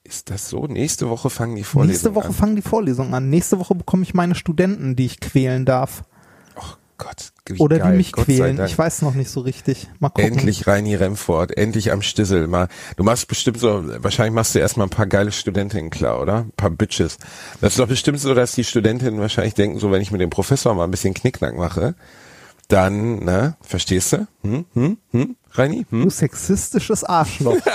Ist 0.07 0.29
das 0.29 0.49
so? 0.49 0.67
Nächste 0.67 1.09
Woche 1.09 1.31
fangen 1.31 1.55
die 1.55 1.63
Vorlesungen 1.63 1.91
Nächste 1.91 2.15
Woche 2.15 2.27
an. 2.27 2.33
fangen 2.33 2.55
die 2.55 2.61
Vorlesungen 2.61 3.13
an. 3.15 3.29
Nächste 3.29 3.57
Woche 3.59 3.73
bekomme 3.73 4.03
ich 4.03 4.13
meine 4.13 4.35
Studenten, 4.35 4.95
die 4.95 5.07
ich 5.07 5.19
quälen 5.19 5.65
darf. 5.65 6.03
Oh 6.55 6.61
Gott, 6.99 7.31
wie 7.47 7.57
Oder 7.57 7.79
geil. 7.79 7.91
die 7.91 7.97
mich 7.97 8.11
Gott 8.11 8.25
quälen. 8.25 8.63
Ich 8.63 8.77
weiß 8.77 9.01
noch 9.01 9.15
nicht 9.15 9.31
so 9.31 9.39
richtig. 9.39 9.89
Mal 9.99 10.09
gucken. 10.09 10.33
Endlich 10.37 10.67
Reini 10.67 10.93
Remford, 10.93 11.57
endlich 11.57 11.91
am 11.91 12.03
Stissel. 12.03 12.47
Mal, 12.47 12.67
du 12.97 13.03
machst 13.03 13.27
bestimmt 13.27 13.59
so, 13.59 13.83
wahrscheinlich 14.03 14.35
machst 14.35 14.53
du 14.53 14.59
erstmal 14.59 14.85
ein 14.85 14.91
paar 14.91 15.07
geile 15.07 15.31
Studentinnen 15.31 15.89
klar, 15.89 16.21
oder? 16.21 16.41
Ein 16.41 16.51
paar 16.55 16.69
Bitches. 16.69 17.17
Das 17.59 17.73
ist 17.73 17.79
doch 17.79 17.87
bestimmt 17.87 18.19
so, 18.19 18.35
dass 18.35 18.53
die 18.53 18.63
Studentinnen 18.63 19.19
wahrscheinlich 19.19 19.55
denken, 19.55 19.79
so 19.79 19.91
wenn 19.91 20.01
ich 20.03 20.11
mit 20.11 20.21
dem 20.21 20.29
Professor 20.29 20.73
mal 20.75 20.83
ein 20.83 20.91
bisschen 20.91 21.15
Knickknack 21.15 21.57
mache, 21.57 21.95
dann, 22.67 23.25
ne, 23.25 23.55
verstehst 23.61 24.13
du? 24.13 24.27
Hm, 24.43 24.65
hm, 24.73 24.97
hm, 25.11 25.35
Reini? 25.57 25.85
Hm? 25.89 26.03
Du 26.03 26.09
sexistisches 26.09 27.03
Arschloch. 27.03 27.57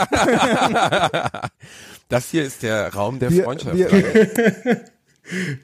Das 2.09 2.29
hier 2.29 2.43
ist 2.45 2.65
der 2.65 2.93
Raum 2.93 3.21
der 3.21 3.31
Wir- 3.31 3.45
Freundschaft. 3.45 3.77
wir-. 3.77 3.89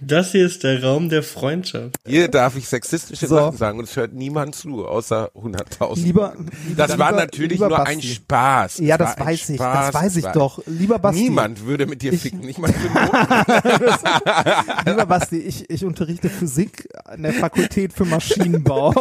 Das 0.01 0.31
hier 0.31 0.47
ist 0.47 0.63
der 0.63 0.81
Raum 0.85 1.09
der 1.09 1.25
Freundschaft. 1.25 1.97
Hier 2.07 2.29
darf 2.29 2.55
ich 2.57 2.69
sexistische 2.69 3.27
So. 3.27 3.35
Sachen 3.35 3.57
sagen 3.57 3.79
und 3.81 3.87
es 3.87 3.97
hört 3.97 4.13
niemand 4.13 4.55
zu, 4.55 4.87
außer 4.87 5.33
100.000. 5.35 5.97
Lieber, 6.05 6.35
Das 6.77 6.93
lieber, 6.93 7.05
war 7.05 7.11
natürlich 7.11 7.53
lieber 7.55 7.69
nur 7.71 7.79
Basti. 7.79 7.93
ein 7.95 8.03
Spaß. 8.03 8.79
Ja, 8.79 8.97
das 8.97 9.17
ein 9.17 9.27
weiß 9.27 9.49
ich, 9.49 9.57
Spaß. 9.57 9.91
das 9.91 9.95
weiß 10.03 10.17
ich 10.19 10.27
doch. 10.27 10.61
Lieber 10.67 11.01
Basti. 11.01 11.21
Niemand 11.23 11.67
würde 11.67 11.87
mit 11.87 12.01
dir 12.03 12.13
Ich- 12.13 12.23
ficken, 12.23 12.41
nicht 12.43 12.61
mal. 12.61 12.73
Lieber 14.87 15.07
Basti, 15.07 15.39
ich, 15.39 15.69
ich 15.69 15.85
unterrichte 15.85 16.29
Physik 16.31 16.89
an 17.05 17.25
der 17.25 17.33
Fakultät 17.33 17.93
für 17.93 18.05
Maschinenbau. 18.05 18.95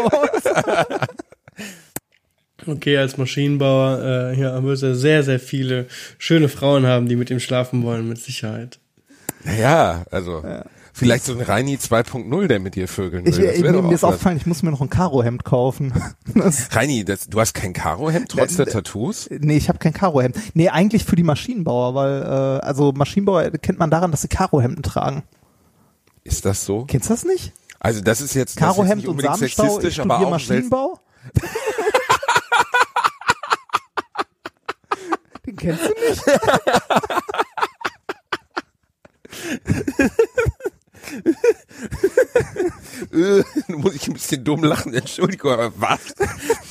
Okay, 2.67 2.97
als 2.97 3.17
Maschinenbauer, 3.17 3.99
äh, 4.33 4.39
ja, 4.39 4.63
wirst 4.63 4.83
du 4.83 4.95
sehr, 4.95 5.23
sehr 5.23 5.39
viele 5.39 5.87
schöne 6.17 6.49
Frauen 6.49 6.85
haben, 6.85 7.07
die 7.07 7.15
mit 7.15 7.29
ihm 7.29 7.39
schlafen 7.39 7.83
wollen, 7.83 8.07
mit 8.09 8.17
Sicherheit. 8.17 8.79
Naja, 9.43 10.05
also 10.09 10.43
Vielleicht 10.97 11.25
so 11.25 11.33
ein 11.33 11.41
Reini 11.41 11.75
2.0, 11.75 12.47
der 12.47 12.61
mit 12.61 12.75
dir 12.75 12.87
vögeln 12.87 13.25
will. 13.25 13.33
Ich, 13.33 13.37
Das 13.37 13.57
ich, 13.57 13.63
mir 13.63 13.91
ist 13.91 14.05
aufgefallen, 14.05 14.37
ich 14.37 14.45
muss 14.45 14.63
mir 14.63 14.71
noch 14.71 14.79
ein 14.79 14.89
Karohemd 14.89 15.43
kaufen. 15.43 15.91
Das, 16.33 16.73
Reini, 16.73 17.03
das, 17.03 17.27
du 17.27 17.39
hast 17.39 17.53
kein 17.53 17.73
Karohemd 17.73 18.29
trotz 18.29 18.55
der 18.55 18.65
Tattoos? 18.65 19.29
nee, 19.29 19.57
ich 19.57 19.67
habe 19.67 19.77
kein 19.79 19.91
Karohemd. 19.93 20.37
Nee, 20.53 20.69
eigentlich 20.69 21.03
für 21.03 21.17
die 21.17 21.23
Maschinenbauer, 21.23 21.95
weil 21.95 22.21
äh, 22.21 22.65
also 22.65 22.93
Maschinenbauer 22.93 23.51
kennt 23.51 23.77
man 23.77 23.89
daran, 23.89 24.11
dass 24.11 24.21
sie 24.21 24.29
Karohemden 24.29 24.83
tragen. 24.83 25.23
Ist 26.23 26.45
das 26.45 26.65
so? 26.65 26.85
Kennst 26.85 27.09
du 27.09 27.13
das 27.13 27.25
nicht? 27.25 27.51
Also 27.79 27.99
das 27.99 28.21
ist 28.21 28.33
jetzt, 28.33 28.55
das 28.55 28.63
ist 28.63 28.67
jetzt 28.69 28.75
Karohemd 28.75 28.95
nicht 28.95 29.07
und 29.07 29.11
unbedingt 29.11 29.35
Samenstau, 29.35 29.63
ich 29.63 29.69
sexistisch, 29.71 29.99
aber 29.99 30.19
auch 30.19 30.29
Maschinenbau. 30.29 30.99
Den 35.55 35.77
kennst 35.77 35.83
du 35.83 35.93
nicht? 35.93 36.21
äh, 43.13 43.43
muss 43.73 43.95
ich 43.95 44.07
ein 44.07 44.13
bisschen 44.13 44.43
dumm 44.43 44.63
lachen, 44.63 44.93
Entschuldigung, 44.93 45.51
aber 45.53 45.71
was? 45.77 45.99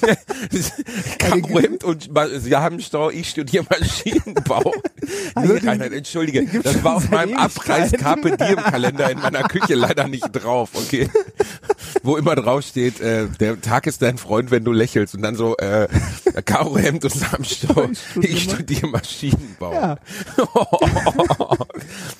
Karohemd 1.19 1.85
und 1.85 2.13
Ma- 2.13 2.29
Samenstau, 2.39 3.11
ich 3.11 3.31
studiere 3.31 3.65
Maschinenbau. 3.69 4.73
Also 5.35 5.53
Nee, 5.53 5.69
Reinhard, 5.69 5.93
entschuldige, 5.93 6.47
das 6.63 6.83
war 6.83 6.97
auf 6.97 7.11
meinem. 7.11 7.37
Abreiß 7.37 7.93
Carpe 7.93 8.37
Diem 8.39 8.57
Kalender 8.57 9.11
in 9.11 9.19
meiner 9.19 9.43
Küche 9.43 9.75
leider 9.75 10.09
nicht 10.09 10.29
drauf, 10.33 10.71
okay? 10.75 11.11
Wo 12.03 12.17
immer 12.17 12.35
drauf 12.37 12.63
steht, 12.65 13.01
äh, 13.01 13.27
der 13.39 13.61
Tag 13.61 13.87
ist 13.87 14.01
dein 14.01 14.17
Freund, 14.17 14.51
wenn 14.51 14.65
du 14.65 14.73
lächelst 14.73 15.15
und 15.15 15.21
dann 15.21 15.35
so 15.37 15.57
äh, 15.59 15.89
Karohemd 16.47 17.05
und 17.05 17.13
Samenstau, 17.13 17.91
ich 18.23 18.45
studiere 18.45 18.87
Maschinenbau. 18.87 19.75
Ja. 19.75 19.99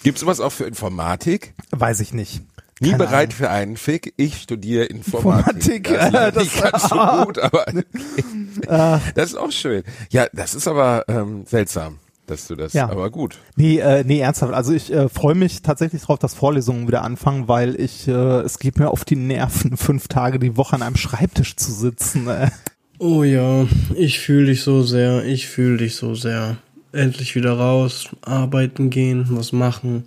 Gibt's 0.03 0.21
sowas 0.21 0.41
auch 0.41 0.53
für 0.53 0.65
Informatik? 0.65 1.55
Weiß 1.71 2.01
ich 2.01 2.13
nicht. 2.13 2.43
Nie 2.81 2.91
Keine 2.91 2.99
bereit 3.05 3.15
Ahnung. 3.29 3.31
für 3.37 3.51
einen 3.51 3.77
Fick, 3.77 4.15
ich 4.17 4.37
studiere 4.43 4.85
Informatik. 4.85 5.89
Informatik, 5.91 5.95
das 5.95 6.07
ist 6.07 6.13
leider 6.13 6.33
das- 6.33 6.61
ganz 6.73 6.89
so 6.89 7.25
gut, 7.25 7.39
aber 7.39 7.67
das 9.15 9.31
ist 9.31 9.37
auch 9.37 9.53
schön. 9.53 9.83
Ja, 10.11 10.27
das 10.33 10.55
ist 10.55 10.67
aber 10.67 11.05
ähm, 11.09 11.45
seltsam, 11.47 11.99
dass 12.27 12.47
du 12.49 12.57
das, 12.57 12.73
Ja. 12.73 12.89
aber 12.89 13.11
gut. 13.11 13.39
Nee, 13.57 13.79
äh, 13.79 14.03
nee, 14.05 14.19
ernsthaft. 14.21 14.53
Also 14.55 14.73
ich 14.73 14.93
äh, 14.93 15.09
freue 15.09 15.35
mich 15.35 15.63
tatsächlich 15.63 16.03
drauf, 16.03 16.19
dass 16.19 16.35
Vorlesungen 16.35 16.89
wieder 16.89 17.03
anfangen, 17.03 17.47
weil 17.49 17.79
ich, 17.81 18.09
äh, 18.09 18.13
es 18.41 18.59
geht 18.59 18.79
mir 18.79 18.91
auf 18.91 19.05
die 19.05 19.17
Nerven, 19.17 19.77
fünf 19.77 20.09
Tage 20.09 20.39
die 20.39 20.57
Woche 20.57 20.75
an 20.77 20.83
einem 20.83 20.97
Schreibtisch 20.97 21.57
zu 21.57 21.71
sitzen. 21.73 22.27
Äh. 22.29 22.51
Oh 22.99 23.23
ja, 23.25 23.67
ich 23.97 24.19
fühle 24.21 24.47
dich 24.47 24.63
so 24.63 24.83
sehr, 24.83 25.25
ich 25.25 25.47
fühle 25.49 25.77
dich 25.79 25.97
so 25.97 26.15
sehr. 26.15 26.57
Endlich 26.93 27.35
wieder 27.35 27.53
raus, 27.59 28.09
arbeiten 28.23 28.89
gehen, 28.89 29.27
was 29.31 29.51
machen. 29.53 30.05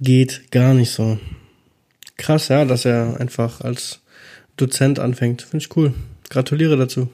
Geht 0.00 0.50
gar 0.50 0.74
nicht 0.74 0.90
so. 0.90 1.18
Krass, 2.16 2.48
ja, 2.48 2.64
dass 2.64 2.84
er 2.84 3.20
einfach 3.20 3.60
als 3.60 4.00
Dozent 4.56 4.98
anfängt. 4.98 5.42
Finde 5.42 5.64
ich 5.64 5.76
cool. 5.76 5.94
Gratuliere 6.30 6.76
dazu. 6.76 7.08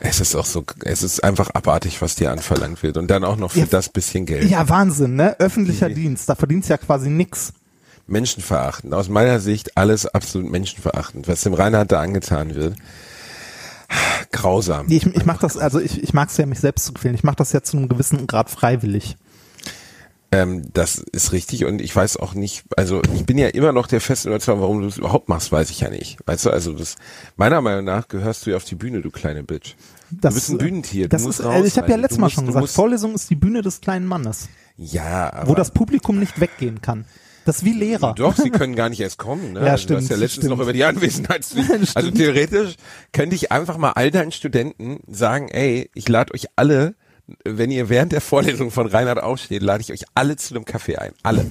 Es 0.00 0.20
ist 0.20 0.34
auch 0.36 0.46
so, 0.46 0.64
es 0.84 1.02
ist 1.02 1.24
einfach 1.24 1.50
abartig, 1.50 2.00
was 2.00 2.14
dir 2.14 2.30
anverlangt 2.30 2.82
wird 2.82 2.96
und 2.96 3.08
dann 3.10 3.24
auch 3.24 3.36
noch 3.36 3.52
für 3.52 3.60
Ja. 3.60 3.66
das 3.66 3.88
bisschen 3.88 4.26
Geld. 4.26 4.48
Ja, 4.48 4.68
Wahnsinn, 4.68 5.16
ne? 5.16 5.38
Öffentlicher 5.40 5.88
Dienst, 5.88 6.28
da 6.28 6.34
verdienst 6.34 6.68
du 6.68 6.74
ja 6.74 6.78
quasi 6.78 7.10
nix. 7.10 7.52
Menschenverachtend. 8.06 8.92
Aus 8.94 9.08
meiner 9.08 9.40
Sicht 9.40 9.76
alles 9.76 10.06
absolut 10.06 10.50
menschenverachtend, 10.50 11.26
was 11.26 11.40
dem 11.40 11.54
Reinhard 11.54 11.90
da 11.90 12.00
angetan 12.00 12.54
wird. 12.54 12.76
Grausam. 14.32 14.86
Nee, 14.86 14.96
Ich, 14.96 15.06
ich 15.06 15.24
mach 15.24 15.38
das, 15.38 15.56
also 15.56 15.80
ich, 15.80 16.02
ich 16.02 16.12
mag 16.12 16.28
es 16.28 16.36
ja, 16.36 16.46
mich 16.46 16.60
selbst 16.60 16.84
zu 16.86 16.92
quälen. 16.92 17.14
Ich 17.14 17.22
mache 17.24 17.36
das 17.36 17.52
ja 17.52 17.62
zu 17.62 17.76
einem 17.76 17.88
gewissen 17.88 18.26
Grad 18.26 18.50
freiwillig. 18.50 19.16
Ähm, 20.34 20.62
das 20.72 20.98
ist 20.98 21.32
richtig 21.32 21.64
und 21.64 21.80
ich 21.80 21.94
weiß 21.94 22.16
auch 22.16 22.34
nicht, 22.34 22.64
also 22.76 23.00
ich 23.14 23.24
bin 23.24 23.38
ja 23.38 23.48
immer 23.48 23.72
noch 23.72 23.86
der 23.86 24.00
festen 24.00 24.28
Überzeugung, 24.28 24.62
warum 24.62 24.80
du 24.82 24.88
es 24.88 24.96
überhaupt 24.98 25.28
machst, 25.28 25.52
weiß 25.52 25.70
ich 25.70 25.80
ja 25.80 25.90
nicht. 25.90 26.18
Weißt 26.26 26.46
du, 26.46 26.50
also 26.50 26.72
das, 26.72 26.96
meiner 27.36 27.60
Meinung 27.60 27.84
nach 27.84 28.08
gehörst 28.08 28.44
du 28.46 28.50
ja 28.50 28.56
auf 28.56 28.64
die 28.64 28.74
Bühne, 28.74 29.00
du 29.00 29.10
kleine 29.10 29.44
Bitch. 29.44 29.74
Das, 30.10 30.34
du 30.34 30.40
bist 30.40 30.50
ein 30.50 30.58
Bühnentier, 30.58 31.04
du 31.04 31.08
das 31.10 31.22
musst 31.22 31.40
ist, 31.40 31.46
raus. 31.46 31.54
also 31.54 31.66
ich 31.66 31.76
habe 31.78 31.90
ja 31.90 31.96
letztes 31.96 32.18
Mal 32.18 32.26
musst- 32.26 32.34
schon 32.36 32.46
gesagt, 32.46 32.62
musst- 32.62 32.74
Vorlesung 32.74 33.14
ist 33.14 33.30
die 33.30 33.36
Bühne 33.36 33.62
des 33.62 33.80
kleinen 33.80 34.06
Mannes, 34.06 34.48
Ja, 34.76 35.32
aber. 35.32 35.50
wo 35.50 35.54
das 35.54 35.70
Publikum 35.70 36.18
nicht 36.18 36.40
weggehen 36.40 36.80
kann. 36.82 37.04
Das 37.46 37.58
ist 37.58 37.64
wie 37.66 37.72
Lehrer. 37.74 38.14
Doch, 38.14 38.34
sie 38.36 38.48
können 38.50 38.74
gar 38.74 38.88
nicht 38.88 39.00
erst 39.00 39.18
kommen. 39.18 39.52
Ne? 39.52 39.60
Ja, 39.66 39.72
Also 39.72 39.86
Du 39.88 39.94
hast 39.96 40.04
stimmt, 40.04 40.10
ja 40.10 40.16
letztens 40.16 40.44
stimmt. 40.46 40.50
noch 40.56 40.60
über 40.62 40.72
die 40.72 40.82
Anwesenheitspflicht. 40.84 41.70
also 41.72 41.86
Stimmt. 42.08 42.16
theoretisch 42.16 42.76
könnte 43.12 43.36
ich 43.36 43.52
einfach 43.52 43.76
mal 43.76 43.90
all 43.92 44.10
deinen 44.10 44.32
Studenten 44.32 45.00
sagen, 45.06 45.48
ey, 45.48 45.90
ich 45.94 46.08
lade 46.08 46.32
euch 46.32 46.46
alle, 46.56 46.94
wenn 47.44 47.70
ihr 47.70 47.88
während 47.88 48.12
der 48.12 48.20
Vorlesung 48.20 48.70
von 48.70 48.86
Reinhard 48.86 49.22
aufsteht, 49.22 49.62
lade 49.62 49.80
ich 49.80 49.90
euch 49.92 50.02
alle 50.14 50.36
zu 50.36 50.54
einem 50.54 50.66
Kaffee 50.66 50.96
ein. 50.96 51.12
Alle. 51.22 51.46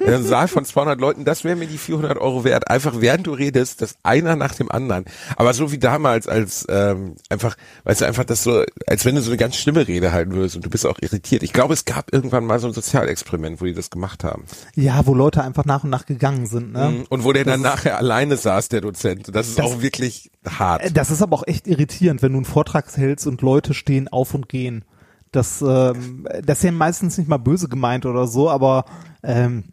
In 0.00 0.06
einem 0.06 0.24
Saal 0.26 0.48
von 0.48 0.64
200 0.64 0.98
Leuten, 0.98 1.26
das 1.26 1.44
wäre 1.44 1.56
mir 1.56 1.66
die 1.66 1.76
400 1.76 2.16
Euro 2.18 2.42
wert. 2.44 2.70
Einfach 2.70 3.00
während 3.00 3.26
du 3.26 3.32
redest, 3.32 3.82
das 3.82 3.96
einer 4.02 4.34
nach 4.36 4.54
dem 4.54 4.70
anderen. 4.70 5.04
Aber 5.36 5.52
so 5.52 5.72
wie 5.72 5.78
damals, 5.78 6.26
als 6.26 6.64
ähm, 6.70 7.16
einfach, 7.28 7.56
weißt 7.84 8.00
du, 8.00 8.06
einfach 8.06 8.24
das 8.24 8.42
so, 8.44 8.64
als 8.86 9.04
wenn 9.04 9.14
du 9.14 9.20
so 9.20 9.30
eine 9.30 9.36
ganz 9.36 9.56
schlimme 9.56 9.86
Rede 9.86 10.12
halten 10.12 10.32
würdest 10.32 10.56
und 10.56 10.64
du 10.64 10.70
bist 10.70 10.86
auch 10.86 10.98
irritiert. 11.02 11.42
Ich 11.42 11.52
glaube, 11.52 11.74
es 11.74 11.84
gab 11.84 12.12
irgendwann 12.14 12.46
mal 12.46 12.58
so 12.58 12.68
ein 12.68 12.72
Sozialexperiment, 12.72 13.60
wo 13.60 13.66
die 13.66 13.74
das 13.74 13.90
gemacht 13.90 14.24
haben. 14.24 14.44
Ja, 14.74 15.06
wo 15.06 15.12
Leute 15.14 15.42
einfach 15.44 15.66
nach 15.66 15.84
und 15.84 15.90
nach 15.90 16.06
gegangen 16.06 16.46
sind. 16.46 16.72
Ne? 16.72 17.04
Und 17.10 17.24
wo 17.24 17.32
der 17.34 17.44
dann 17.44 17.60
nachher 17.60 17.98
alleine 17.98 18.38
saß, 18.38 18.70
der 18.70 18.80
Dozent. 18.80 19.28
Das 19.34 19.48
ist 19.48 19.58
Das- 19.58 19.66
auch 19.66 19.82
wirklich 19.82 20.30
hart. 20.48 20.82
Äh, 20.82 20.90
Das 20.92 21.10
ist 21.10 21.20
aber 21.20 21.36
auch 21.36 21.46
echt 21.46 21.66
irritierend, 21.66 22.22
wenn 22.22 22.32
du 22.32 22.38
einen 22.38 22.44
Vortrag 22.46 22.86
hältst 22.96 23.26
und 23.26 23.42
Leute 23.42 23.74
stehen 23.74 24.08
auf 24.08 24.32
und 24.32 24.48
gehen. 24.48 24.84
Das, 25.32 25.62
ähm, 25.62 26.26
das 26.44 26.58
ist 26.58 26.64
ja 26.64 26.72
meistens 26.72 27.18
nicht 27.18 27.28
mal 27.28 27.38
böse 27.38 27.68
gemeint 27.68 28.06
oder 28.06 28.26
so, 28.26 28.50
aber 28.50 28.84
ähm, 29.22 29.72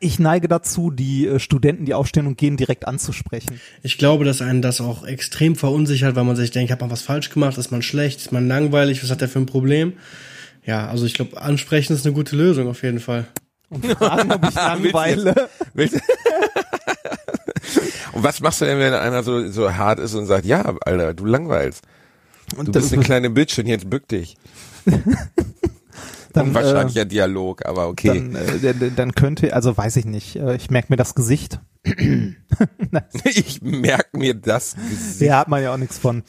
ich 0.00 0.18
neige 0.18 0.48
dazu, 0.48 0.90
die 0.90 1.26
äh, 1.26 1.38
Studenten, 1.38 1.84
die 1.84 1.94
aufstehen 1.94 2.26
und 2.26 2.38
gehen, 2.38 2.56
direkt 2.56 2.86
anzusprechen. 2.86 3.60
Ich 3.82 3.98
glaube, 3.98 4.24
dass 4.24 4.42
einen 4.42 4.62
das 4.62 4.80
auch 4.80 5.04
extrem 5.06 5.56
verunsichert, 5.56 6.16
weil 6.16 6.24
man 6.24 6.36
sich 6.36 6.50
denkt, 6.50 6.72
hat 6.72 6.80
man 6.80 6.90
was 6.90 7.02
falsch 7.02 7.30
gemacht, 7.30 7.58
ist 7.58 7.70
man 7.70 7.82
schlecht, 7.82 8.20
ist 8.20 8.32
man 8.32 8.48
langweilig, 8.48 9.02
was 9.02 9.10
hat 9.10 9.20
der 9.20 9.28
für 9.28 9.38
ein 9.38 9.46
Problem? 9.46 9.94
Ja, 10.64 10.88
also 10.88 11.06
ich 11.06 11.14
glaube, 11.14 11.40
ansprechen 11.40 11.94
ist 11.94 12.06
eine 12.06 12.14
gute 12.14 12.36
Lösung 12.36 12.68
auf 12.68 12.82
jeden 12.82 13.00
Fall. 13.00 13.26
Und 13.68 13.86
fragen, 13.86 14.32
ob 14.32 14.48
ich 14.48 14.54
langweile. 14.54 15.48
Willst- 15.74 15.96
und 18.12 18.22
was 18.22 18.40
machst 18.40 18.60
du 18.60 18.66
denn, 18.66 18.78
wenn 18.78 18.94
einer 18.94 19.22
so, 19.22 19.50
so 19.50 19.74
hart 19.74 19.98
ist 19.98 20.14
und 20.14 20.26
sagt, 20.26 20.44
ja, 20.44 20.74
Alter, 20.82 21.14
du 21.14 21.24
langweilst. 21.24 21.82
Und 22.56 22.68
Du 22.68 22.72
bist 22.72 22.92
eine 22.92 23.02
kleine 23.02 23.30
Bitch 23.30 23.58
und 23.58 23.66
jetzt 23.66 23.88
bück 23.88 24.08
dich. 24.08 24.36
dann, 26.32 26.48
Unwahrscheinlicher 26.48 27.04
Dialog, 27.04 27.64
aber 27.66 27.88
okay. 27.88 28.08
Dann, 28.08 28.34
äh, 28.34 28.74
dann- 28.74 28.96
dann 28.96 29.12
könnte, 29.14 29.54
also 29.54 29.76
weiß 29.76 29.96
ich 29.96 30.04
nicht, 30.04 30.36
äh, 30.36 30.56
ich 30.56 30.70
merke 30.70 30.88
mir 30.90 30.96
das 30.96 31.14
Gesicht. 31.14 31.60
ich 33.24 33.60
merk 33.62 34.16
mir 34.16 34.34
das 34.34 34.76
Gesicht. 34.88 35.30
Da 35.30 35.38
hat 35.40 35.48
man 35.48 35.62
ja 35.62 35.72
auch 35.74 35.78
nichts 35.78 35.98
von. 35.98 36.22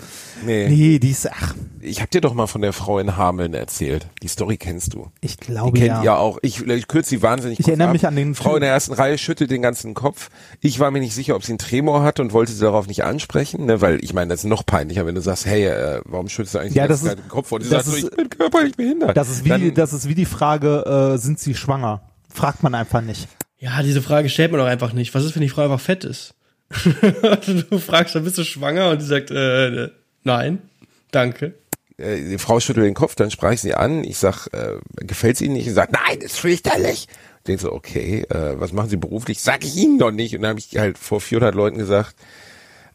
Nee. 0.46 0.68
Nee, 0.70 1.00
die 1.00 1.12
ist, 1.12 1.30
ach, 1.32 1.54
Ich 1.82 2.02
hab 2.02 2.10
dir 2.12 2.22
doch 2.22 2.34
mal 2.34 2.48
von 2.48 2.62
der 2.62 2.74
Frau 2.74 2.98
in 3.00 3.18
Hameln 3.18 3.54
erzählt. 3.54 4.08
Die 4.24 4.28
Story 4.28 4.58
kennst 4.58 4.94
du. 4.94 5.12
ich 5.22 5.38
Die 5.38 5.48
glaube 5.48 5.78
kennt 5.78 5.88
ja. 5.90 6.04
ihr 6.04 6.18
auch. 6.18 6.40
Ich, 6.42 6.66
ich 6.66 6.88
kürze 6.88 7.12
sie 7.12 7.22
wahnsinnig 7.22 7.60
Ich 7.60 7.68
erinnere 7.68 7.90
ab. 7.90 7.94
mich 7.94 8.08
an 8.08 8.16
den 8.16 8.34
Frau 8.36 8.56
in 8.56 8.62
der 8.62 8.72
ersten 8.72 8.94
Reihe 8.94 9.18
schüttelt 9.18 9.52
den 9.52 9.62
ganzen 9.62 9.94
Kopf. 9.94 10.30
Ich 10.62 10.80
war 10.80 10.90
mir 10.92 11.00
nicht 11.02 11.14
sicher, 11.14 11.36
ob 11.36 11.44
sie 11.44 11.52
einen 11.52 11.60
Tremor 11.60 12.02
hat 12.04 12.20
und 12.20 12.34
wollte 12.34 12.52
sie 12.52 12.62
darauf 12.62 12.88
nicht 12.88 13.04
ansprechen, 13.04 13.66
ne? 13.66 13.82
weil 13.82 14.04
ich 14.04 14.14
meine, 14.14 14.30
das 14.30 14.40
ist 14.44 14.50
noch 14.50 14.66
peinlicher, 14.66 15.06
wenn 15.06 15.16
du 15.16 15.22
sagst, 15.22 15.46
hey, 15.46 15.66
äh, 15.68 16.02
warum 16.06 16.30
schüttelst 16.30 16.56
du 16.56 16.60
eigentlich 16.60 16.74
Ja, 16.76 16.84
die 16.84 16.90
ganze 16.90 17.04
das 17.04 17.10
Zeit 17.12 17.20
ist- 17.20 17.26
den 17.26 17.30
Kopf? 17.30 17.52
Und 17.52 17.64
sie 17.64 17.70
das 17.70 17.86
sagt 17.86 17.98
so, 18.00 18.08
ist- 18.08 18.12
ich 18.12 18.18
bin 18.18 18.30
körperlich 18.30 18.76
behindert. 18.76 19.16
Das 19.16 19.30
ist 19.30 19.44
wie, 19.46 19.50
Dann, 19.50 19.74
das 19.76 19.94
ist 19.94 20.08
wie 20.08 20.16
die 20.16 20.26
Frage, 20.26 21.14
äh, 21.14 21.18
sind 21.18 21.40
sie 21.40 21.54
schwanger? 21.54 22.02
Fragt 22.30 22.64
man 22.64 22.74
einfach 22.74 23.02
nicht. 23.02 23.28
Ja, 23.64 23.82
diese 23.82 24.02
Frage 24.02 24.28
stellt 24.28 24.52
man 24.52 24.60
doch 24.60 24.68
einfach 24.68 24.92
nicht. 24.92 25.16
Was 25.16 25.24
ist, 25.24 25.36
wenn 25.36 25.42
die 25.42 25.48
Frau 25.48 25.62
einfach 25.62 25.80
fett 25.80 26.04
ist? 26.04 26.34
du 27.70 27.80
fragst, 27.80 28.14
dann 28.14 28.26
bist 28.26 28.38
du 28.38 28.44
schwanger 28.44 28.90
und 28.90 29.00
die 29.02 29.06
sagt, 29.06 29.32
äh, 29.32 29.88
nein, 30.24 30.62
danke. 31.12 31.54
äh, 31.98 32.18
die 32.18 32.38
Frau 32.40 32.60
schüttelt 32.60 32.86
den 32.86 32.94
Kopf, 32.94 33.16
dann 33.16 33.32
sprach 33.32 33.54
ich 33.54 33.62
sie 33.62 33.74
an. 33.74 34.04
Ich 34.04 34.18
sag, 34.18 34.48
äh, 34.48 34.80
gefällt's 34.96 35.40
Ihnen 35.40 35.54
nicht? 35.54 35.64
Sie 35.64 35.72
sagt, 35.72 35.94
nein, 35.94 36.20
das 36.20 36.34
ist 36.34 36.40
fürchterlich. 36.40 37.08
Ich 37.38 37.44
denk 37.48 37.62
so, 37.62 37.72
okay, 37.72 38.26
äh, 38.30 38.60
was 38.60 38.74
machen 38.74 38.90
Sie 38.90 38.98
beruflich? 38.98 39.40
Sag 39.40 39.64
ich 39.64 39.78
Ihnen 39.78 39.98
doch 39.98 40.12
nicht. 40.12 40.36
Und 40.36 40.42
dann 40.42 40.50
habe 40.50 40.60
ich 40.60 40.78
halt 40.78 40.98
vor 40.98 41.22
400 41.22 41.56
Leuten 41.56 41.78
gesagt, 41.78 42.18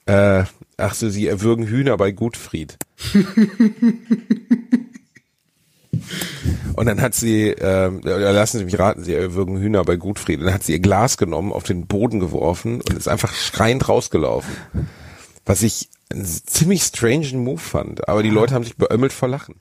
äh, 0.05 0.45
ach 0.77 0.93
so, 0.93 1.09
Sie 1.09 1.29
erwürgen 1.29 1.67
Hühner 1.67 1.97
bei 1.97 2.11
Gutfried. 2.11 2.77
Und 6.75 6.87
dann 6.87 7.01
hat 7.01 7.15
sie, 7.15 7.55
oder 7.55 8.33
lassen 8.33 8.59
Sie 8.59 8.65
mich 8.65 8.79
raten, 8.79 9.05
sie 9.05 9.15
erwürgen 9.15 9.59
Hühner 9.59 9.85
bei 9.85 9.97
Gutfried. 9.97 10.41
Und 10.41 10.47
dann 10.47 10.55
hat 10.55 10.65
sie 10.65 10.73
ihr 10.73 10.81
Glas 10.81 11.17
genommen, 11.17 11.53
auf 11.53 11.65
den 11.65 11.87
Boden 11.87 12.21
geworfen 12.21 12.81
und 12.81 12.95
ist 12.95 13.09
einfach 13.09 13.35
schreiend 13.35 13.89
rausgelaufen. 13.89 14.55
Was 15.45 15.63
ich 15.63 15.89
einen 16.11 16.25
ziemlich 16.25 16.83
strangen 16.83 17.45
Move 17.45 17.61
fand. 17.61 18.09
Aber 18.09 18.23
die 18.23 18.31
Leute 18.31 18.55
haben 18.55 18.65
sich 18.65 18.77
beömmelt 18.77 19.13
vor 19.13 19.29
Lachen. 19.29 19.55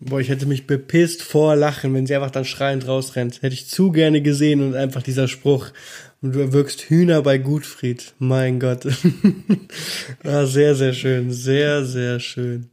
Boah, 0.00 0.20
ich 0.20 0.28
hätte 0.28 0.46
mich 0.46 0.66
bepisst 0.66 1.22
vor 1.22 1.56
Lachen, 1.56 1.94
wenn 1.94 2.06
sie 2.06 2.14
einfach 2.14 2.30
dann 2.30 2.44
schreiend 2.44 2.86
rausrennt. 2.86 3.40
Hätte 3.42 3.54
ich 3.54 3.68
zu 3.68 3.90
gerne 3.90 4.20
gesehen 4.20 4.60
und 4.60 4.74
einfach 4.74 5.02
dieser 5.02 5.28
Spruch. 5.28 5.68
Und 6.20 6.34
du 6.34 6.40
erwürgst 6.40 6.82
Hühner 6.82 7.22
bei 7.22 7.38
Gutfried. 7.38 8.14
Mein 8.18 8.60
Gott. 8.60 8.86
ah, 10.24 10.46
sehr, 10.46 10.74
sehr 10.74 10.92
schön. 10.92 11.30
Sehr, 11.30 11.84
sehr 11.84 12.20
schön. 12.20 12.70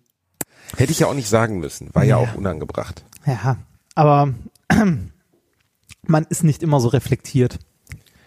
Hätte 0.75 0.91
ich 0.91 0.99
ja 0.99 1.07
auch 1.07 1.13
nicht 1.13 1.29
sagen 1.29 1.59
müssen. 1.59 1.89
War 1.93 2.03
ja, 2.03 2.17
auch 2.17 2.35
unangebracht. 2.35 3.03
Ja, 3.25 3.57
aber 3.95 4.33
man 6.07 6.23
ist 6.29 6.43
nicht 6.43 6.63
immer 6.63 6.79
so 6.79 6.87
reflektiert. 6.89 7.59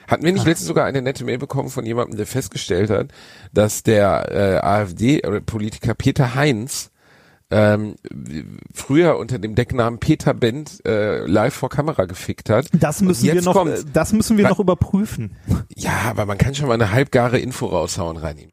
Hatten 0.07 0.25
wir 0.25 0.33
nicht 0.33 0.45
letztens 0.45 0.69
sogar 0.69 0.85
eine 0.85 1.01
nette 1.01 1.25
Mail 1.25 1.39
bekommen 1.39 1.71
von 1.71 1.87
jemandem, 1.87 2.17
der 2.17 2.27
festgestellt 2.27 2.91
hat, 2.91 3.09
dass 3.53 3.83
der 3.83 4.31
äh, 4.31 4.59
AfD-Politiker 4.59 5.95
Peter 5.95 6.35
Heinz 6.35 6.91
ähm, 7.51 7.95
früher 8.73 9.19
unter 9.19 9.39
dem 9.39 9.55
Decknamen 9.55 10.01
Peter 10.01 10.35
Bent 10.35 10.85
äh, 10.87 11.25
live 11.27 11.55
vor 11.55 11.69
Kamera 11.69 12.05
gefickt 12.05 12.51
hat. 12.51 12.67
Das 12.73 13.01
müssen 13.01 13.25
wir 13.25 13.41
noch, 13.43 13.55
kommt's. 13.55 13.87
das 13.93 14.13
müssen 14.13 14.37
wir 14.37 14.49
noch 14.49 14.59
überprüfen. 14.59 15.37
Ja, 15.75 16.03
aber 16.07 16.27
man 16.27 16.39
kann 16.39 16.55
schon 16.55 16.69
mal 16.69 16.75
eine 16.75 16.91
halbgare 16.91 17.39
Info 17.39 17.67
raushauen, 17.67 18.17
Reini. 18.17 18.49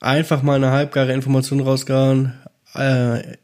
Einfach 0.00 0.42
mal 0.42 0.56
eine 0.56 0.70
halbgare 0.70 1.12
Information 1.12 1.60
rausgehauen. 1.60 2.34
Äh, 2.74 3.36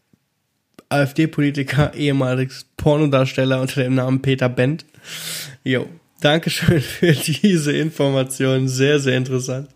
AfD-Politiker, 0.90 1.94
ehemaliges 1.94 2.66
Pornodarsteller 2.76 3.60
unter 3.60 3.82
dem 3.82 3.94
Namen 3.94 4.22
Peter 4.22 4.48
Bent. 4.48 4.84
Jo, 5.64 5.86
Dankeschön 6.20 6.80
für 6.82 7.12
diese 7.12 7.72
Information. 7.72 8.68
Sehr, 8.68 9.00
sehr 9.00 9.16
interessant. 9.16 9.68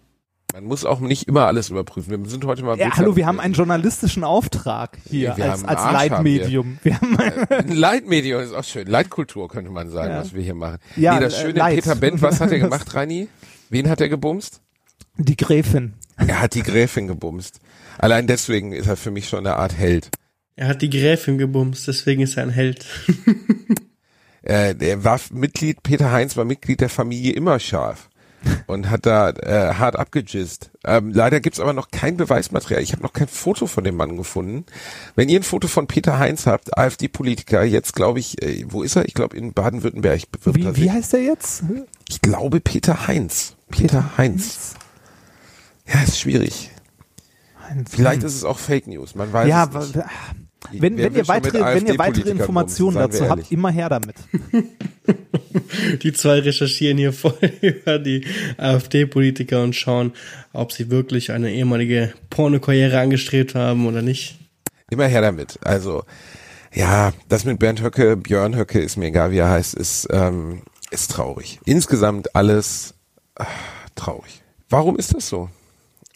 Man 0.53 0.65
muss 0.65 0.85
auch 0.85 1.01
nicht 1.01 1.27
immer 1.27 1.47
alles 1.47 1.71
überprüfen. 1.71 2.23
Wir 2.23 2.31
sind 2.31 2.45
heute 2.45 2.63
mal 2.63 2.79
Ja, 2.79 2.97
hallo, 2.97 3.17
wir 3.17 3.27
haben 3.27 3.41
einen 3.41 3.55
journalistischen 3.55 4.23
Auftrag 4.23 4.99
hier 5.09 5.37
Wir 5.37 5.51
als, 5.51 5.65
als 5.65 5.93
Leitmedium. 5.93 6.79
Wir 6.83 7.01
haben 7.01 7.17
ein 7.49 7.69
Leitmedium 7.75 8.41
ist 8.43 8.53
auch 8.53 8.63
schön. 8.63 8.87
Leitkultur 8.87 9.49
könnte 9.49 9.71
man 9.71 9.91
sagen, 9.91 10.13
Ja. 10.13 10.21
was 10.21 10.33
wir 10.35 10.43
hier 10.43 10.55
machen. 10.55 10.79
Ja, 10.97 11.15
nee, 11.15 11.25
das 11.25 11.35
äh, 11.39 11.43
schöne 11.43 11.59
Leid. 11.59 11.75
Peter 11.77 11.97
Bent, 11.97 12.23
was 12.23 12.41
hat 12.41 12.53
er 12.53 12.59
gemacht, 12.61 12.95
Reini? 12.95 13.29
Wen 13.71 13.89
hat 13.89 14.01
er 14.01 14.09
gebumst? 14.09 14.61
die 15.17 15.37
Gräfin. 15.37 15.95
Er 16.17 16.41
hat 16.41 16.55
die 16.55 16.63
Gräfin 16.63 17.07
gebumst. 17.07 17.61
Allein 17.99 18.27
deswegen 18.27 18.73
ist 18.73 18.87
er 18.89 18.97
für 18.97 19.11
mich 19.13 19.29
schon 19.29 19.41
eine 19.47 19.57
Art 19.57 19.77
Held. 19.77 20.11
Er 20.57 20.69
hat 20.69 20.83
die 20.83 20.91
Gräfin 20.91 21.39
gebumst, 21.39 21.89
deswegen 21.89 22.23
ist 22.23 22.37
er 22.37 22.45
ein 22.45 22.51
Held. 22.51 22.85
Äh, 24.47 24.75
der 24.75 25.05
war 25.05 25.19
Mitglied, 25.33 25.83
Peter 25.83 26.13
Heinz 26.13 26.37
war 26.37 26.45
Mitglied 26.45 26.83
der 26.83 26.91
Familie 26.91 27.33
immer 27.33 27.59
scharf 27.59 28.11
und 28.67 28.91
hat 28.91 29.07
da 29.07 29.31
äh, 29.31 29.73
hart 29.77 29.97
abgejizzt. 29.97 30.71
Ähm, 30.85 31.13
leider 31.15 31.41
gibt's 31.41 31.61
aber 31.61 31.73
noch 31.73 31.91
kein 31.91 32.19
Beweismaterial. 32.19 32.83
Ich 32.83 32.93
habe 32.93 33.03
noch 33.03 33.15
kein 33.15 33.27
Foto 33.29 33.67
von 33.67 33.85
dem 33.85 33.97
Mann 33.97 34.19
gefunden. 34.19 34.67
Wenn 35.17 35.31
ihr 35.31 35.41
ein 35.41 35.45
Foto 35.45 35.67
von 35.67 35.87
Peter 35.87 36.19
Heinz 36.19 36.45
habt, 36.47 36.77
AfD-Politiker, 36.77 37.65
jetzt 37.65 37.95
glaube 37.95 38.19
ich, 38.21 38.43
äh, 38.43 38.67
wo 38.69 38.83
ist 38.83 38.97
er? 38.97 39.07
Ich 39.07 39.15
glaube 39.15 39.35
in 39.35 39.55
Baden-Württemberg. 39.55 40.21
er 40.45 40.55
Wie, 40.55 40.77
wie 40.77 40.91
heißt 40.91 41.15
der 41.15 41.23
jetzt? 41.23 41.63
Ich 42.11 42.21
glaube 42.21 42.61
Peter 42.61 43.07
Heinz. 43.07 43.57
Peter 43.71 44.19
Heinz. 44.19 44.75
Ja, 45.87 46.03
ist 46.03 46.21
schwierig. 46.21 46.71
Heinz. 47.67 47.93
Vielleicht 47.95 48.23
ist 48.25 48.35
es 48.35 48.45
auch 48.45 48.59
Fake 48.59 48.89
News. 48.89 49.15
Man 49.15 49.33
weiß 49.33 49.49
ja, 49.49 49.65
es 49.65 49.87
nicht. 49.87 49.97
wa- 49.97 50.07
wenn, 50.73 50.97
wenn, 50.97 51.15
ihr 51.15 51.29
weitere, 51.29 51.61
wenn 51.61 51.87
ihr 51.87 51.99
weitere 51.99 52.31
Informationen 52.31 52.97
dazu 52.97 53.29
habt, 53.29 53.51
immer 53.53 53.71
her 53.71 53.89
damit. 53.89 54.17
Die 56.03 56.13
zwei 56.13 56.41
recherchieren 56.41 56.99
hier 56.99 57.13
voll 57.13 57.39
über 57.61 57.99
die 57.99 58.25
AfD-Politiker 58.57 59.63
und 59.63 59.75
schauen, 59.75 60.13
ob 60.53 60.73
sie 60.73 60.91
wirklich 60.91 61.33
eine 61.33 61.53
ehemalige 61.53 62.13
Pornokarriere 62.31 62.99
angestrebt 62.99 63.55
haben 63.55 63.87
oder 63.87 64.03
nicht. 64.03 64.39
Immer 64.91 65.07
her 65.07 65.23
damit. 65.23 65.59
Also, 65.63 66.05
ja, 66.73 67.13
das 67.29 67.45
mit 67.45 67.59
Bernd 67.59 67.83
Höcke, 67.83 68.17
Björn 68.17 68.57
Höcke, 68.57 68.81
ist 68.81 68.97
mir 68.97 69.07
egal, 69.07 69.31
wie 69.31 69.39
er 69.39 69.51
heißt, 69.51 69.75
ist, 69.75 70.09
ähm, 70.11 70.63
ist 70.91 71.11
traurig. 71.11 71.61
Insgesamt 71.65 72.35
alles 72.35 72.95
ah, 73.37 73.47
traurig. 73.95 74.43
Warum 74.69 74.97
ist 74.97 75.15
das 75.15 75.29
so? 75.29 75.51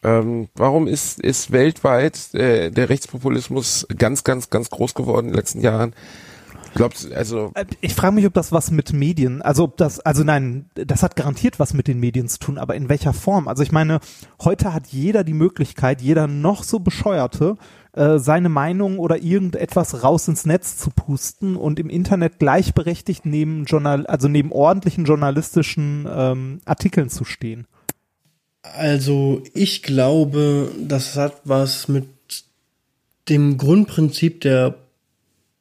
Ähm, 0.05 0.49
warum 0.55 0.87
ist, 0.87 1.21
ist 1.21 1.51
weltweit 1.51 2.33
äh, 2.35 2.71
der 2.71 2.89
Rechtspopulismus 2.89 3.87
ganz, 3.97 4.23
ganz, 4.23 4.49
ganz 4.51 4.71
groß 4.71 4.95
geworden 4.95 5.27
in 5.27 5.33
den 5.33 5.37
letzten 5.37 5.61
Jahren? 5.61 5.93
Glaubt, 6.75 7.09
also, 7.15 7.51
Äh, 7.55 7.65
Ich 7.81 7.95
frage 7.95 8.15
mich, 8.15 8.27
ob 8.27 8.35
das 8.35 8.53
was 8.53 8.71
mit 8.71 8.93
Medien, 8.93 9.43
also 9.43 9.65
ob 9.65 9.77
das, 9.77 10.01
also 10.01 10.23
nein, 10.23 10.67
das 10.75 11.03
hat 11.03 11.17
garantiert 11.17 11.59
was 11.59 11.75
mit 11.75 11.89
den 11.89 11.99
Medien 11.99 12.29
zu 12.29 12.39
tun, 12.39 12.59
aber 12.59 12.77
in 12.77 12.89
welcher 12.89 13.13
Form? 13.13 13.49
Also 13.49 13.63
ich 13.63 13.73
meine, 13.73 14.01
heute 14.41 14.73
hat 14.73 14.87
jeder 14.89 15.25
die 15.25 15.35
Möglichkeit, 15.35 16.01
jeder 16.01 16.27
noch 16.27 16.63
so 16.63 16.79
bescheuerte, 16.79 17.57
äh, 17.93 18.19
seine 18.19 18.49
Meinung 18.49 18.99
oder 18.99 19.21
irgendetwas 19.21 20.05
raus 20.05 20.29
ins 20.29 20.47
Netz 20.47 20.77
zu 20.77 20.91
pusten 20.91 21.57
und 21.57 21.81
im 21.81 21.89
Internet 21.89 22.39
gleichberechtigt 22.39 23.27
neben 23.27 23.65
Journal, 23.65 24.07
also 24.07 24.29
neben 24.29 24.53
ordentlichen 24.53 25.05
journalistischen 25.05 26.07
ähm, 26.09 26.61
Artikeln 26.65 27.09
zu 27.09 27.25
stehen. 27.25 27.67
Also 28.63 29.43
ich 29.55 29.83
glaube, 29.83 30.73
das 30.81 31.17
hat 31.17 31.41
was 31.45 31.89
mit 31.89 32.07
dem 33.29 33.59
Grundprinzip 33.59 34.41
der 34.41 34.75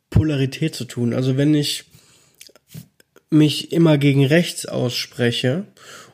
Polarität 0.10 0.75
zu 0.75 0.86
tun. 0.86 1.13
Also 1.13 1.38
wenn 1.38 1.53
ich 1.53 1.86
mich 3.29 3.71
immer 3.71 3.97
gegen 3.97 4.25
rechts 4.25 4.65
ausspreche 4.65 5.65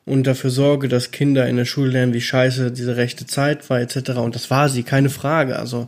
und 0.06 0.26
dafür 0.26 0.50
sorge, 0.50 0.88
dass 0.88 1.12
Kinder 1.12 1.48
in 1.48 1.58
der 1.58 1.66
Schule 1.66 1.92
lernen, 1.92 2.14
wie 2.14 2.22
scheiße 2.22 2.72
diese 2.72 2.98
rechte 2.98 3.26
Zeit 3.26 3.70
war 3.70 3.80
etc. 3.80 4.12
Und 4.18 4.36
das 4.36 4.50
war 4.50 4.68
sie, 4.70 4.84
keine 4.84 5.10
Frage. 5.10 5.58
Also, 5.60 5.88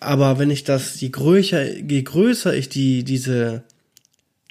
aber 0.00 0.38
wenn 0.38 0.50
ich 0.50 0.64
das, 0.64 1.00
je 1.00 1.10
größer, 1.10 1.78
je 1.78 2.02
größer 2.02 2.54
ich 2.54 2.68
die 2.68 3.04
diese 3.04 3.62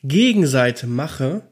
Gegenseite 0.04 0.88
mache, 0.88 1.44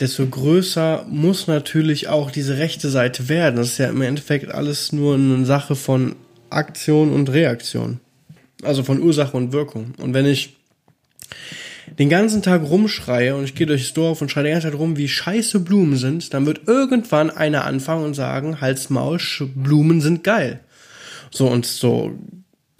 desto 0.00 0.26
größer 0.26 1.06
muss 1.08 1.46
natürlich 1.46 2.08
auch 2.08 2.30
diese 2.30 2.58
rechte 2.58 2.88
Seite 2.88 3.28
werden. 3.28 3.56
Das 3.56 3.68
ist 3.68 3.78
ja 3.78 3.88
im 3.88 4.02
Endeffekt 4.02 4.52
alles 4.52 4.92
nur 4.92 5.14
eine 5.14 5.44
Sache 5.44 5.76
von 5.76 6.16
Aktion 6.50 7.12
und 7.12 7.30
Reaktion. 7.30 8.00
Also 8.62 8.82
von 8.82 9.00
Ursache 9.00 9.36
und 9.36 9.52
Wirkung. 9.52 9.94
Und 9.98 10.14
wenn 10.14 10.26
ich 10.26 10.56
den 11.98 12.08
ganzen 12.08 12.42
Tag 12.42 12.62
rumschreie 12.62 13.34
und 13.34 13.44
ich 13.44 13.54
gehe 13.54 13.66
durchs 13.66 13.92
Dorf 13.92 14.22
und 14.22 14.30
schreie 14.30 14.44
die 14.44 14.50
ganze 14.50 14.70
Zeit 14.70 14.78
rum, 14.78 14.96
wie 14.96 15.08
scheiße 15.08 15.60
Blumen 15.60 15.96
sind, 15.96 16.32
dann 16.32 16.46
wird 16.46 16.62
irgendwann 16.66 17.30
einer 17.30 17.64
anfangen 17.64 18.04
und 18.04 18.14
sagen, 18.14 18.60
Hals, 18.60 18.90
Maul, 18.90 19.18
Blumen 19.54 20.00
sind 20.00 20.24
geil. 20.24 20.60
So 21.30 21.48
und 21.48 21.66
so 21.66 22.12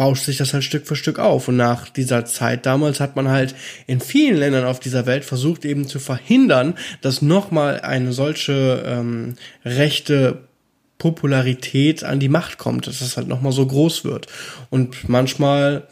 bauscht 0.03 0.25
sich 0.25 0.37
das 0.37 0.53
halt 0.53 0.65
Stück 0.65 0.89
für 0.89 0.97
Stück 0.97 1.21
auf. 1.21 1.47
Und 1.47 1.57
nach 1.57 1.89
dieser 1.89 2.25
Zeit 2.25 2.67
damals 2.67 2.99
hat 2.99 3.15
man 3.15 3.29
halt 3.29 3.55
in 3.87 4.01
vielen 4.01 4.37
Ländern 4.37 4.65
auf 4.65 4.81
dieser 4.81 5.07
Welt 5.07 5.25
versucht 5.25 5.65
eben 5.65 5.87
zu 5.87 6.01
verhindern, 6.01 6.75
dass 7.03 7.23
nochmal 7.23 7.83
eine 7.83 8.13
solche 8.13 8.83
ähm, 8.85 9.35
rechte 9.65 10.41
Popularität 10.99 12.03
an 12.03 12.19
die 12.19 12.29
Macht 12.29 12.59
kommt, 12.59 12.89
dass 12.89 13.01
es 13.01 13.17
halt 13.17 13.29
nochmal 13.29 13.53
so 13.53 13.65
groß 13.65 14.05
wird. 14.05 14.27
Und 14.71 15.09
manchmal 15.09 15.87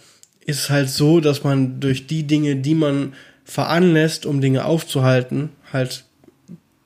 ist 0.44 0.58
es 0.58 0.70
halt 0.70 0.90
so, 0.90 1.20
dass 1.20 1.44
man 1.44 1.78
durch 1.78 2.08
die 2.08 2.26
Dinge, 2.26 2.56
die 2.56 2.74
man 2.74 3.14
veranlässt, 3.44 4.26
um 4.26 4.40
Dinge 4.40 4.64
aufzuhalten, 4.64 5.50
halt 5.72 6.02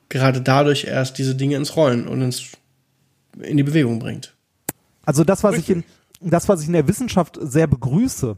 gerade 0.09 0.41
dadurch 0.41 0.83
erst 0.83 1.17
diese 1.17 1.33
Dinge 1.33 1.55
ins 1.55 1.75
Rollen 1.75 2.07
und 2.07 2.21
ins, 2.21 2.51
in 3.41 3.57
die 3.57 3.63
Bewegung 3.63 3.97
bringt. 3.97 4.35
Also 5.05 5.23
das, 5.23 5.43
was 5.43 5.57
ich 5.57 5.71
in, 5.71 5.83
das, 6.21 6.49
was 6.49 6.61
ich 6.61 6.67
in 6.67 6.73
der 6.73 6.87
Wissenschaft 6.87 7.37
sehr 7.41 7.67
begrüße, 7.67 8.37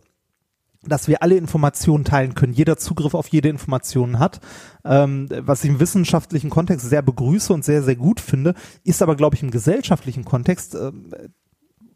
dass 0.83 1.07
wir 1.07 1.21
alle 1.21 1.35
Informationen 1.35 2.03
teilen 2.03 2.35
können, 2.35 2.53
jeder 2.53 2.77
Zugriff 2.77 3.13
auf 3.13 3.27
jede 3.27 3.49
Information 3.49 4.19
hat, 4.19 4.39
ähm, 4.85 5.27
was 5.39 5.63
ich 5.63 5.69
im 5.69 5.79
wissenschaftlichen 5.79 6.49
Kontext 6.49 6.87
sehr 6.87 7.01
begrüße 7.01 7.53
und 7.53 7.65
sehr, 7.65 7.83
sehr 7.83 7.95
gut 7.95 8.19
finde, 8.19 8.53
ist 8.83 9.01
aber, 9.01 9.15
glaube 9.15 9.35
ich, 9.35 9.43
im 9.43 9.51
gesellschaftlichen 9.51 10.23
Kontext 10.23 10.75
ähm, 10.75 11.09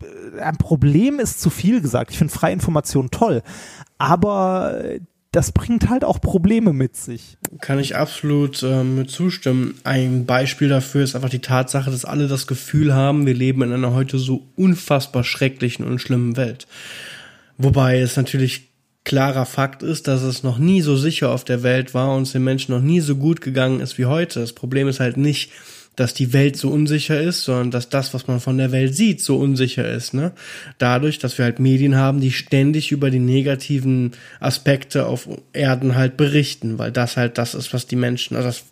äh, 0.02 0.41
ein 0.41 0.58
Problem 0.58 1.20
ist 1.20 1.41
zu 1.41 1.50
viel 1.50 1.82
gesagt. 1.82 2.12
Ich 2.12 2.17
finde 2.17 2.34
freie 2.34 2.54
Information 2.54 3.12
toll, 3.12 3.44
aber 3.98 4.84
äh, 4.84 5.00
das 5.32 5.54
bringt 5.54 5.89
halt 5.89 6.04
auch 6.04 6.20
Probleme 6.20 6.74
mit 6.74 6.98
sich. 6.98 7.38
Kann 7.62 7.80
ich 7.80 7.96
absolut 7.96 8.63
ähm, 8.63 8.98
mit 8.98 9.10
zustimmen. 9.10 9.76
Ein 9.86 10.26
Beispiel 10.26 10.67
dafür 10.67 11.04
ist 11.04 11.15
einfach 11.15 11.30
die 11.30 11.39
Tatsache, 11.39 11.89
dass 11.89 12.04
alle 12.04 12.28
das 12.28 12.48
Gefühl 12.48 12.94
haben, 12.94 13.26
wir 13.26 13.34
leben 13.34 13.62
in 13.62 13.72
einer 13.72 13.94
heute 13.94 14.20
so 14.20 14.48
unfassbar 14.58 15.24
schrecklichen 15.24 15.86
und 15.86 16.00
schlimmen 16.00 16.36
Welt. 16.36 16.67
Wobei 17.58 18.00
es 18.00 18.17
natürlich 18.17 18.72
klarer 19.06 19.46
Fakt 19.46 19.84
ist, 19.84 20.08
dass 20.08 20.22
es 20.22 20.44
noch 20.44 20.58
nie 20.58 20.82
so 20.82 20.98
sicher 20.98 21.32
auf 21.32 21.46
der 21.46 21.63
Welt 21.63 21.94
war 21.94 22.13
und 22.13 22.24
es 22.24 22.34
den 22.34 22.44
Menschen 22.44 22.74
noch 22.74 22.82
nie 22.82 23.00
so 23.00 23.15
gut 23.15 23.39
gegangen 23.39 23.80
ist 23.80 23.98
wie 23.98 24.06
heute. 24.06 24.41
Das 24.41 24.54
Problem 24.54 24.89
ist 24.89 25.00
halt 25.00 25.15
nicht, 25.15 25.52
dass 25.95 26.13
die 26.13 26.34
Welt 26.34 26.56
so 26.56 26.69
unsicher 26.69 27.19
ist, 27.19 27.43
sondern 27.43 27.71
dass 27.71 27.89
das, 27.89 28.13
was 28.13 28.27
man 28.27 28.39
von 28.39 28.58
der 28.58 28.71
Welt 28.71 28.95
sieht, 28.95 29.21
so 29.21 29.38
unsicher 29.38 29.89
ist. 29.89 30.13
Ne? 30.13 30.32
Dadurch, 30.77 31.19
dass 31.19 31.38
wir 31.38 31.45
halt 31.45 31.60
Medien 31.60 31.95
haben, 31.95 32.21
die 32.21 32.32
ständig 32.32 32.91
über 32.91 33.12
die 33.12 33.19
negativen 33.19 34.12
Aspekte 34.39 35.06
auf 35.06 35.27
Erden 35.54 35.95
halt 35.95 36.17
berichten, 36.17 36.80
weil 36.80 36.91
das 36.91 37.17
halt 37.17 37.38
das 37.38 37.56
ist, 37.56 37.73
was 37.73 37.88
die 37.88 37.97
Menschen, 37.97 38.36
also 38.36 38.47
das 38.47 38.63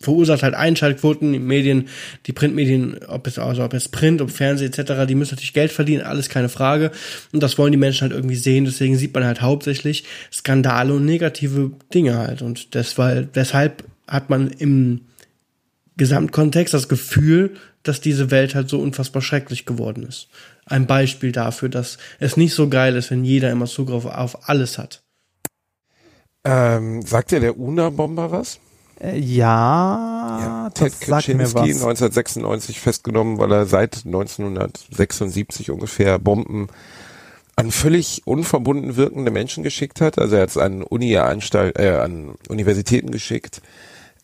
verursacht 0.00 0.42
halt 0.42 0.54
Einschaltquoten, 0.54 1.32
die 1.32 1.38
Medien, 1.38 1.88
die 2.26 2.32
Printmedien, 2.32 2.98
ob 3.08 3.26
es 3.26 3.38
also 3.38 3.64
ob 3.64 3.74
es 3.74 3.88
Print, 3.88 4.20
ob 4.20 4.30
Fernsehen 4.30 4.72
etc., 4.72 5.06
die 5.06 5.14
müssen 5.14 5.34
natürlich 5.34 5.54
Geld 5.54 5.72
verdienen, 5.72 6.02
alles 6.02 6.28
keine 6.28 6.48
Frage. 6.48 6.90
Und 7.32 7.42
das 7.42 7.58
wollen 7.58 7.72
die 7.72 7.78
Menschen 7.78 8.02
halt 8.02 8.12
irgendwie 8.12 8.36
sehen. 8.36 8.64
Deswegen 8.64 8.96
sieht 8.96 9.14
man 9.14 9.24
halt 9.24 9.40
hauptsächlich 9.40 10.04
Skandale 10.32 10.92
und 10.94 11.04
negative 11.04 11.72
Dinge 11.92 12.18
halt. 12.18 12.42
Und 12.42 12.74
deshalb, 12.74 13.32
deshalb 13.32 13.84
hat 14.06 14.30
man 14.30 14.48
im 14.50 15.00
Gesamtkontext 15.96 16.74
das 16.74 16.88
Gefühl, 16.88 17.56
dass 17.82 18.00
diese 18.00 18.30
Welt 18.30 18.54
halt 18.54 18.68
so 18.68 18.80
unfassbar 18.80 19.22
schrecklich 19.22 19.66
geworden 19.66 20.04
ist. 20.04 20.28
Ein 20.66 20.86
Beispiel 20.86 21.32
dafür, 21.32 21.68
dass 21.68 21.98
es 22.18 22.36
nicht 22.36 22.54
so 22.54 22.68
geil 22.68 22.96
ist, 22.96 23.10
wenn 23.10 23.24
jeder 23.24 23.50
immer 23.50 23.66
Zugriff 23.66 24.06
auf 24.06 24.48
alles 24.48 24.78
hat. 24.78 25.02
ähm, 26.44 27.02
sagt 27.02 27.30
dir 27.30 27.40
der 27.40 27.58
Una-Bomber 27.58 28.30
was? 28.30 28.58
Äh, 29.00 29.18
ja, 29.18 30.38
Ja, 30.40 30.70
das 30.70 30.74
Ted 30.74 30.92
sagt 30.92 31.28
mir 31.28 31.38
Kaczynski 31.44 31.54
was. 31.54 31.82
1996 31.82 32.80
festgenommen, 32.80 33.38
weil 33.38 33.52
er 33.52 33.66
seit 33.66 34.04
1976 34.04 35.70
ungefähr 35.70 36.18
Bomben 36.18 36.68
an 37.56 37.70
völlig 37.70 38.22
unverbunden 38.24 38.96
wirkende 38.96 39.30
Menschen 39.30 39.62
geschickt 39.62 40.00
hat. 40.00 40.18
Also 40.18 40.36
er 40.36 40.42
hat 40.42 40.50
es 40.50 40.58
an 40.58 40.82
Uni-Anstalt, 40.82 41.78
äh, 41.78 41.90
an 41.90 42.34
Universitäten 42.48 43.10
geschickt. 43.10 43.62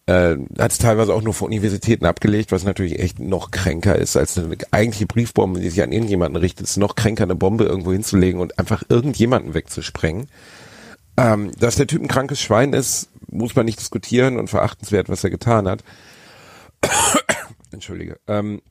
Äh, 0.06 0.36
hat 0.58 0.72
es 0.72 0.78
teilweise 0.78 1.14
auch 1.14 1.22
nur 1.22 1.34
von 1.34 1.48
Universitäten 1.48 2.06
abgelegt, 2.06 2.52
was 2.52 2.64
natürlich 2.64 2.98
echt 2.98 3.18
noch 3.18 3.50
kränker 3.50 3.96
ist, 3.96 4.16
als 4.16 4.36
eine 4.38 4.56
eigentliche 4.70 5.06
Briefbombe, 5.06 5.60
die 5.60 5.70
sich 5.70 5.82
an 5.82 5.92
irgendjemanden 5.92 6.40
richtet. 6.40 6.64
Es 6.66 6.72
ist 6.72 6.76
noch 6.78 6.96
kränker, 6.96 7.24
eine 7.24 7.36
Bombe 7.36 7.64
irgendwo 7.64 7.92
hinzulegen 7.92 8.40
und 8.40 8.58
einfach 8.58 8.82
irgendjemanden 8.88 9.54
wegzusprengen. 9.54 10.28
Ähm, 11.16 11.52
dass 11.58 11.76
der 11.76 11.86
Typ 11.86 12.02
ein 12.02 12.08
krankes 12.08 12.40
Schwein 12.40 12.72
ist, 12.72 13.10
muss 13.30 13.54
man 13.54 13.66
nicht 13.66 13.78
diskutieren 13.78 14.38
und 14.38 14.48
verachtenswert, 14.48 15.08
was 15.08 15.22
er 15.22 15.30
getan 15.30 15.68
hat. 15.68 15.84
Entschuldige. 17.70 18.18
Ähm, 18.26 18.62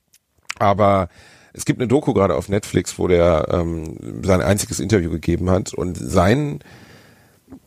aber 0.58 1.10
es 1.54 1.66
gibt 1.66 1.80
eine 1.80 1.88
Doku 1.88 2.14
gerade 2.14 2.36
auf 2.36 2.50
Netflix, 2.50 3.00
wo 3.00 3.08
der 3.08 3.48
ähm, 3.52 4.24
sein 4.24 4.42
einziges 4.42 4.80
Interview 4.80 5.10
gegeben 5.10 5.50
hat 5.50 5.74
und 5.74 5.96
sein 5.96 6.60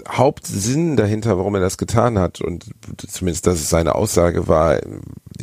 Hauptsinn 0.08 0.96
dahinter, 0.96 1.38
warum 1.38 1.54
er 1.54 1.60
das 1.60 1.78
getan 1.78 2.18
hat 2.18 2.40
und 2.40 2.66
zumindest 2.96 3.46
das 3.46 3.60
ist 3.60 3.70
seine 3.70 3.94
Aussage 3.94 4.48
war, 4.48 4.80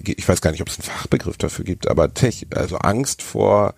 ich 0.03 0.27
weiß 0.27 0.41
gar 0.41 0.51
nicht, 0.51 0.61
ob 0.61 0.67
es 0.67 0.79
einen 0.79 0.83
Fachbegriff 0.83 1.37
dafür 1.37 1.65
gibt, 1.65 1.87
aber 1.87 2.13
Tech, 2.13 2.47
also 2.53 2.77
Angst 2.77 3.21
vor 3.21 3.73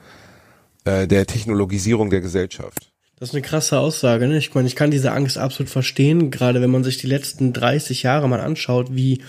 äh, 0.85 1.07
der 1.07 1.27
Technologisierung 1.27 2.09
der 2.09 2.21
Gesellschaft. 2.21 2.91
Das 3.19 3.29
ist 3.29 3.35
eine 3.35 3.43
krasse 3.43 3.77
Aussage. 3.77 4.27
Ne? 4.27 4.37
Ich 4.39 4.53
meine, 4.55 4.67
ich 4.67 4.75
kann 4.75 4.89
diese 4.89 5.11
Angst 5.11 5.37
absolut 5.37 5.69
verstehen, 5.69 6.31
gerade 6.31 6.59
wenn 6.59 6.71
man 6.71 6.83
sich 6.83 6.97
die 6.97 7.07
letzten 7.07 7.53
30 7.53 8.01
Jahre 8.01 8.27
mal 8.27 8.39
anschaut, 8.39 8.95
wie 8.95 9.21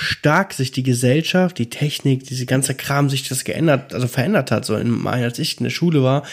stark 0.00 0.54
sich 0.54 0.72
die 0.72 0.82
Gesellschaft, 0.82 1.58
die 1.58 1.68
Technik, 1.68 2.24
diese 2.24 2.46
ganze 2.46 2.74
Kram 2.74 3.10
sich 3.10 3.28
das 3.28 3.44
geändert, 3.44 3.92
also 3.92 4.08
verändert 4.08 4.50
hat. 4.50 4.64
So 4.64 4.76
in 4.76 4.90
meiner, 4.90 5.24
als 5.24 5.38
ich 5.38 5.58
in 5.58 5.64
der 5.64 5.70
Schule 5.70 6.02
war, 6.02 6.24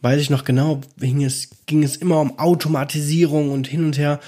weiß 0.00 0.20
ich 0.20 0.30
noch 0.30 0.44
genau, 0.44 0.80
ging 0.98 1.22
es, 1.22 1.50
ging 1.66 1.84
es 1.84 1.96
immer 1.96 2.20
um 2.20 2.38
Automatisierung 2.38 3.50
und 3.50 3.68
hin 3.68 3.84
und 3.84 3.96
her. 3.96 4.18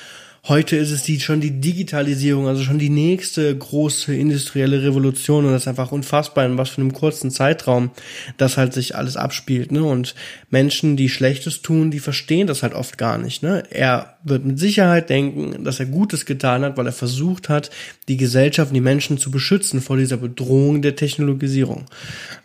Heute 0.47 0.77
ist 0.77 0.91
es 0.91 1.03
die, 1.03 1.19
schon 1.21 1.41
die 1.41 1.59
Digitalisierung, 1.59 2.49
also 2.49 2.63
schon 2.63 2.79
die 2.79 2.91
nächste 2.91 3.57
große 3.57 4.15
industrielle 4.15 4.83
Revolution 4.83 5.47
und 5.47 5.53
das 5.53 5.63
ist 5.63 5.69
einfach 5.69 5.91
unfassbar, 5.91 6.45
in 6.45 6.59
was 6.59 6.69
für 6.69 6.83
einem 6.83 6.93
kurzen 6.93 7.31
Zeitraum 7.31 7.93
das 8.37 8.59
halt 8.59 8.75
sich 8.75 8.95
alles 8.95 9.17
abspielt, 9.17 9.73
ne? 9.73 9.83
Und 9.83 10.15
Menschen, 10.51 10.99
die 10.99 11.09
Schlechtes 11.09 11.63
tun, 11.63 11.91
die 11.91 11.99
verstehen 11.99 12.47
das 12.47 12.63
halt 12.63 12.75
oft 12.75 12.99
gar 12.99 13.17
nicht, 13.17 13.43
ne? 13.43 13.63
Er 13.71 14.19
wird 14.23 14.45
mit 14.45 14.59
Sicherheit 14.59 15.09
denken, 15.09 15.65
dass 15.65 15.81
er 15.81 15.87
Gutes 15.87 16.27
getan 16.27 16.63
hat, 16.63 16.77
weil 16.77 16.87
er 16.87 16.93
versucht 16.93 17.49
hat, 17.49 17.71
die 18.09 18.19
Gesellschaft 18.19 18.71
und 18.71 18.75
die 18.75 18.81
Menschen 18.83 19.17
zu 19.17 19.31
beschützen 19.31 19.81
vor 19.81 19.97
dieser 19.97 20.19
Bedrohung 20.19 20.83
der 20.83 20.95
Technologisierung. 20.95 21.87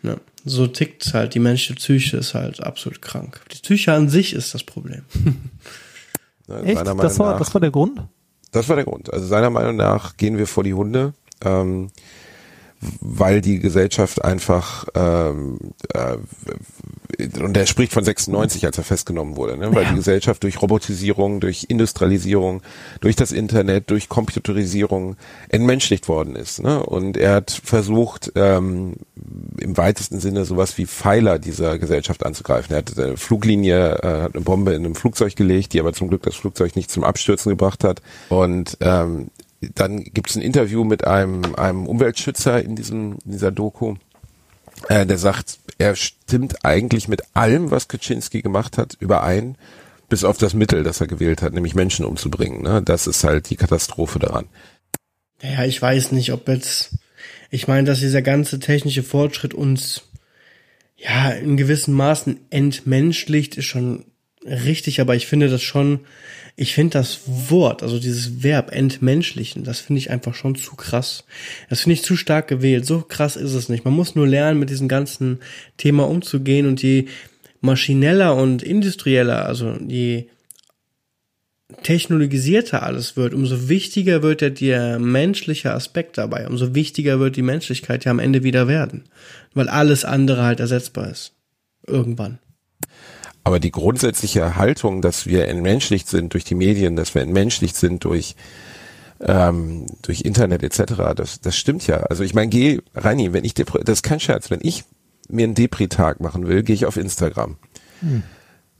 Ne? 0.02 0.18
So 0.46 0.66
tickt 0.66 1.12
halt, 1.12 1.34
die 1.34 1.38
menschliche 1.38 1.74
Psyche 1.74 2.16
ist 2.16 2.32
halt 2.32 2.62
absolut 2.62 3.02
krank. 3.02 3.42
Die 3.52 3.58
Psyche 3.58 3.92
an 3.92 4.08
sich 4.08 4.32
ist 4.32 4.54
das 4.54 4.62
Problem. 4.62 5.02
Ne, 6.50 6.62
Echt? 6.64 6.86
Das 6.86 7.18
war, 7.18 7.32
nach- 7.32 7.38
das 7.38 7.54
war 7.54 7.60
der 7.60 7.70
Grund? 7.70 8.02
Das 8.52 8.68
war 8.68 8.76
der 8.76 8.84
Grund. 8.84 9.12
Also 9.12 9.26
seiner 9.26 9.50
Meinung 9.50 9.76
nach 9.76 10.16
gehen 10.16 10.36
wir 10.36 10.46
vor 10.46 10.64
die 10.64 10.74
Hunde, 10.74 11.12
ähm, 11.44 11.90
weil 13.00 13.40
die 13.40 13.58
Gesellschaft 13.58 14.24
einfach 14.24 14.86
ähm, 14.94 15.58
äh, 15.92 16.16
und 17.40 17.56
er 17.56 17.66
spricht 17.66 17.92
von 17.92 18.04
96, 18.04 18.64
als 18.66 18.78
er 18.78 18.84
festgenommen 18.84 19.36
wurde, 19.36 19.56
ne? 19.56 19.74
weil 19.74 19.86
die 19.86 19.94
Gesellschaft 19.94 20.42
durch 20.42 20.60
Robotisierung, 20.62 21.40
durch 21.40 21.66
Industrialisierung, 21.68 22.62
durch 23.00 23.16
das 23.16 23.32
Internet, 23.32 23.90
durch 23.90 24.08
Computerisierung 24.08 25.16
entmenschlicht 25.48 26.08
worden 26.08 26.36
ist. 26.36 26.62
Ne? 26.62 26.82
Und 26.82 27.16
er 27.16 27.34
hat 27.34 27.50
versucht, 27.50 28.32
ähm, 28.36 28.94
im 29.58 29.76
weitesten 29.76 30.20
Sinne 30.20 30.44
sowas 30.44 30.78
wie 30.78 30.86
Pfeiler 30.86 31.38
dieser 31.38 31.78
Gesellschaft 31.78 32.24
anzugreifen. 32.24 32.74
Er 32.74 32.78
hat 32.78 32.98
eine 32.98 33.16
Fluglinie, 33.16 33.98
äh, 34.02 34.22
hat 34.22 34.34
eine 34.34 34.44
Bombe 34.44 34.72
in 34.72 34.84
einem 34.84 34.94
Flugzeug 34.94 35.36
gelegt, 35.36 35.72
die 35.72 35.80
aber 35.80 35.92
zum 35.92 36.08
Glück 36.08 36.22
das 36.22 36.36
Flugzeug 36.36 36.76
nicht 36.76 36.90
zum 36.90 37.04
Abstürzen 37.04 37.50
gebracht 37.50 37.84
hat. 37.84 38.00
Und 38.28 38.78
ähm, 38.80 39.30
dann 39.60 40.04
gibt 40.04 40.30
es 40.30 40.36
ein 40.36 40.42
Interview 40.42 40.84
mit 40.84 41.06
einem, 41.06 41.54
einem 41.54 41.86
Umweltschützer 41.86 42.62
in, 42.62 42.76
diesem, 42.76 43.18
in 43.24 43.32
dieser 43.32 43.50
Doku, 43.50 43.96
äh, 44.88 45.04
der 45.04 45.18
sagt, 45.18 45.58
er 45.78 45.94
stimmt 45.96 46.64
eigentlich 46.64 47.08
mit 47.08 47.22
allem, 47.34 47.70
was 47.70 47.88
Kaczynski 47.88 48.42
gemacht 48.42 48.78
hat, 48.78 48.96
überein, 49.00 49.56
bis 50.08 50.24
auf 50.24 50.38
das 50.38 50.54
Mittel, 50.54 50.82
das 50.82 51.00
er 51.00 51.06
gewählt 51.06 51.42
hat, 51.42 51.52
nämlich 51.52 51.74
Menschen 51.74 52.04
umzubringen. 52.04 52.62
Ne? 52.62 52.82
Das 52.82 53.06
ist 53.06 53.22
halt 53.22 53.50
die 53.50 53.56
Katastrophe 53.56 54.18
daran. 54.18 54.46
Ja, 55.42 55.64
ich 55.64 55.80
weiß 55.80 56.12
nicht, 56.12 56.32
ob 56.32 56.48
jetzt, 56.48 56.98
ich 57.50 57.68
meine, 57.68 57.84
dass 57.84 58.00
dieser 58.00 58.22
ganze 58.22 58.58
technische 58.58 59.02
Fortschritt 59.02 59.54
uns 59.54 60.02
ja 60.96 61.30
in 61.30 61.56
gewissen 61.56 61.94
Maßen 61.94 62.40
entmenschlicht, 62.50 63.56
ist 63.56 63.66
schon 63.66 64.04
richtig, 64.44 65.00
aber 65.00 65.14
ich 65.14 65.26
finde 65.26 65.48
das 65.48 65.62
schon, 65.62 66.00
ich 66.60 66.74
finde 66.74 66.98
das 66.98 67.20
Wort, 67.24 67.82
also 67.82 67.98
dieses 67.98 68.42
Verb 68.42 68.70
entmenschlichen, 68.70 69.64
das 69.64 69.80
finde 69.80 69.98
ich 69.98 70.10
einfach 70.10 70.34
schon 70.34 70.56
zu 70.56 70.76
krass. 70.76 71.24
Das 71.70 71.80
finde 71.80 71.94
ich 71.94 72.02
zu 72.02 72.16
stark 72.16 72.48
gewählt. 72.48 72.84
So 72.84 73.00
krass 73.00 73.36
ist 73.36 73.54
es 73.54 73.70
nicht. 73.70 73.86
Man 73.86 73.94
muss 73.94 74.14
nur 74.14 74.28
lernen, 74.28 74.60
mit 74.60 74.68
diesem 74.68 74.86
ganzen 74.86 75.38
Thema 75.78 76.06
umzugehen 76.06 76.66
und 76.66 76.82
je 76.82 77.06
maschineller 77.62 78.36
und 78.36 78.62
industrieller, 78.62 79.46
also 79.46 79.78
je 79.88 80.26
technologisierter 81.82 82.82
alles 82.82 83.16
wird, 83.16 83.32
umso 83.32 83.70
wichtiger 83.70 84.22
wird 84.22 84.42
ja 84.42 84.50
der 84.50 84.98
menschliche 84.98 85.72
Aspekt 85.72 86.18
dabei, 86.18 86.46
umso 86.46 86.74
wichtiger 86.74 87.20
wird 87.20 87.36
die 87.36 87.42
Menschlichkeit 87.42 88.04
ja 88.04 88.10
am 88.10 88.18
Ende 88.18 88.42
wieder 88.42 88.68
werden, 88.68 89.04
weil 89.54 89.70
alles 89.70 90.04
andere 90.04 90.42
halt 90.42 90.60
ersetzbar 90.60 91.08
ist. 91.08 91.32
Irgendwann. 91.86 92.38
Aber 93.44 93.58
die 93.58 93.70
grundsätzliche 93.70 94.56
Haltung, 94.56 95.02
dass 95.02 95.26
wir 95.26 95.48
entmenschlicht 95.48 96.08
sind 96.08 96.34
durch 96.34 96.44
die 96.44 96.54
Medien, 96.54 96.96
dass 96.96 97.14
wir 97.14 97.22
entmenschlicht 97.22 97.76
sind 97.76 98.04
durch 98.04 98.36
ähm, 99.20 99.86
durch 100.02 100.22
Internet 100.22 100.62
etc., 100.62 101.14
das, 101.14 101.40
das 101.40 101.56
stimmt 101.56 101.86
ja. 101.86 101.98
Also 101.98 102.22
ich 102.24 102.34
meine, 102.34 102.48
geh, 102.48 102.80
Reini, 102.94 103.32
wenn 103.32 103.44
ich 103.44 103.54
dir, 103.54 103.64
das 103.64 103.98
ist 103.98 104.02
kein 104.02 104.20
Scherz, 104.20 104.50
wenn 104.50 104.60
ich 104.62 104.84
mir 105.28 105.44
einen 105.44 105.54
Depri-Tag 105.54 106.20
machen 106.20 106.46
will, 106.48 106.62
gehe 106.62 106.74
ich 106.74 106.86
auf 106.86 106.96
Instagram. 106.96 107.56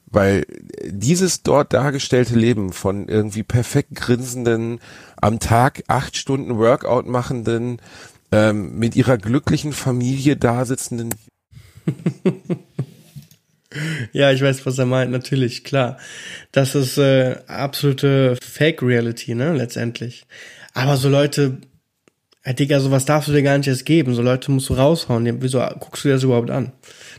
Weil 0.06 0.46
dieses 0.86 1.42
dort 1.42 1.72
dargestellte 1.72 2.34
Leben 2.34 2.72
von 2.72 3.06
irgendwie 3.08 3.42
perfekt 3.42 3.94
grinsenden, 3.94 4.80
am 5.20 5.38
Tag 5.38 5.84
acht 5.88 6.16
Stunden 6.16 6.58
Workout 6.58 7.06
machenden, 7.06 7.80
ähm, 8.32 8.78
mit 8.78 8.96
ihrer 8.96 9.18
glücklichen 9.18 9.72
Familie 9.72 10.36
dasitzenden 10.36 11.14
Ja, 14.12 14.32
ich 14.32 14.42
weiß, 14.42 14.66
was 14.66 14.78
er 14.78 14.86
meint, 14.86 15.12
natürlich, 15.12 15.62
klar. 15.64 15.96
Das 16.52 16.74
ist 16.74 16.98
äh, 16.98 17.36
absolute 17.46 18.36
Fake-Reality, 18.42 19.34
ne, 19.34 19.52
letztendlich. 19.54 20.26
Aber 20.74 20.96
so 20.96 21.08
Leute, 21.08 21.58
ja, 22.44 22.52
Digga, 22.52 22.80
sowas 22.80 23.04
darfst 23.04 23.28
du 23.28 23.32
dir 23.32 23.42
gar 23.42 23.58
nicht 23.58 23.68
erst 23.68 23.86
geben. 23.86 24.14
So 24.14 24.22
Leute 24.22 24.50
musst 24.50 24.68
du 24.70 24.74
raushauen. 24.74 25.42
Wieso 25.42 25.60
guckst 25.78 26.04
du 26.04 26.08
dir 26.08 26.14
das 26.14 26.22
überhaupt 26.24 26.50
an? 26.50 26.72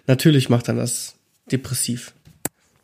Natürlich 0.07 0.49
macht 0.49 0.67
dann 0.67 0.77
das 0.77 1.15
depressiv. 1.51 2.13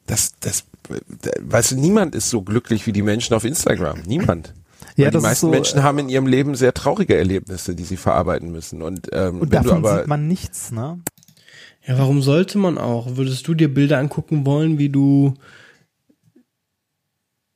das, 0.05 0.33
das, 0.39 0.61
äh, 0.89 1.31
weißt 1.41 1.71
du, 1.71 1.75
niemand 1.75 2.15
ist 2.15 2.29
so 2.29 2.41
glücklich 2.41 2.87
wie 2.87 2.93
die 2.93 3.01
Menschen 3.01 3.33
auf 3.33 3.43
Instagram. 3.43 4.01
Niemand. 4.05 4.53
Ja, 4.95 5.11
die 5.11 5.17
meisten 5.17 5.47
so, 5.47 5.51
Menschen 5.51 5.79
äh, 5.79 5.81
haben 5.83 5.99
in 5.99 6.09
ihrem 6.09 6.25
Leben 6.25 6.55
sehr 6.55 6.73
traurige 6.73 7.15
Erlebnisse, 7.15 7.75
die 7.75 7.83
sie 7.83 7.97
verarbeiten 7.97 8.51
müssen. 8.51 8.81
Und, 8.81 9.07
ähm, 9.11 9.41
Und 9.41 9.53
davon 9.53 9.77
aber, 9.77 9.99
sieht 9.99 10.07
man 10.07 10.27
nichts, 10.27 10.71
ne? 10.71 10.99
Ja, 11.87 11.97
warum 11.97 12.21
sollte 12.21 12.57
man 12.57 12.77
auch? 12.77 13.15
Würdest 13.15 13.47
du 13.47 13.53
dir 13.53 13.73
Bilder 13.73 13.97
angucken 13.97 14.45
wollen, 14.45 14.77
wie 14.77 14.89
du, 14.89 15.35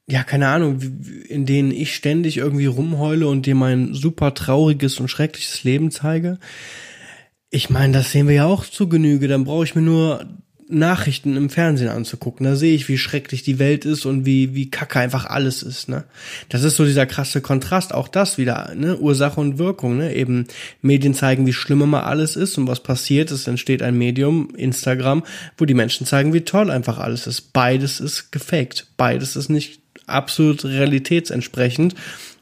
ja, 0.07 0.23
keine 0.23 0.47
Ahnung, 0.47 0.79
in 1.27 1.45
denen 1.45 1.71
ich 1.71 1.93
ständig 1.93 2.37
irgendwie 2.37 2.65
rumheule 2.65 3.27
und 3.27 3.45
dir 3.45 3.55
mein 3.55 3.93
super 3.93 4.33
trauriges 4.33 5.01
und 5.01 5.09
schreckliches 5.09 5.65
Leben 5.65 5.91
zeige? 5.91 6.39
Ich 7.49 7.69
meine, 7.69 7.91
das 7.91 8.11
sehen 8.11 8.29
wir 8.29 8.35
ja 8.35 8.45
auch 8.45 8.65
zu 8.65 8.87
Genüge. 8.87 9.27
Dann 9.27 9.43
brauche 9.43 9.65
ich 9.65 9.75
mir 9.75 9.81
nur 9.81 10.25
Nachrichten 10.71 11.35
im 11.37 11.49
Fernsehen 11.49 11.89
anzugucken. 11.89 12.45
Da 12.45 12.55
sehe 12.55 12.75
ich, 12.75 12.87
wie 12.87 12.97
schrecklich 12.97 13.43
die 13.43 13.59
Welt 13.59 13.85
ist 13.85 14.05
und 14.05 14.25
wie, 14.25 14.55
wie 14.55 14.71
kacke 14.71 14.99
einfach 14.99 15.25
alles 15.25 15.63
ist, 15.63 15.89
ne? 15.89 16.03
Das 16.49 16.63
ist 16.63 16.75
so 16.75 16.85
dieser 16.85 17.05
krasse 17.05 17.41
Kontrast. 17.41 17.93
Auch 17.93 18.07
das 18.07 18.37
wieder, 18.37 18.73
ne? 18.75 18.97
Ursache 18.97 19.39
und 19.39 19.57
Wirkung, 19.57 19.97
ne? 19.97 20.15
Eben 20.15 20.47
Medien 20.81 21.13
zeigen, 21.13 21.45
wie 21.45 21.53
schlimm 21.53 21.81
immer 21.81 22.05
alles 22.05 22.35
ist 22.35 22.57
und 22.57 22.67
was 22.67 22.81
passiert. 22.81 23.31
Es 23.31 23.47
entsteht 23.47 23.81
ein 23.81 23.97
Medium, 23.97 24.55
Instagram, 24.55 25.23
wo 25.57 25.65
die 25.65 25.73
Menschen 25.73 26.05
zeigen, 26.05 26.33
wie 26.33 26.41
toll 26.41 26.71
einfach 26.71 26.97
alles 26.99 27.27
ist. 27.27 27.53
Beides 27.53 27.99
ist 27.99 28.31
gefaked. 28.31 28.87
Beides 28.97 29.35
ist 29.35 29.49
nicht 29.49 29.81
absolut 30.07 30.65
realitätsentsprechend 30.65 31.95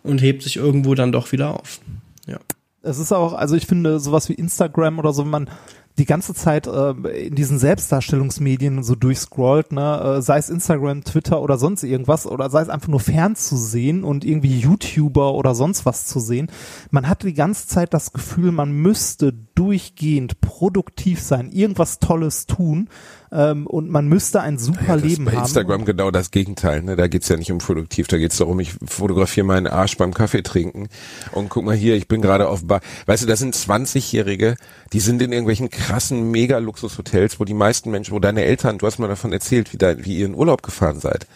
und 0.04 0.22
hebt 0.22 0.44
sich 0.44 0.58
irgendwo 0.58 0.96
dann 0.96 1.12
doch 1.12 1.32
wieder 1.32 1.60
auf. 1.60 1.80
Ja. 2.28 2.40
Es 2.82 2.98
ist 2.98 3.12
auch, 3.12 3.34
also 3.34 3.56
ich 3.56 3.66
finde 3.66 4.00
sowas 4.00 4.30
wie 4.30 4.34
Instagram 4.34 5.00
oder 5.00 5.12
so, 5.12 5.24
wenn 5.24 5.32
man 5.32 5.50
die 5.98 6.06
ganze 6.06 6.34
Zeit 6.34 6.66
äh, 6.68 6.92
in 7.28 7.36
diesen 7.36 7.60
Selbstdarstellungsmedien 7.60 8.84
so 8.84 8.96
durchscrollt, 8.96 9.72
ne, 9.74 10.18
äh, 10.18 10.22
sei 10.22 10.38
es 10.38 10.50
Instagram, 10.50 11.04
Twitter 11.04 11.42
oder 11.42 11.58
sonst 11.58 11.84
irgendwas, 11.84 12.26
oder 12.26 12.50
sei 12.50 12.62
es 12.62 12.70
einfach 12.70 12.88
nur 12.88 13.02
fernzusehen 13.02 14.04
und 14.04 14.24
irgendwie 14.24 14.60
YouTuber 14.60 15.34
oder 15.34 15.56
sonst 15.56 15.86
was 15.86 16.06
zu 16.06 16.20
sehen. 16.20 16.50
Man 16.92 17.10
hat 17.10 17.24
die 17.24 17.34
ganze 17.34 17.68
Zeit 17.68 17.94
das 17.94 18.14
Gefühl, 18.14 18.52
man 18.52 18.72
müsste 18.72 19.34
durchgehend 19.56 20.40
produktiv 20.40 21.22
sein, 21.22 21.52
irgendwas 21.52 22.00
Tolles 22.00 22.46
tun 22.46 22.90
ähm, 23.32 23.68
und 23.68 23.90
man 23.90 24.08
müsste 24.08 24.42
ein 24.42 24.58
super 24.58 24.88
Ja, 24.88 24.96
Leben 24.96 25.26
bei 25.26 25.34
haben. 25.34 25.44
Instagram 25.44 25.86
genau 25.86 26.12
das 26.12 26.32
Gegenteil. 26.32 26.82
Ne? 26.82 26.96
Da 26.96 27.08
geht's 27.08 27.30
ja 27.30 27.38
nicht 27.38 27.52
um 27.52 27.60
produktiv, 27.60 28.08
da 28.08 28.18
geht's 28.18 28.38
darum, 28.38 28.60
ich 28.60 28.74
fotografiere 28.86 29.46
meinen 29.46 29.68
Arsch 29.68 29.98
beim 29.98 30.14
Kaffee 30.14 30.42
trinken 30.44 30.90
und 31.32 31.50
guck 31.50 31.66
mal 31.66 31.76
hier, 31.76 31.96
ich 31.96 32.08
bin 32.08 32.22
gerade 32.22 32.48
auf 32.48 32.66
Bar. 32.66 32.82
Weißt 33.06 33.24
du, 33.24 33.28
das 33.28 33.40
sind 33.40 33.56
20-Jährige, 33.56 34.56
die 34.94 35.00
sind 35.00 35.22
in 35.22 35.32
irgendwelchen 35.32 35.70
krassen 35.70 36.32
Mega-Luxus-Hotels, 36.32 37.40
wo 37.40 37.46
die 37.46 37.54
meisten 37.54 37.92
Menschen, 37.92 38.14
wo 38.14 38.20
deine 38.20 38.44
Eltern, 38.44 38.78
du 38.78 38.88
hast 38.88 39.00
mal 39.00 39.08
davon 39.08 39.32
erzählt, 39.34 39.74
wie, 39.74 39.78
dein, 39.78 40.06
wie 40.06 40.18
ihr 40.18 40.26
in 40.26 40.36
Urlaub 40.36 40.64
gefahren 40.64 41.00
seid. 41.00 41.28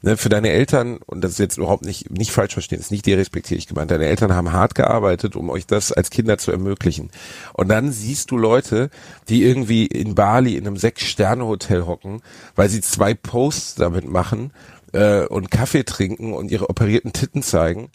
Ne, 0.00 0.16
für 0.16 0.28
deine 0.28 0.50
Eltern, 0.50 0.98
und 1.06 1.22
das 1.22 1.32
ist 1.32 1.38
jetzt 1.38 1.56
überhaupt 1.58 1.84
nicht, 1.84 2.08
nicht 2.10 2.30
falsch 2.30 2.52
verstehen, 2.52 2.78
ist 2.78 2.92
nicht 2.92 3.06
derespektierlich 3.06 3.66
gemeint, 3.66 3.90
deine 3.90 4.06
Eltern 4.06 4.32
haben 4.32 4.52
hart 4.52 4.76
gearbeitet, 4.76 5.34
um 5.34 5.50
euch 5.50 5.66
das 5.66 5.90
als 5.90 6.10
Kinder 6.10 6.38
zu 6.38 6.52
ermöglichen. 6.52 7.10
Und 7.52 7.68
dann 7.68 7.90
siehst 7.90 8.30
du 8.30 8.36
Leute, 8.36 8.90
die 9.28 9.42
irgendwie 9.42 9.86
in 9.86 10.14
Bali 10.14 10.54
in 10.54 10.68
einem 10.68 10.76
Sechs-Sterne-Hotel 10.76 11.84
hocken, 11.86 12.22
weil 12.54 12.68
sie 12.68 12.80
zwei 12.80 13.12
Posts 13.14 13.74
damit 13.74 14.08
machen 14.08 14.52
äh, 14.92 15.24
und 15.24 15.50
Kaffee 15.50 15.82
trinken 15.82 16.32
und 16.32 16.52
ihre 16.52 16.70
operierten 16.70 17.12
Titten 17.12 17.42
zeigen. 17.42 17.90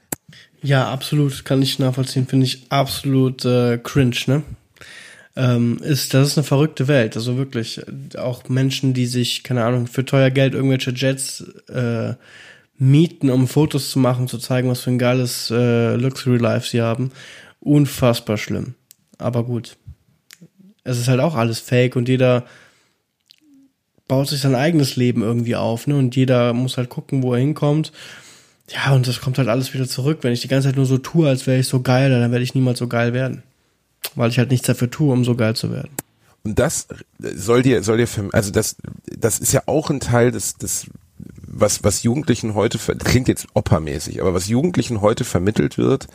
Ja, 0.61 0.91
absolut, 0.91 1.45
kann 1.45 1.61
ich 1.61 1.79
nachvollziehen, 1.79 2.27
finde 2.27 2.47
ich 2.47 2.65
absolut 2.69 3.45
äh, 3.45 3.77
cringe, 3.77 4.17
ne? 4.27 4.43
Ähm, 5.35 5.77
ist, 5.81 6.13
das 6.13 6.29
ist 6.29 6.37
eine 6.37 6.43
verrückte 6.43 6.87
Welt, 6.87 7.15
also 7.15 7.37
wirklich. 7.37 7.81
Auch 8.17 8.47
Menschen, 8.49 8.93
die 8.93 9.07
sich, 9.07 9.43
keine 9.43 9.63
Ahnung, 9.63 9.87
für 9.87 10.05
teuer 10.05 10.29
Geld 10.29 10.53
irgendwelche 10.53 10.91
Jets 10.91 11.41
äh, 11.69 12.13
mieten, 12.77 13.29
um 13.29 13.47
Fotos 13.47 13.89
zu 13.89 13.99
machen, 13.99 14.27
zu 14.27 14.37
zeigen, 14.37 14.69
was 14.69 14.81
für 14.81 14.91
ein 14.91 14.99
geiles 14.99 15.49
äh, 15.49 15.95
Luxury 15.95 16.37
Life 16.37 16.67
sie 16.67 16.81
haben. 16.81 17.11
Unfassbar 17.59 18.37
schlimm. 18.37 18.75
Aber 19.17 19.43
gut. 19.43 19.77
Es 20.83 20.99
ist 20.99 21.07
halt 21.07 21.21
auch 21.21 21.35
alles 21.35 21.59
fake 21.59 21.95
und 21.95 22.09
jeder 22.09 22.45
baut 24.07 24.27
sich 24.27 24.41
sein 24.41 24.53
eigenes 24.53 24.97
Leben 24.97 25.21
irgendwie 25.21 25.55
auf, 25.55 25.87
ne? 25.87 25.95
Und 25.95 26.15
jeder 26.15 26.53
muss 26.53 26.77
halt 26.77 26.89
gucken, 26.89 27.23
wo 27.23 27.33
er 27.33 27.39
hinkommt. 27.39 27.93
Ja, 28.69 28.93
und 28.93 29.07
das 29.07 29.21
kommt 29.21 29.37
halt 29.37 29.47
alles 29.47 29.73
wieder 29.73 29.87
zurück. 29.87 30.19
Wenn 30.21 30.33
ich 30.33 30.41
die 30.41 30.47
ganze 30.47 30.67
Zeit 30.67 30.75
nur 30.75 30.85
so 30.85 30.97
tue, 30.97 31.27
als 31.27 31.47
wäre 31.47 31.59
ich 31.59 31.67
so 31.67 31.81
geil, 31.81 32.09
dann 32.09 32.31
werde 32.31 32.43
ich 32.43 32.53
niemals 32.53 32.79
so 32.79 32.87
geil 32.87 33.13
werden. 33.13 33.43
Weil 34.15 34.29
ich 34.29 34.37
halt 34.37 34.51
nichts 34.51 34.67
dafür 34.67 34.89
tue, 34.91 35.11
um 35.11 35.25
so 35.25 35.35
geil 35.35 35.55
zu 35.55 35.71
werden. 35.71 35.89
Und 36.43 36.59
das 36.59 36.87
soll 37.19 37.61
dir, 37.61 37.83
soll 37.83 37.97
dir, 37.97 38.07
verm- 38.07 38.33
also 38.33 38.51
das, 38.51 38.75
das 39.05 39.39
ist 39.39 39.53
ja 39.53 39.63
auch 39.65 39.89
ein 39.89 40.01
Teil 40.01 40.31
des, 40.31 40.57
des, 40.57 40.87
was, 41.47 41.83
was 41.83 42.03
Jugendlichen 42.03 42.53
heute, 42.53 42.77
klingt 42.97 43.29
jetzt 43.29 43.47
oppermäßig, 43.53 44.21
aber 44.21 44.33
was 44.33 44.47
Jugendlichen 44.47 45.01
heute 45.01 45.23
vermittelt 45.23 45.77
wird, 45.77 46.07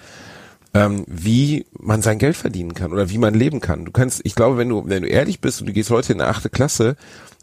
ähm, 0.78 1.04
wie 1.08 1.66
man 1.72 2.02
sein 2.02 2.18
Geld 2.18 2.36
verdienen 2.36 2.72
kann 2.72 2.92
oder 2.92 3.10
wie 3.10 3.18
man 3.18 3.34
leben 3.34 3.60
kann. 3.60 3.84
Du 3.84 3.90
kannst, 3.90 4.20
ich 4.24 4.36
glaube, 4.36 4.58
wenn 4.58 4.68
du, 4.68 4.84
wenn 4.86 5.02
du 5.02 5.08
ehrlich 5.08 5.40
bist 5.40 5.60
und 5.60 5.66
du 5.66 5.72
gehst 5.72 5.90
heute 5.90 6.12
in 6.12 6.20
eine 6.20 6.30
achte 6.30 6.50
Klasse 6.50 6.94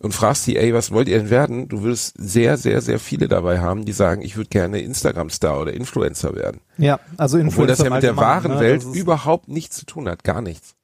und 0.01 0.13
fragst 0.13 0.47
die, 0.47 0.55
ey, 0.55 0.73
was 0.73 0.91
wollt 0.91 1.09
ihr 1.09 1.17
denn 1.17 1.29
werden? 1.29 1.67
Du 1.67 1.83
wirst 1.83 2.15
sehr, 2.17 2.55
sehr, 2.55 2.81
sehr 2.81 2.97
viele 2.97 3.27
dabei 3.27 3.59
haben, 3.59 3.83
die 3.83 3.91
sagen, 3.91 4.21
ich 4.21 4.37
würde 4.37 4.49
gerne 4.49 4.79
Instagram-Star 4.79 5.59
oder 5.59 5.73
Influencer 5.73 6.33
werden. 6.33 6.61
Ja, 6.77 6.99
also 7.17 7.37
Influencer 7.37 7.57
Obwohl 7.57 7.67
das 7.67 7.79
ja 7.79 7.89
mit 7.89 8.03
der 8.03 8.15
wahren 8.15 8.53
ne, 8.53 8.59
Welt 8.61 8.83
überhaupt 8.93 9.49
nichts 9.49 9.77
zu 9.77 9.85
tun 9.85 10.07
hat, 10.07 10.23
gar 10.23 10.41
nichts. 10.41 10.75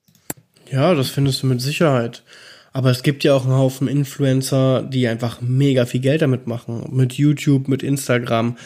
Ja, 0.70 0.94
das 0.94 1.10
findest 1.10 1.44
du 1.44 1.48
mit 1.48 1.62
Sicherheit. 1.62 2.24
Aber 2.74 2.92
es 2.92 3.04
gibt 3.04 3.24
ja 3.24 3.34
auch 3.34 3.46
einen 3.46 3.56
Haufen 3.56 3.88
Influencer, 3.88 4.84
die 4.84 5.08
einfach 5.08 5.42
mega 5.42 5.86
viel 5.86 6.00
Geld 6.02 6.22
damit 6.22 6.48
machen. 6.48 6.86
Mit 6.92 7.14
YouTube, 7.14 7.68
mit 7.68 7.84
Instagram. 7.84 8.58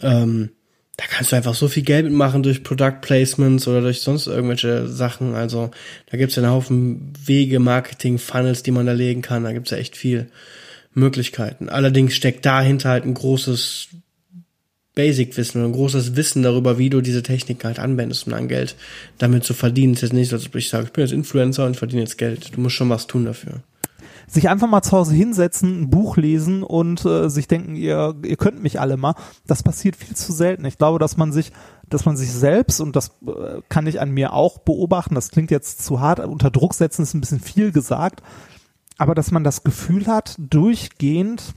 Ähm, 0.00 0.50
da 0.96 1.04
kannst 1.08 1.32
du 1.32 1.36
einfach 1.36 1.54
so 1.54 1.66
viel 1.66 1.82
Geld 1.82 2.04
mitmachen 2.04 2.42
durch 2.42 2.62
Product 2.62 3.00
Placements 3.00 3.66
oder 3.66 3.80
durch 3.80 4.00
sonst 4.00 4.26
irgendwelche 4.26 4.86
Sachen. 4.86 5.34
Also 5.34 5.70
da 6.06 6.16
gibt's 6.16 6.36
ja 6.36 6.42
einen 6.42 6.52
Haufen 6.52 7.12
Wege, 7.24 7.58
Marketing, 7.58 8.18
Funnels, 8.18 8.62
die 8.62 8.70
man 8.70 8.86
da 8.86 8.92
legen 8.92 9.22
kann. 9.22 9.44
Da 9.44 9.52
gibt's 9.52 9.72
ja 9.72 9.76
echt 9.76 9.96
viel 9.96 10.28
Möglichkeiten. 10.92 11.68
Allerdings 11.68 12.14
steckt 12.14 12.46
dahinter 12.46 12.90
halt 12.90 13.04
ein 13.04 13.14
großes 13.14 13.88
Basic-Wissen 14.94 15.64
ein 15.64 15.72
großes 15.72 16.14
Wissen 16.14 16.42
darüber, 16.42 16.78
wie 16.78 16.88
du 16.88 17.00
diese 17.00 17.24
Technik 17.24 17.64
halt 17.64 17.80
anwendest, 17.80 18.26
um 18.26 18.32
dann 18.32 18.46
Geld 18.46 18.76
damit 19.18 19.42
zu 19.42 19.52
verdienen. 19.52 19.94
Es 19.94 19.98
ist 19.98 20.02
jetzt 20.02 20.12
nicht 20.12 20.28
so, 20.28 20.36
als 20.36 20.46
ob 20.46 20.54
ich 20.54 20.68
sage, 20.68 20.84
ich 20.86 20.92
bin 20.92 21.02
jetzt 21.02 21.12
Influencer 21.12 21.66
und 21.66 21.76
verdiene 21.76 22.02
jetzt 22.02 22.16
Geld. 22.16 22.54
Du 22.54 22.60
musst 22.60 22.76
schon 22.76 22.90
was 22.90 23.08
tun 23.08 23.24
dafür. 23.24 23.62
Sich 24.26 24.48
einfach 24.48 24.68
mal 24.68 24.82
zu 24.82 24.92
Hause 24.92 25.14
hinsetzen, 25.14 25.82
ein 25.82 25.90
Buch 25.90 26.16
lesen 26.16 26.62
und 26.62 27.04
äh, 27.04 27.28
sich 27.28 27.48
denken, 27.48 27.76
ihr, 27.76 28.14
ihr 28.24 28.36
könnt 28.36 28.62
mich 28.62 28.80
alle 28.80 28.96
mal. 28.96 29.14
Das 29.46 29.62
passiert 29.62 29.96
viel 29.96 30.16
zu 30.16 30.32
selten. 30.32 30.64
Ich 30.64 30.78
glaube, 30.78 30.98
dass 30.98 31.16
man 31.16 31.32
sich, 31.32 31.52
dass 31.88 32.04
man 32.04 32.16
sich 32.16 32.32
selbst, 32.32 32.80
und 32.80 32.96
das 32.96 33.12
äh, 33.26 33.60
kann 33.68 33.86
ich 33.86 34.00
an 34.00 34.10
mir 34.10 34.32
auch 34.32 34.58
beobachten, 34.58 35.14
das 35.14 35.30
klingt 35.30 35.50
jetzt 35.50 35.84
zu 35.84 36.00
hart, 36.00 36.20
unter 36.20 36.50
Druck 36.50 36.74
setzen 36.74 37.02
ist 37.02 37.14
ein 37.14 37.20
bisschen 37.20 37.40
viel 37.40 37.72
gesagt, 37.72 38.22
aber 38.98 39.14
dass 39.14 39.30
man 39.30 39.44
das 39.44 39.64
Gefühl 39.64 40.06
hat, 40.06 40.36
durchgehend, 40.38 41.54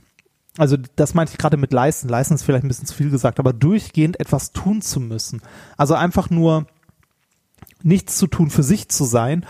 also 0.58 0.76
das 0.96 1.14
meinte 1.14 1.34
ich 1.34 1.38
gerade 1.38 1.58
mit 1.58 1.72
leisten, 1.72 2.10
leisten 2.10 2.34
ist 2.34 2.44
vielleicht 2.44 2.66
ein 2.66 2.68
bisschen 2.68 2.88
zu 2.88 2.96
viel 2.96 3.12
gesagt, 3.12 3.40
aber 3.40 3.54
durchgehend 3.54 4.20
etwas 4.20 4.52
tun 4.52 4.82
zu 4.82 5.00
müssen. 5.00 5.42
Also 5.78 5.94
einfach 5.94 6.30
nur 6.30 6.66
nichts 7.84 8.18
zu 8.18 8.28
tun, 8.28 8.50
für 8.50 8.64
sich 8.64 8.90
zu 8.90 9.04
sein, 9.06 9.46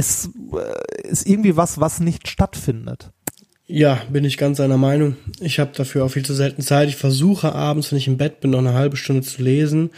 ist, 0.00 0.30
äh, 0.52 1.08
ist 1.08 1.26
irgendwie 1.26 1.56
was, 1.56 1.78
was 1.78 2.00
nicht 2.00 2.26
stattfindet. 2.26 3.10
Ja, 3.66 4.02
bin 4.08 4.24
ich 4.24 4.36
ganz 4.36 4.58
einer 4.58 4.78
Meinung. 4.78 5.16
Ich 5.40 5.60
habe 5.60 5.70
dafür 5.76 6.04
auch 6.04 6.08
viel 6.08 6.24
zu 6.24 6.34
selten 6.34 6.62
Zeit. 6.62 6.88
Ich 6.88 6.96
versuche 6.96 7.54
abends, 7.54 7.92
wenn 7.92 7.98
ich 7.98 8.08
im 8.08 8.16
Bett 8.16 8.40
bin, 8.40 8.50
noch 8.50 8.58
eine 8.58 8.74
halbe 8.74 8.96
Stunde 8.96 9.22
zu 9.22 9.42
lesen. 9.42 9.90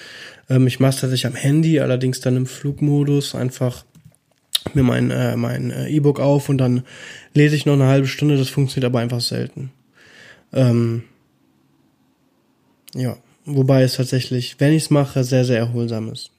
Ähm, 0.50 0.66
ich 0.66 0.78
mache 0.78 0.90
es 0.90 1.00
tatsächlich 1.00 1.26
am 1.26 1.34
Handy, 1.34 1.80
allerdings 1.80 2.20
dann 2.20 2.36
im 2.36 2.46
Flugmodus. 2.46 3.34
Einfach 3.34 3.84
mir 4.74 4.82
mein 4.82 5.10
äh, 5.10 5.36
mein 5.36 5.70
äh, 5.70 5.88
E-Book 5.88 6.20
auf 6.20 6.48
und 6.48 6.58
dann 6.58 6.82
lese 7.32 7.56
ich 7.56 7.64
noch 7.64 7.74
eine 7.74 7.86
halbe 7.86 8.08
Stunde. 8.08 8.36
Das 8.36 8.50
funktioniert 8.50 8.90
aber 8.90 8.98
einfach 8.98 9.20
selten. 9.20 9.70
Ähm, 10.52 11.04
ja, 12.94 13.16
wobei 13.46 13.82
es 13.84 13.94
tatsächlich, 13.94 14.56
wenn 14.58 14.74
ich 14.74 14.84
es 14.84 14.90
mache, 14.90 15.24
sehr, 15.24 15.44
sehr 15.44 15.58
erholsam 15.58 16.12
ist. 16.12 16.30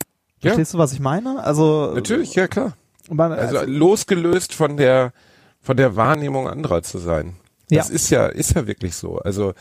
Ja. 0.43 0.51
Verstehst 0.51 0.73
du, 0.73 0.77
was 0.77 0.93
ich 0.93 0.99
meine? 0.99 1.43
Also, 1.43 1.93
Natürlich, 1.95 2.35
ja 2.35 2.47
klar. 2.47 2.77
Man, 3.09 3.31
Also 3.33 3.57
also 3.59 3.71
losgelöst 3.71 4.53
von 4.53 4.77
der 4.77 5.13
von 5.61 5.77
der 5.77 5.95
Wahrnehmung 5.95 6.47
anderer 6.47 6.83
zu 6.83 6.97
sein. 6.97 7.35
Das 7.69 7.89
Ja. 7.89 7.95
ist 7.95 8.09
ja 8.09 8.25
ist 8.27 8.53
ja 8.55 8.67
wirklich 8.67 8.95
so. 8.95 9.17
Also 9.19 9.53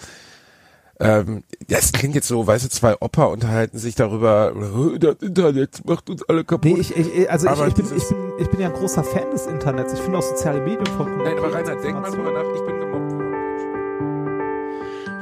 ähm, 1.01 1.43
das 1.68 1.90
klingt 1.93 2.14
jetzt 2.14 2.28
so, 2.28 2.47
weißt 2.47 2.64
du, 2.64 2.68
zwei 2.68 2.97
Opa 3.01 3.24
unterhalten 3.24 3.78
sich 3.78 3.95
darüber, 3.97 4.53
"Oh, 4.55 4.97
das 4.99 5.16
Internet 5.20 5.84
macht 5.84 6.09
uns 6.11 6.22
alle 6.28 6.45
kaputt. 6.45 6.64
nee, 6.70 6.78
ich, 6.80 6.97
ich, 6.97 7.30
also 7.30 7.49
ich, 7.49 7.61
ich, 7.68 7.74
bin, 7.74 7.86
ich, 7.97 8.09
bin, 8.09 8.16
ich 8.38 8.49
bin 8.51 8.61
ja 8.61 8.68
ein 8.68 8.72
großer 8.74 9.03
Fan 9.03 9.30
des 9.32 9.47
Internets. 9.47 9.95
Ich 9.95 10.01
finde 10.01 10.18
auch 10.18 10.22
soziale 10.22 10.61
Medien 10.61 10.86
vollkommen 10.86 11.24
Nein, 11.24 11.38
aber 11.38 11.53
Rainer, 11.53 11.76
denk 11.76 12.01
mal 12.01 12.11
drüber 12.11 12.30
nach, 12.30 12.45
ich 12.55 12.61
bin 12.66 12.78
gemobbt. 12.78 13.22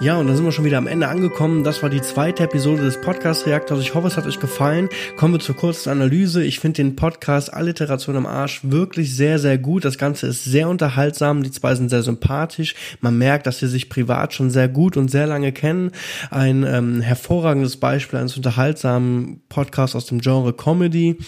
Ja, 0.03 0.17
und 0.17 0.29
da 0.29 0.35
sind 0.35 0.47
wir 0.47 0.53
schon 0.53 0.65
wieder 0.65 0.79
am 0.79 0.87
Ende 0.87 1.09
angekommen. 1.09 1.63
Das 1.63 1.83
war 1.83 1.91
die 1.91 2.01
zweite 2.01 2.45
Episode 2.45 2.81
des 2.81 3.03
Podcast-Reaktors. 3.03 3.81
Ich 3.81 3.95
hoffe, 3.95 4.07
es 4.07 4.17
hat 4.17 4.27
euch 4.27 4.41
gefallen. 4.41 4.89
Kommen 5.19 5.35
wir 5.35 5.41
zur 5.41 5.57
kurzen 5.57 5.91
Analyse. 5.91 6.43
Ich 6.43 6.59
finde 6.59 6.77
den 6.77 6.97
Podcast 6.97 7.53
Alliteration 7.53 8.17
am 8.17 8.25
Arsch 8.25 8.61
wirklich 8.63 9.15
sehr, 9.15 9.39
sehr 9.39 9.59
gut. 9.59 9.85
Das 9.85 9.99
Ganze 9.99 10.29
ist 10.29 10.45
sehr 10.45 10.71
unterhaltsam. 10.71 11.43
Die 11.43 11.51
zwei 11.51 11.75
sind 11.75 11.91
sehr 11.91 12.03
sympathisch. 12.03 12.75
Man 13.03 13.19
merkt, 13.19 13.47
dass 13.47 13.59
sie 13.59 13.69
sich 13.69 13.91
privat 13.91 14.33
schon 14.33 14.49
sehr 14.49 14.69
gut 14.69 14.97
und 14.97 15.11
sehr 15.11 15.27
lange 15.27 15.53
kennen. 15.53 15.91
Ein 16.31 16.65
ähm, 16.67 17.03
hervorragendes 17.03 17.77
Beispiel 17.77 18.21
eines 18.21 18.39
unterhaltsamen 18.39 19.43
Podcasts 19.51 19.95
aus 19.95 20.07
dem 20.07 20.23
Genre 20.23 20.55
Comedy. 20.55 21.19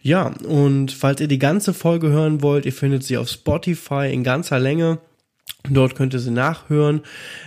Ja, 0.00 0.32
und 0.48 0.92
falls 0.92 1.20
ihr 1.20 1.28
die 1.28 1.38
ganze 1.38 1.74
Folge 1.74 2.08
hören 2.08 2.40
wollt, 2.40 2.64
ihr 2.64 2.72
findet 2.72 3.04
sie 3.04 3.18
auf 3.18 3.28
Spotify 3.28 4.10
in 4.10 4.24
ganzer 4.24 4.58
Länge. 4.58 4.98
Dort 5.70 5.94
könnt 5.94 6.12
ihr 6.12 6.20
sie 6.20 6.30
nachhören. 6.30 7.00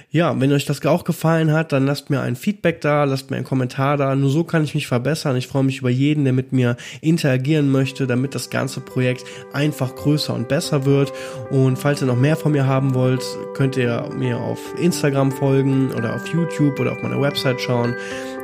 Ja, 0.09 0.39
wenn 0.39 0.51
euch 0.51 0.65
das 0.65 0.83
auch 0.87 1.03
gefallen 1.03 1.51
hat, 1.51 1.71
dann 1.71 1.85
lasst 1.85 2.09
mir 2.09 2.21
ein 2.21 2.35
Feedback 2.35 2.81
da, 2.81 3.03
lasst 3.03 3.29
mir 3.29 3.37
einen 3.37 3.45
Kommentar 3.45 3.95
da. 3.95 4.15
Nur 4.15 4.31
so 4.31 4.43
kann 4.43 4.63
ich 4.63 4.73
mich 4.73 4.87
verbessern. 4.87 5.35
Ich 5.35 5.47
freue 5.47 5.63
mich 5.63 5.79
über 5.79 5.91
jeden, 5.91 6.23
der 6.23 6.33
mit 6.33 6.51
mir 6.51 6.77
interagieren 7.01 7.71
möchte, 7.71 8.07
damit 8.07 8.33
das 8.33 8.49
ganze 8.49 8.79
Projekt 8.79 9.23
einfach 9.53 9.93
größer 9.95 10.33
und 10.33 10.47
besser 10.47 10.85
wird. 10.85 11.13
Und 11.51 11.77
falls 11.77 12.01
ihr 12.01 12.07
noch 12.07 12.17
mehr 12.17 12.37
von 12.37 12.53
mir 12.53 12.65
haben 12.65 12.95
wollt, 12.95 13.23
könnt 13.53 13.77
ihr 13.77 14.09
mir 14.17 14.39
auf 14.39 14.59
Instagram 14.79 15.31
folgen 15.31 15.91
oder 15.91 16.15
auf 16.15 16.27
YouTube 16.27 16.79
oder 16.79 16.93
auf 16.93 17.03
meiner 17.03 17.21
Website 17.21 17.61
schauen. 17.61 17.93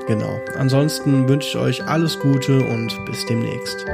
Genau. 0.05 0.39
Ansonsten 0.55 1.27
wünsche 1.27 1.49
ich 1.49 1.55
euch 1.55 1.83
alles 1.87 2.19
Gute 2.19 2.59
und 2.59 2.95
bis 3.05 3.25
demnächst. 3.25 3.87